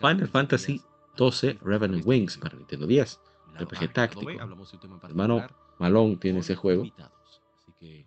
[0.00, 0.80] Final Fantasy
[1.16, 3.20] XII Revenant Wings para Nintendo 10.
[3.58, 4.30] RPG táctico.
[5.02, 5.46] Hermano
[5.78, 6.84] Malone tiene ese juego.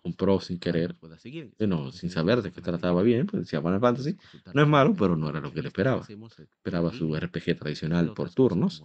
[0.01, 0.95] Compró sin querer.
[1.57, 3.27] Bueno, sin saber de qué trataba bien.
[3.27, 4.17] Pues decía Final Fantasy.
[4.53, 6.05] No es malo, pero no era lo que le esperaba.
[6.07, 8.83] Esperaba su RPG tradicional por turnos.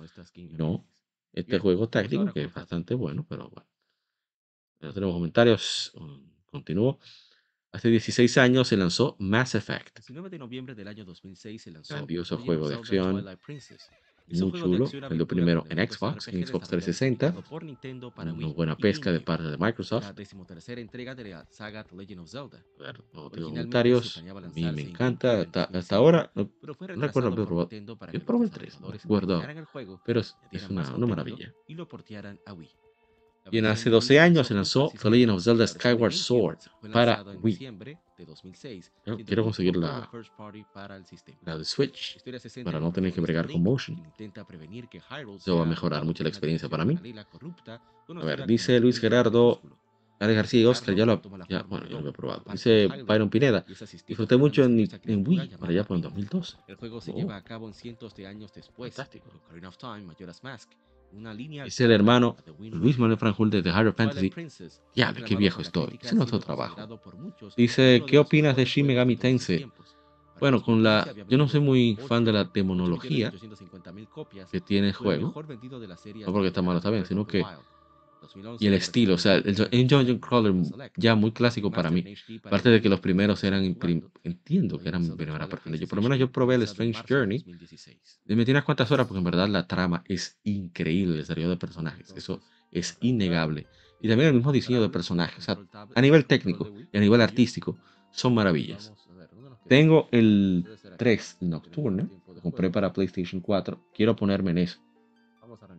[0.50, 0.84] No.
[1.32, 3.66] Este juego táctico que es bastante bueno, pero bueno.
[4.80, 5.92] No tenemos comentarios.
[6.50, 6.98] Continúo.
[7.76, 9.98] Hace 16 años se lanzó Mass Effect.
[9.98, 13.22] El 19 de noviembre del año 2006 se lanzó grandioso juego de acción.
[14.28, 17.34] Muy chulo, el lo primero en Xbox, en Xbox 360,
[18.18, 20.06] una buena pesca de parte de Microsoft.
[23.12, 27.68] No comentarios, a mí me encanta, hasta, ahora no, recuerdo haber probado,
[28.10, 29.42] yo probé el 3, no recuerdo,
[30.06, 30.34] pero es,
[30.70, 31.52] una, una maravilla.
[31.68, 31.74] Y
[33.52, 36.58] en hace 12 años se lanzó The Legend of Zelda Skyward Sword
[36.92, 37.58] para Wii.
[38.18, 38.92] de 2006.
[39.04, 40.08] Yo quiero conseguir la-.
[41.44, 42.18] La de Switch.
[42.64, 44.02] Para no tener que bregar con motion.
[45.36, 46.98] Eso va a mejorar mucho la experiencia para mí.
[48.08, 49.60] A ver, dice Luis Gerardo.
[50.18, 52.42] Alex García y Oscar, ya lo, ya, bueno, ya lo he probado.
[52.50, 53.72] Dice Byron Pineda, y
[54.06, 56.24] disfruté mucho en, en Wii, para allá por el Pinball.
[56.24, 56.56] 2012.
[56.68, 59.30] El juego se lleva a cabo en cientos de años después, Fantástico.
[59.44, 60.06] Ocarina of Time,
[60.42, 60.70] Mask,
[61.64, 64.32] Es el hermano Luis Manuel Franjul de The Fantasy.
[64.94, 65.98] Ya, qué viejo estoy.
[66.02, 67.00] Ese no es otro trabajo.
[67.56, 69.66] Dice, ¿qué opinas de Shin Megami Tensei?
[70.38, 74.08] Bueno, con la, 2015 había yo no soy muy fan de la 8 demonología 8.850.000
[74.08, 75.32] copias, que tiene el juego.
[75.34, 77.44] No porque está malo, está bien, sino que.
[78.58, 80.54] Y el estilo, o sea, el, Dungeon Crawler
[80.96, 82.04] ya muy clásico para mí.
[82.44, 83.64] Aparte de que los primeros eran,
[84.24, 85.76] entiendo que eran primera persona.
[85.76, 87.38] Yo, por lo menos yo probé el Strange Journey.
[87.38, 88.20] 2016.
[88.24, 91.56] Le metí unas cuantas horas porque en verdad la trama es increíble, el desarrollo de
[91.56, 92.12] personajes.
[92.16, 92.40] Eso
[92.70, 93.66] es innegable.
[94.00, 95.38] Y también el mismo diseño de personajes.
[95.38, 95.58] O sea,
[95.94, 97.78] a nivel técnico y a nivel artístico,
[98.10, 98.92] son maravillas.
[99.68, 100.64] Tengo el
[100.96, 103.88] 3 Nocturne, lo compré para PlayStation 4.
[103.94, 104.80] Quiero ponerme en eso,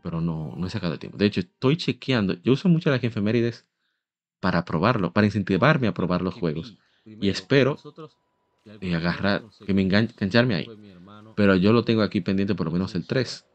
[0.02, 1.18] pero no, no he sacado el tiempo.
[1.18, 2.34] De hecho, estoy chequeando.
[2.44, 3.66] Yo uso mucho las efemérides
[4.40, 6.78] para probarlo, para incentivarme a probar los juegos.
[7.26, 7.76] Y espero
[8.82, 10.66] eh, agarrar, que me engan- engancharme ahí.
[11.36, 13.46] Pero yo lo tengo aquí pendiente por lo menos el 3.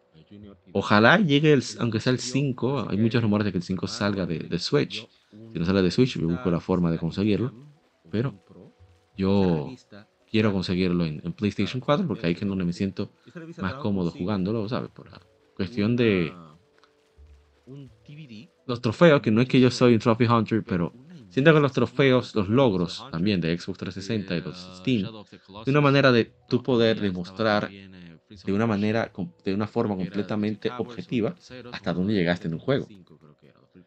[0.73, 2.87] Ojalá llegue, el, aunque sea el 5.
[2.89, 5.07] Hay muchos rumores de que el 5 salga de, de Switch.
[5.53, 7.53] Si no sale de Switch, yo busco la forma de conseguirlo.
[8.11, 8.35] Pero
[9.17, 9.67] yo
[10.31, 13.11] quiero conseguirlo en, en PlayStation 4 porque ahí es donde me siento
[13.63, 14.91] más cómodo jugándolo, ¿sabes?
[14.91, 15.09] Por
[15.63, 16.35] cuestión de
[17.67, 20.93] un DVD los trofeos, que no es que yo soy un trophy hunter, pero
[21.31, 25.09] siento que los trofeos, los logros también de Xbox 360 y los Steam,
[25.65, 29.13] de una manera de tu poder demostrar de una manera,
[29.45, 31.35] de una forma completamente objetiva
[31.71, 32.89] hasta dónde llegaste en un juego.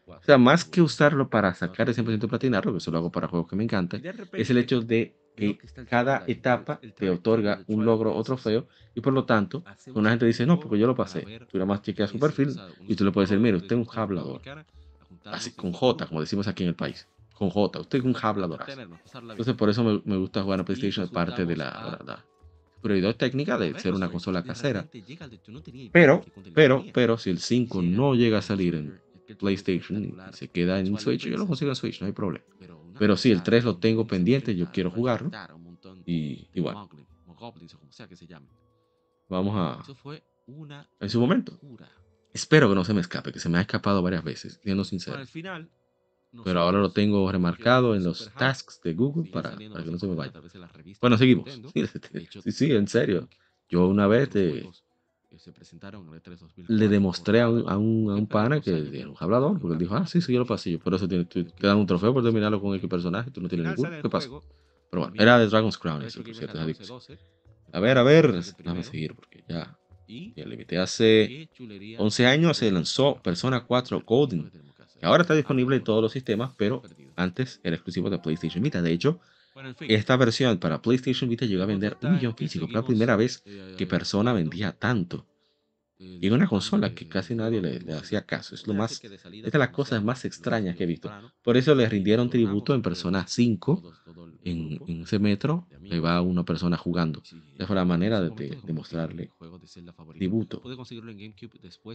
[0.06, 3.28] O sea, más que usarlo para sacar el 100% platinarlo, que eso lo hago para
[3.28, 5.58] juegos que me encantan, es el hecho de que
[5.88, 9.62] cada etapa te otorga un logro o trofeo y por lo tanto,
[9.94, 11.20] una gente dice, no, porque yo lo pasé.
[11.50, 12.56] Tú nada más chequeas su perfil
[12.88, 14.40] y tú le puedes decir, mire, usted es un hablador.
[15.26, 17.06] Así, con J, como decimos aquí en el país.
[17.34, 18.80] Con J, usted es un habladorazo.
[18.80, 22.24] Entonces, por eso me, me gusta jugar a PlayStation, aparte de la, la,
[22.76, 24.86] superioridad técnica de ser una consola casera.
[25.92, 28.98] Pero, pero, pero, si el 5 no llega a salir en
[29.34, 32.44] PlayStation y se queda en Switch, yo lo consigo en Switch, no hay problema.
[32.98, 35.30] Pero sí, el 3 lo tengo pendiente, yo quiero jugarlo.
[36.06, 36.88] Y, y bueno,
[39.28, 39.82] vamos a...
[41.00, 41.58] En su momento.
[42.32, 45.16] Espero que no se me escape, que se me ha escapado varias veces, siendo sincero.
[46.44, 50.06] Pero ahora lo tengo remarcado en los tasks de Google para, para que no se
[50.06, 50.32] me vaya.
[51.00, 51.48] Bueno, seguimos.
[52.42, 53.28] Sí, sí, en serio.
[53.68, 54.30] Yo una vez
[55.36, 59.74] eh, le demostré a un, a un, a un pana que era un hablador, porque
[59.74, 60.78] él dijo, ah, sí, sí, yo lo pasé.
[60.78, 63.68] Por eso tienes, te dan un trofeo por terminarlo con X personaje, tú no tienes
[63.68, 63.90] ninguno.
[64.02, 64.42] ¿Qué pasó?
[64.90, 66.58] Pero bueno, era de Dragon's Crown, eso, por cierto.
[67.72, 69.76] A ver, a ver, déjame seguir, porque ya,
[70.08, 71.48] ya le invité hace
[71.98, 74.50] 11 años, se lanzó Persona 4 Golden,
[74.98, 76.82] que ahora está disponible en todos los sistemas, pero
[77.16, 78.80] antes era exclusivo de PlayStation Vita.
[78.80, 79.20] De hecho,
[79.88, 82.66] esta versión para PlayStation Vita llegó a vender un millón físico.
[82.66, 83.42] Fue la primera vez
[83.76, 85.26] que Persona vendía tanto.
[85.98, 88.54] Y en una consola que casi nadie le, le hacía caso.
[88.54, 88.92] Es lo más,
[89.46, 91.08] es de las cosas más extrañas que he visto.
[91.42, 93.82] Por eso le rindieron tributo en Persona 5,
[94.44, 97.22] en, en ese metro, ahí va una persona jugando.
[97.56, 99.30] Esa fue la manera de, de- de mostrarle
[100.18, 100.60] tributo.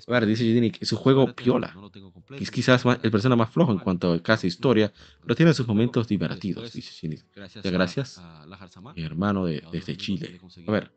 [0.08, 1.68] A ver, dice Jidini que su juego piola.
[2.44, 4.92] Es quizás más- el persona más flojo en cuanto a casi historia,
[5.22, 7.22] pero tiene sus momentos divertidos, dice Jidini.
[7.72, 8.18] Gracias,
[8.96, 10.28] mi hermano de, desde Chile.
[10.68, 10.92] A ver,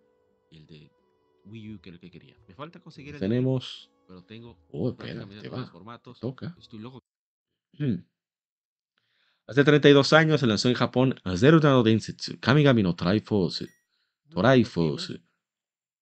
[1.45, 2.37] Wii U que era el que quería.
[2.49, 3.91] Me falta conseguir el de tenemos...
[3.91, 6.21] Wii, pero tengo Oh, espera, te va, formatos.
[6.21, 6.55] toca.
[6.59, 7.03] Estoy loco.
[7.79, 8.05] Hmm.
[9.47, 13.69] Hace 32 años se lanzó en Japón Zero no Densetsu, Kamigami no Triforce,
[14.31, 15.23] Triforce,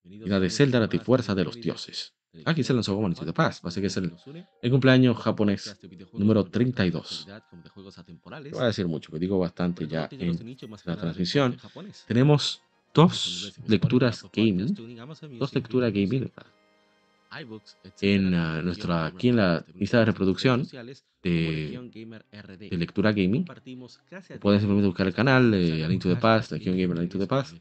[0.05, 2.15] y la de Zelda la Fuerza de los Dioses.
[2.45, 4.15] Aquí se lanzó como Into the Past, así que es el,
[4.63, 5.77] el cumpleaños japonés
[6.13, 7.27] número 32.
[7.29, 11.59] No voy a decir mucho, que digo bastante ya en la transmisión.
[12.07, 12.63] Tenemos
[12.95, 14.75] dos lecturas gaming,
[15.39, 16.31] dos lecturas gaming
[18.01, 20.67] en ah, nuestra, aquí en la lista de reproducción
[21.23, 21.91] de,
[22.71, 23.45] de lectura gaming.
[24.41, 27.13] Pueden simplemente buscar el canal, eh, A Link to the Past, Legion Gamer, A Link
[27.13, 27.57] to the Past.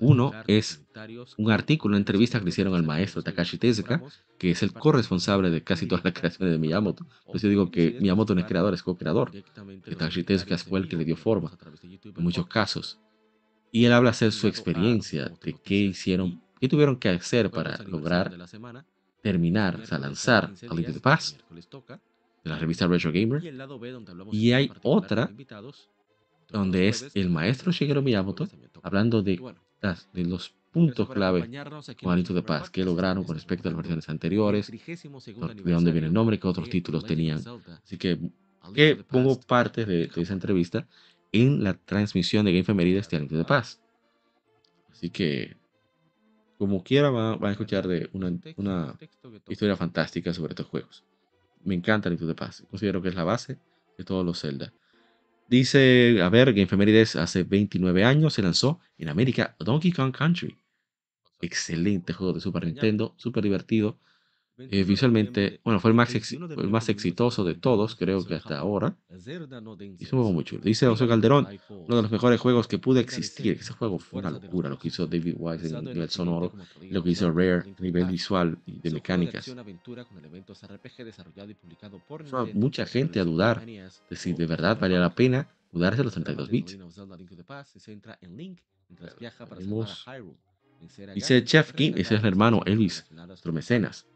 [0.00, 0.84] Uno es
[1.38, 4.02] un artículo, una entrevista que le hicieron al maestro Takashi Tezuka,
[4.38, 7.06] que es el corresponsable de casi todas las creaciones de Miyamoto.
[7.24, 9.32] Por eso digo que Miyamoto no es creador, es co-creador.
[9.84, 13.00] Takashi Tezuka fue el que le dio forma, en muchos casos.
[13.70, 18.36] Y él habla de su experiencia, de qué hicieron, qué tuvieron que hacer para lograr
[19.22, 21.42] terminar, o sea, lanzar A Link to the Past,
[22.44, 23.46] de la revista Retro Gamer.
[24.30, 25.34] Y hay otra
[26.50, 28.50] donde es el maestro Shigeru Miyamoto
[28.82, 29.46] hablando de,
[29.80, 31.50] las- de los puntos clave
[32.00, 34.74] con Anito de Paz que lograron con respecto a las versiones anteriores,
[35.62, 37.50] de dónde viene el nombre qué otros títulos tenían.
[37.84, 38.20] Así que,
[38.72, 40.88] que pongo parte de, de esa entrevista
[41.32, 43.80] en la transmisión de Game Femerides de Anito de Paz.
[44.90, 45.56] Así que,
[46.58, 48.98] como quiera, van, van a escuchar de una, una
[49.48, 51.04] historia fantástica sobre estos juegos.
[51.64, 52.64] Me encanta Anito de Paz.
[52.70, 53.58] Considero que es la base
[53.96, 54.72] de todos los Zelda.
[55.48, 60.58] Dice, a ver, Game Femerides hace 29 años se lanzó en América Donkey Kong Country.
[61.40, 63.98] Excelente juego de Super Nintendo, súper divertido.
[64.58, 68.96] Eh, visualmente, bueno, fue el más, el más exitoso de todos, creo que hasta ahora.
[69.08, 70.62] Y es un juego muy chulo.
[70.64, 73.58] Dice José Calderón, uno de los mejores juegos que pude existir.
[73.60, 76.52] Ese juego fue una locura, lo que hizo David Wise en nivel sonoro,
[76.90, 79.48] lo que hizo Rare a nivel visual y de mecánicas.
[82.08, 86.04] Puso a mucha gente a dudar de si de verdad valía la pena mudarse a
[86.04, 86.78] los 32 bits.
[91.14, 94.06] Dice Chef King, ese es el hermano Elvis, nuestro mecenas.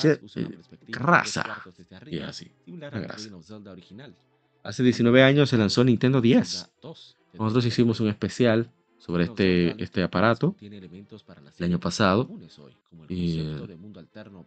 [0.00, 0.44] Che, eh,
[0.92, 1.42] grasa.
[2.10, 2.50] Y así.
[4.62, 6.70] Hace 19 años se lanzó Nintendo 10.
[7.38, 10.54] Nosotros hicimos un especial sobre este, este aparato
[11.58, 12.28] el año pasado.
[13.08, 13.56] Y eh,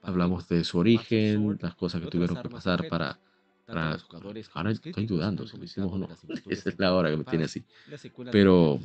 [0.04, 3.20] hablamos de su origen, las cosas que tuvieron que pasar para...
[3.68, 3.92] para-
[4.54, 6.08] ahora estoy dudando si lo hicimos o no.
[6.50, 7.64] Esa es la hora que me tiene así.
[8.32, 8.80] Pero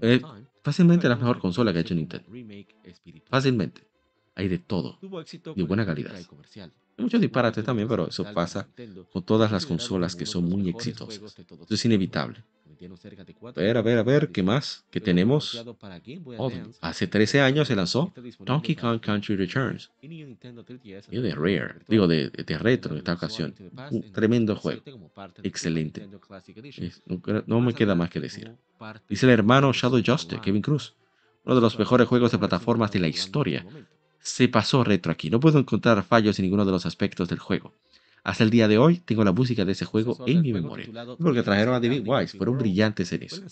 [0.00, 0.20] eh,
[0.62, 2.30] fácilmente la mejor consola que ha hecho Nintendo.
[3.28, 3.82] Fácilmente.
[4.34, 4.98] Hay de todo.
[5.54, 6.12] De buena calidad.
[6.98, 8.68] Hay muchos disparates también, pero eso pasa
[9.12, 11.22] con todas las consolas que son muy exitosas.
[11.64, 12.42] Eso es inevitable.
[13.60, 14.84] A ver, a ver, a ver, ¿qué más?
[14.90, 15.54] ¿Qué tenemos?
[16.38, 16.50] Oh,
[16.80, 18.12] hace 13 años se lanzó
[18.46, 19.90] Donkey Kong Country Returns.
[21.10, 23.54] Y de Rare, digo de, de retro en esta ocasión.
[23.90, 24.82] Un tremendo juego.
[25.48, 26.00] Excelente.
[26.86, 28.50] Es- no, no me queda más que decir.
[29.08, 30.94] Dice el hermano Shadow Justice, Kevin Cruz.
[31.44, 33.64] Uno de los mejores juegos de plataformas de la historia.
[34.22, 35.30] Se pasó retro aquí.
[35.30, 37.74] No puedo encontrar fallos en ninguno de los aspectos del juego.
[38.24, 40.86] Hasta el día de hoy tengo la música de ese juego en mi memoria.
[41.18, 43.42] Porque trajeron a David Wise, fueron brillantes en eso.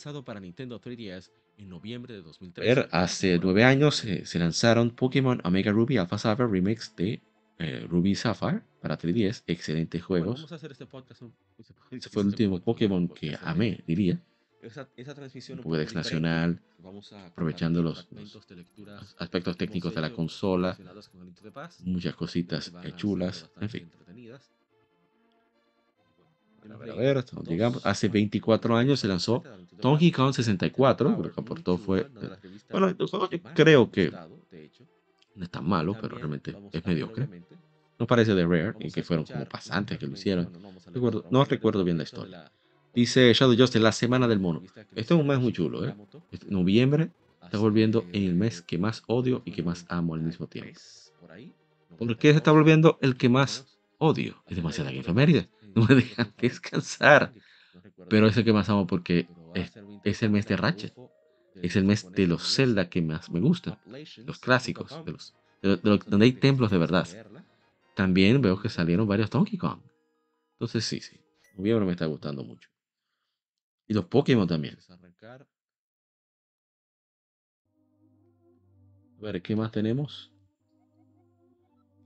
[2.93, 7.21] Hace nueve años eh, se lanzaron Pokémon Omega Ruby Alpha Sapphire Remix de
[7.59, 9.43] eh, Ruby Sapphire para 3DS.
[9.49, 10.47] Excelentes juegos.
[11.91, 14.21] Ese fue el último Pokémon que amé, diría.
[15.53, 16.61] Un Pokédex nacional,
[17.27, 20.77] aprovechando los, los aspectos técnicos de la consola,
[21.85, 23.91] muchas cositas chulas, en fin.
[26.73, 27.87] A ver, a ver, llegamos.
[27.87, 29.43] Hace 24 años se lanzó
[29.81, 32.07] Donkey Kong 64, lo que aportó fue...
[32.71, 33.07] Bueno, yo
[33.55, 34.11] creo que
[35.37, 37.29] no es tan malo, pero realmente es mediocre.
[37.99, 40.53] No parece de Rare, y que fueron como pasantes que lo hicieron.
[40.93, 42.51] Recuerdo- no recuerdo bien la historia.
[42.95, 44.63] Dice Shadow Justice, la semana del mono.
[44.95, 45.95] Este es un mes muy chulo, ¿eh?
[46.49, 47.11] Noviembre
[47.43, 50.79] está volviendo en el mes que más odio y que más amo al mismo tiempo.
[51.99, 54.43] ¿Por qué se está volviendo el que más odio?
[54.49, 55.49] Es demasiada efeméride.
[55.73, 57.33] No me dejan descansar.
[58.09, 59.73] Pero es el que más amo porque es,
[60.03, 60.93] es el mes de Ratchet.
[61.55, 63.79] Es el mes de los Zelda que más me gustan.
[64.27, 65.05] Los clásicos.
[65.05, 67.07] De los, de de donde hay templos de verdad.
[67.95, 69.81] También veo que salieron varios Donkey Kong.
[70.55, 71.21] Entonces sí, sí.
[71.57, 72.69] Noviembre me está gustando mucho.
[73.91, 74.79] Y los Pokémon también.
[79.19, 80.33] A ver, ¿qué más tenemos?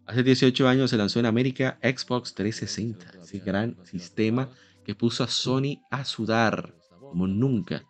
[0.07, 4.51] Hace 18 años se lanzó en América Xbox 360, ese gran sistema
[4.83, 6.75] que puso a Sony a sudar
[7.07, 7.87] como nunca.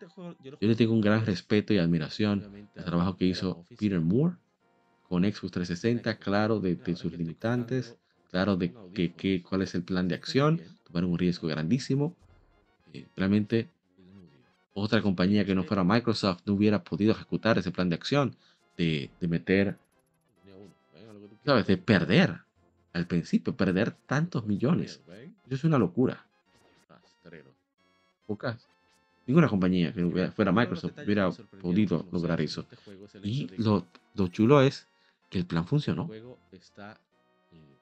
[0.60, 4.38] Yo le tengo un gran respeto y admiración al trabajo que hizo Peter Moore
[5.02, 7.96] con Xbox 360, claro de, de sus limitantes,
[8.30, 12.18] claro de que, que- cuál es el plan de acción, tomaron un riesgo grandísimo.
[12.92, 13.74] Eh, realmente
[14.74, 18.36] otra compañía que no fuera Microsoft no hubiera podido ejecutar ese plan de acción
[18.76, 19.78] de, de meter,
[21.44, 21.66] ¿sabes?
[21.66, 22.40] De perder
[22.92, 25.00] al principio, perder tantos millones.
[25.46, 26.24] Eso es una locura.
[28.26, 28.68] Pocas.
[29.26, 31.30] Ninguna compañía que hubiera- fuera Microsoft hubiera
[31.62, 32.66] podido lograr eso.
[33.28, 34.86] Y lo, lo chulo es
[35.30, 36.06] que el plan funcionó.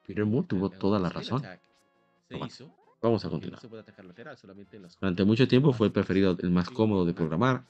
[0.05, 1.41] Peter Moore tuvo toda la razón.
[2.29, 2.45] Bueno,
[3.03, 3.61] vamos a continuar.
[4.99, 7.63] Durante mucho tiempo fue el preferido, el más cómodo de programar.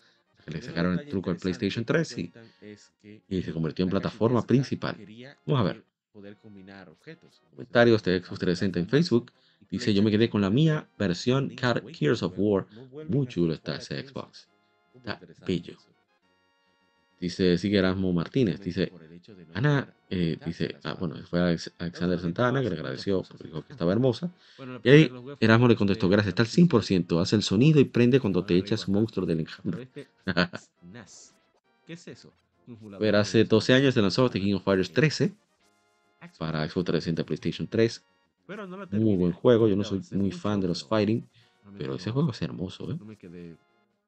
[0.45, 2.31] que Le sacaron el truco al PlayStation 3 y,
[3.29, 4.95] y se convirtió en plataforma principal.
[5.45, 5.83] Vamos a ver.
[7.49, 9.31] Comentarios de Xbox 360 en Facebook.
[9.69, 11.51] Dice, yo me quedé con la mía versión
[11.91, 12.67] Gears of War.
[13.07, 14.47] Muy chulo está ese Xbox.
[14.93, 15.77] Está bello.
[17.23, 18.91] Dice, sigue Erasmo Martínez, dice,
[19.53, 23.93] Ana, eh, dice, ah, bueno, fue Alexander Santana que le agradeció, porque dijo que estaba
[23.93, 24.29] hermosa.
[24.83, 28.43] Y ahí Erasmo le contestó, gracias, está al 100%, hace el sonido y prende cuando
[28.43, 29.87] te echas un monstruo del enjambre.
[31.87, 32.33] ¿Qué es eso?
[32.99, 35.31] Pero hace 12 años se lanzó The King of Fighters 13
[36.37, 38.03] para Xbox 360 PlayStation 3.
[38.91, 41.25] Muy buen juego, yo no soy muy fan de los fighting,
[41.77, 43.55] pero ese juego es hermoso, ¿eh?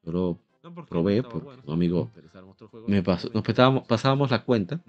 [0.03, 0.39] Yo lo
[0.87, 2.11] probé porque un amigo
[2.87, 4.81] me pasó, nos pasábamos, pasábamos la cuenta,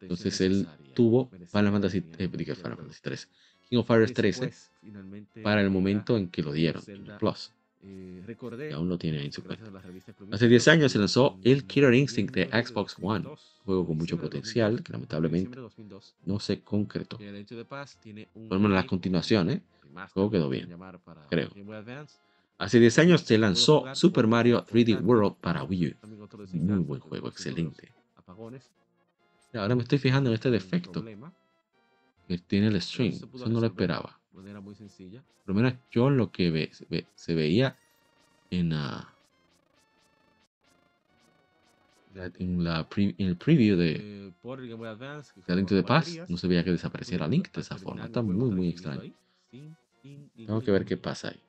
[0.00, 3.28] entonces él tuvo Final Fantasy, eh, Final Fantasy 3,
[3.68, 4.52] King of Fighters 13
[5.42, 7.52] para el momento en que lo dieron en el Plus.
[7.80, 8.36] Eh,
[8.70, 9.70] y aún lo tiene en su cuenta.
[10.32, 13.24] Hace 10 años se lanzó el Killer Instinct de Xbox One,
[13.64, 15.58] juego con mucho potencial que lamentablemente
[16.24, 17.18] no se concretó.
[17.18, 19.62] Por lo menos la continuación, ¿eh?
[19.94, 20.76] El juego quedó bien,
[21.30, 21.50] creo.
[22.58, 25.94] Hace 10 años se lanzó Super Mario 3D World para Wii U.
[26.52, 27.92] Muy buen juego, excelente.
[29.54, 31.04] Ahora me estoy fijando en este defecto
[32.26, 33.12] que tiene el stream.
[33.12, 34.18] Eso no lo esperaba.
[34.32, 34.44] Por
[35.46, 36.70] lo menos yo lo que ve,
[37.14, 37.76] se, veía
[38.50, 39.14] en, la,
[42.14, 44.32] en, la en el preview de
[45.46, 48.04] The Link to the Past, no se veía que desapareciera Link de esa forma.
[48.04, 49.12] Está muy, muy extraño.
[50.36, 51.40] Tengo que ver qué pasa ahí.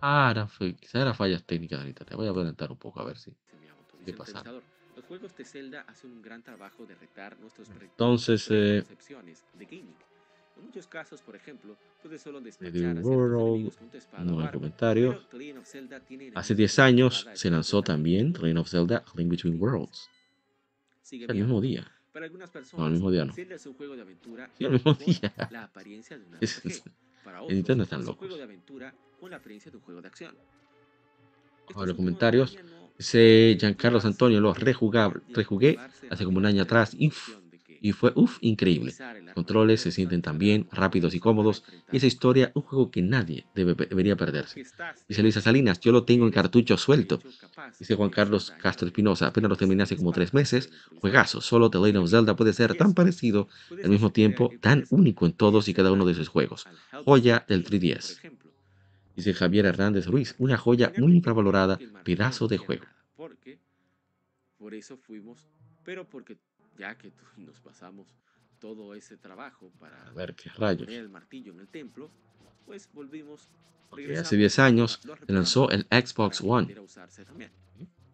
[0.00, 2.16] Ah, quizás era fallas técnicas de internet.
[2.16, 3.32] Voy a adelantar un poco a ver si.
[4.04, 4.42] ¿Qué pasa?
[4.96, 8.84] Los juegos de Zelda hacen un gran trabajo de retar nuestros Entonces, eh,
[9.54, 9.94] de gaming.
[10.56, 13.72] En muchos casos, por ejemplo, puedes solo despachar a World,
[14.18, 15.20] no hay comentario.
[16.34, 20.08] Hace 10 años se lanzó también Reign of Zelda Link Between Worlds.
[21.10, 21.90] El mismo día.
[22.12, 23.32] Para algunas personas, no, el mismo día no.
[23.32, 25.32] Zelda es un juego de aventura sí, el mismo día.
[25.50, 26.40] la apariencia de una.
[27.24, 28.18] Para otros, en internet están locos.
[28.18, 30.34] juego de aventura con la apariencia de un juego de acción.
[31.68, 32.56] Bajo los comentarios,
[32.96, 35.78] dice Giancarlo Antonio, lo rejugable, rejugué
[36.10, 36.96] hace como un año atrás
[37.80, 38.94] y fue uf, increíble.
[39.34, 41.64] Controles se sienten tan bien, rápidos y cómodos.
[41.92, 44.64] Y esa historia, un juego que nadie debe, debería perderse.
[45.08, 47.20] Dice Luisa Salinas, yo lo tengo en cartucho suelto.
[47.78, 50.70] Dice Juan Carlos Castro Espinosa, apenas lo terminé hace como tres meses.
[51.00, 53.48] Juegazo, solo The Legend of Zelda puede ser tan parecido,
[53.82, 56.66] al mismo tiempo tan único en todos y cada uno de sus juegos.
[57.04, 58.20] Joya del 3DS.
[59.16, 62.84] Dice Javier Hernández Ruiz, una joya muy infravalorada, pedazo de juego.
[64.58, 65.48] Por eso fuimos,
[65.84, 66.36] pero porque
[66.78, 68.06] ya que nos pasamos
[68.60, 70.84] todo ese trabajo para A ver qué rayos.
[70.86, 72.10] poner el martillo en el templo,
[72.66, 73.48] pues volvimos.
[73.90, 76.74] Porque hace 10 años se lanzó el Xbox One,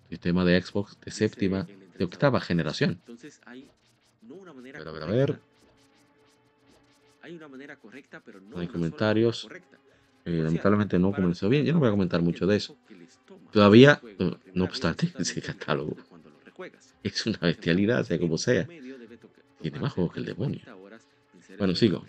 [0.08, 1.66] sistema de Xbox de séptima,
[1.98, 2.90] de octava generación.
[2.92, 3.68] Entonces hay
[4.22, 5.40] no una manera Pero a ver, a ver,
[7.22, 9.42] Hay una manera correcta, pero no no hay comentarios.
[9.42, 9.78] correcta.
[10.26, 11.64] Eh, lamentablemente no comenzó bien.
[11.66, 12.76] Yo no voy a comentar mucho de eso.
[13.52, 15.96] Todavía, eh, no obstante, ese catálogo
[17.02, 18.66] es una bestialidad, sea como sea.
[19.60, 20.60] Tiene más juegos que el demonio.
[21.58, 22.04] Bueno, sigo.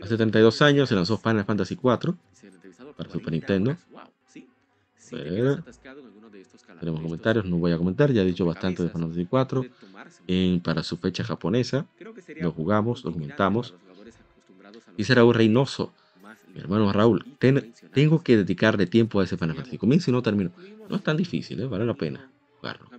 [0.00, 2.14] Hace 32 años se lanzó Final Fantasy IV
[2.96, 3.76] para Super Nintendo.
[6.80, 9.70] Tenemos comentarios, no voy a comentar, ya he dicho bastante de Final Fantasy IV.
[10.26, 11.86] En, para su fecha japonesa,
[12.42, 13.74] lo jugamos, lo comentamos.
[14.96, 15.92] Dice Raúl Reynoso,
[16.54, 19.78] mi hermano Raúl, ten- tengo que dedicarle tiempo a ese Final Fantasy.
[19.78, 20.50] Comienzo y no termino.
[20.88, 21.66] No es tan difícil, ¿eh?
[21.66, 22.30] vale la pena
[22.64, 22.90] jugarlo.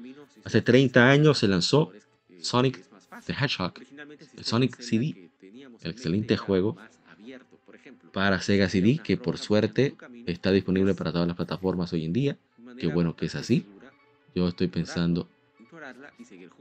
[0.43, 1.91] Hace 30 años se lanzó
[2.41, 2.85] Sonic
[3.25, 3.73] the Hedgehog,
[4.37, 5.31] el Sonic CD,
[5.81, 6.77] el excelente juego
[8.11, 12.37] para Sega CD, que por suerte está disponible para todas las plataformas hoy en día.
[12.77, 13.65] Qué bueno que es así.
[14.33, 15.29] Yo estoy pensando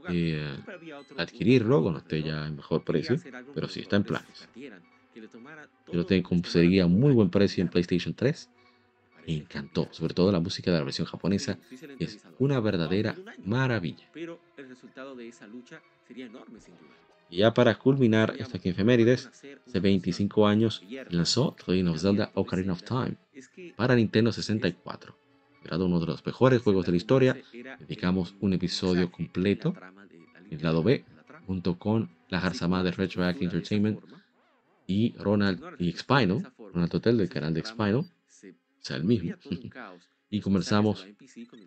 [0.09, 0.57] eh,
[1.17, 3.17] adquirirlo cuando esté ya en mejor precio,
[3.53, 4.47] pero sí está en planes.
[4.55, 8.49] Yo lo tengo, conseguía a muy buen precio en PlayStation 3.
[9.27, 11.57] Me encantó, sobre todo la música de la versión japonesa,
[11.99, 14.09] es una verdadera maravilla.
[14.13, 16.91] Pero el resultado de esa lucha sería enorme, sin duda.
[17.29, 19.27] Y ya para culminar esta aquí efemérides,
[19.67, 23.17] hace 25 años lanzó The Legend of Zelda Ocarina of Time
[23.75, 25.17] para Nintendo 64.
[25.63, 27.37] Era uno de los mejores juegos de la historia.
[27.79, 29.73] Dedicamos un episodio completo,
[30.51, 31.03] el lado B,
[31.47, 33.99] junto con la Garzamá de Retroactive Entertainment
[34.85, 38.05] y Ronald y Spinal, Ronald Hotel del canal de Spinal,
[38.85, 39.35] sea, el mismo.
[40.29, 41.05] y conversamos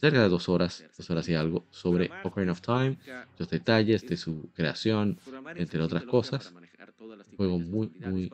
[0.01, 2.99] cerca de dos horas, dos horas y algo, sobre Ocarina of Time,
[3.39, 5.19] los detalles de su creación,
[5.55, 6.53] entre otras cosas.
[7.01, 8.31] Un juego muy, muy,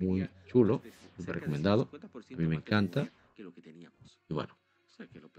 [0.00, 0.82] muy chulo,
[1.16, 1.90] súper recomendado.
[1.92, 3.10] A mí me encanta.
[4.28, 4.56] Y bueno,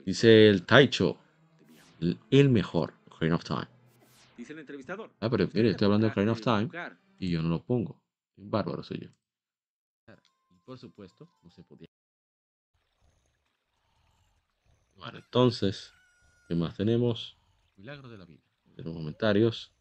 [0.05, 1.17] dice el Taicho,
[2.29, 3.67] el, mejor Ocarina of Time.
[4.37, 5.11] Dice el entrevistador.
[5.19, 6.69] Ah, pero mire, estoy hablando de Ocarina of Time
[7.17, 8.01] y yo no lo pongo.
[8.37, 9.09] Un bárbaro soy yo.
[10.49, 11.87] Y por supuesto, no se podía.
[15.13, 15.93] Entonces,
[16.47, 17.37] ¿qué más tenemos?
[17.77, 18.41] Milagro de la vida.
[18.75, 19.73] Los comentarios.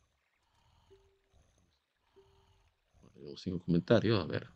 [3.15, 4.49] Tenemos cinco comentarios, a ver.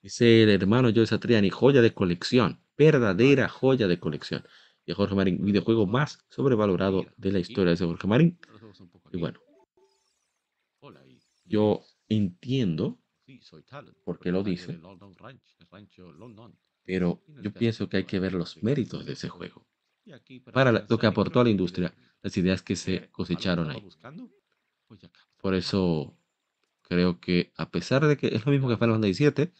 [0.00, 4.44] Dice el hermano Joe Satriani, joya de colección, verdadera joya de colección.
[4.86, 8.38] Y Jorge Marín, videojuego más sobrevalorado de la historia de Jorge Marín.
[9.12, 9.38] Y bueno,
[11.44, 12.98] yo entiendo
[14.04, 14.80] por qué lo dice,
[16.88, 19.66] pero yo pienso que hay que ver los méritos de ese juego.
[20.54, 23.86] Para lo que aportó a la industria, las ideas que se cosecharon ahí.
[25.36, 26.16] Por eso
[26.80, 29.50] creo que a pesar de que es lo mismo que Final Fantasy VII,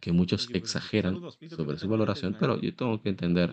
[0.00, 3.52] que muchos exageran sobre su valoración, pero yo tengo que entender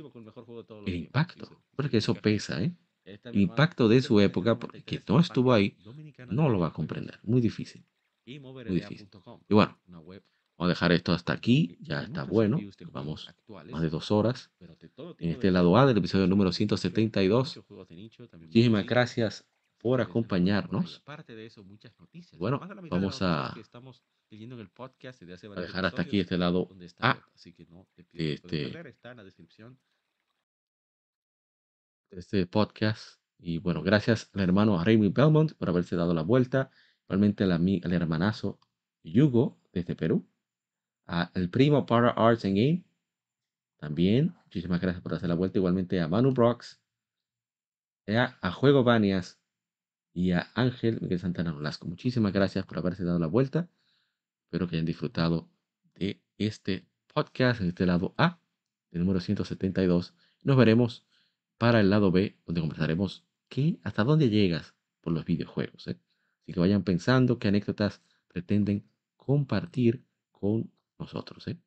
[0.85, 2.72] el impacto, porque eso pesa, ¿eh?
[3.03, 5.76] El impacto de su época, porque quien no estuvo ahí,
[6.30, 7.19] no lo va a comprender.
[7.23, 7.84] Muy difícil.
[8.27, 9.10] Muy difícil.
[9.49, 9.76] Y bueno,
[10.57, 11.77] vamos a dejar esto hasta aquí.
[11.81, 12.57] Ya está bueno.
[12.91, 13.27] Vamos
[13.71, 14.51] más de dos horas.
[15.19, 17.61] En este lado A del episodio número 172.
[18.47, 19.45] Muchísimas gracias
[19.80, 21.03] por acompañarnos.
[22.38, 22.59] Bueno,
[22.89, 23.47] vamos a,
[25.55, 26.67] a dejar hasta aquí este lado
[26.99, 27.19] A.
[28.13, 28.71] Este,
[32.11, 33.19] este podcast.
[33.39, 36.69] Y bueno, gracias al hermano Raymond Belmont por haberse dado la vuelta.
[37.07, 38.59] Igualmente al, al hermanazo
[39.03, 40.25] Yugo desde Perú.
[41.05, 42.84] Al primo Para Arts and Game.
[43.77, 44.35] También.
[44.45, 45.57] Muchísimas gracias por hacer la vuelta.
[45.57, 46.80] Igualmente a Manu Brox.
[48.07, 49.39] A, a Juego Banias
[50.13, 51.88] y a Ángel Miguel Santana Nolasco.
[51.88, 53.69] Muchísimas gracias por haberse dado la vuelta.
[54.45, 55.49] Espero que hayan disfrutado
[55.95, 58.39] de este podcast en este lado A,
[58.91, 60.13] el número 172.
[60.43, 61.05] Nos veremos
[61.57, 65.88] para el lado B, donde conversaremos qué, hasta dónde llegas por los videojuegos.
[65.88, 65.97] ¿eh?
[66.41, 68.85] Así que vayan pensando qué anécdotas pretenden
[69.15, 70.71] compartir con
[71.03, 71.47] nosotros.
[71.47, 71.57] ¿eh?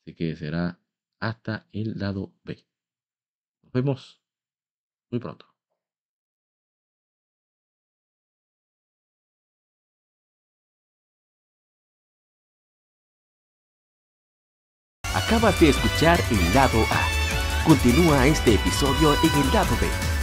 [0.00, 0.78] Así que será
[1.20, 2.66] hasta el lado B.
[3.62, 4.20] Nos vemos
[5.10, 5.46] muy pronto.
[15.14, 17.64] Acabas de escuchar el lado A.
[17.66, 20.15] Continúa este episodio en el lado B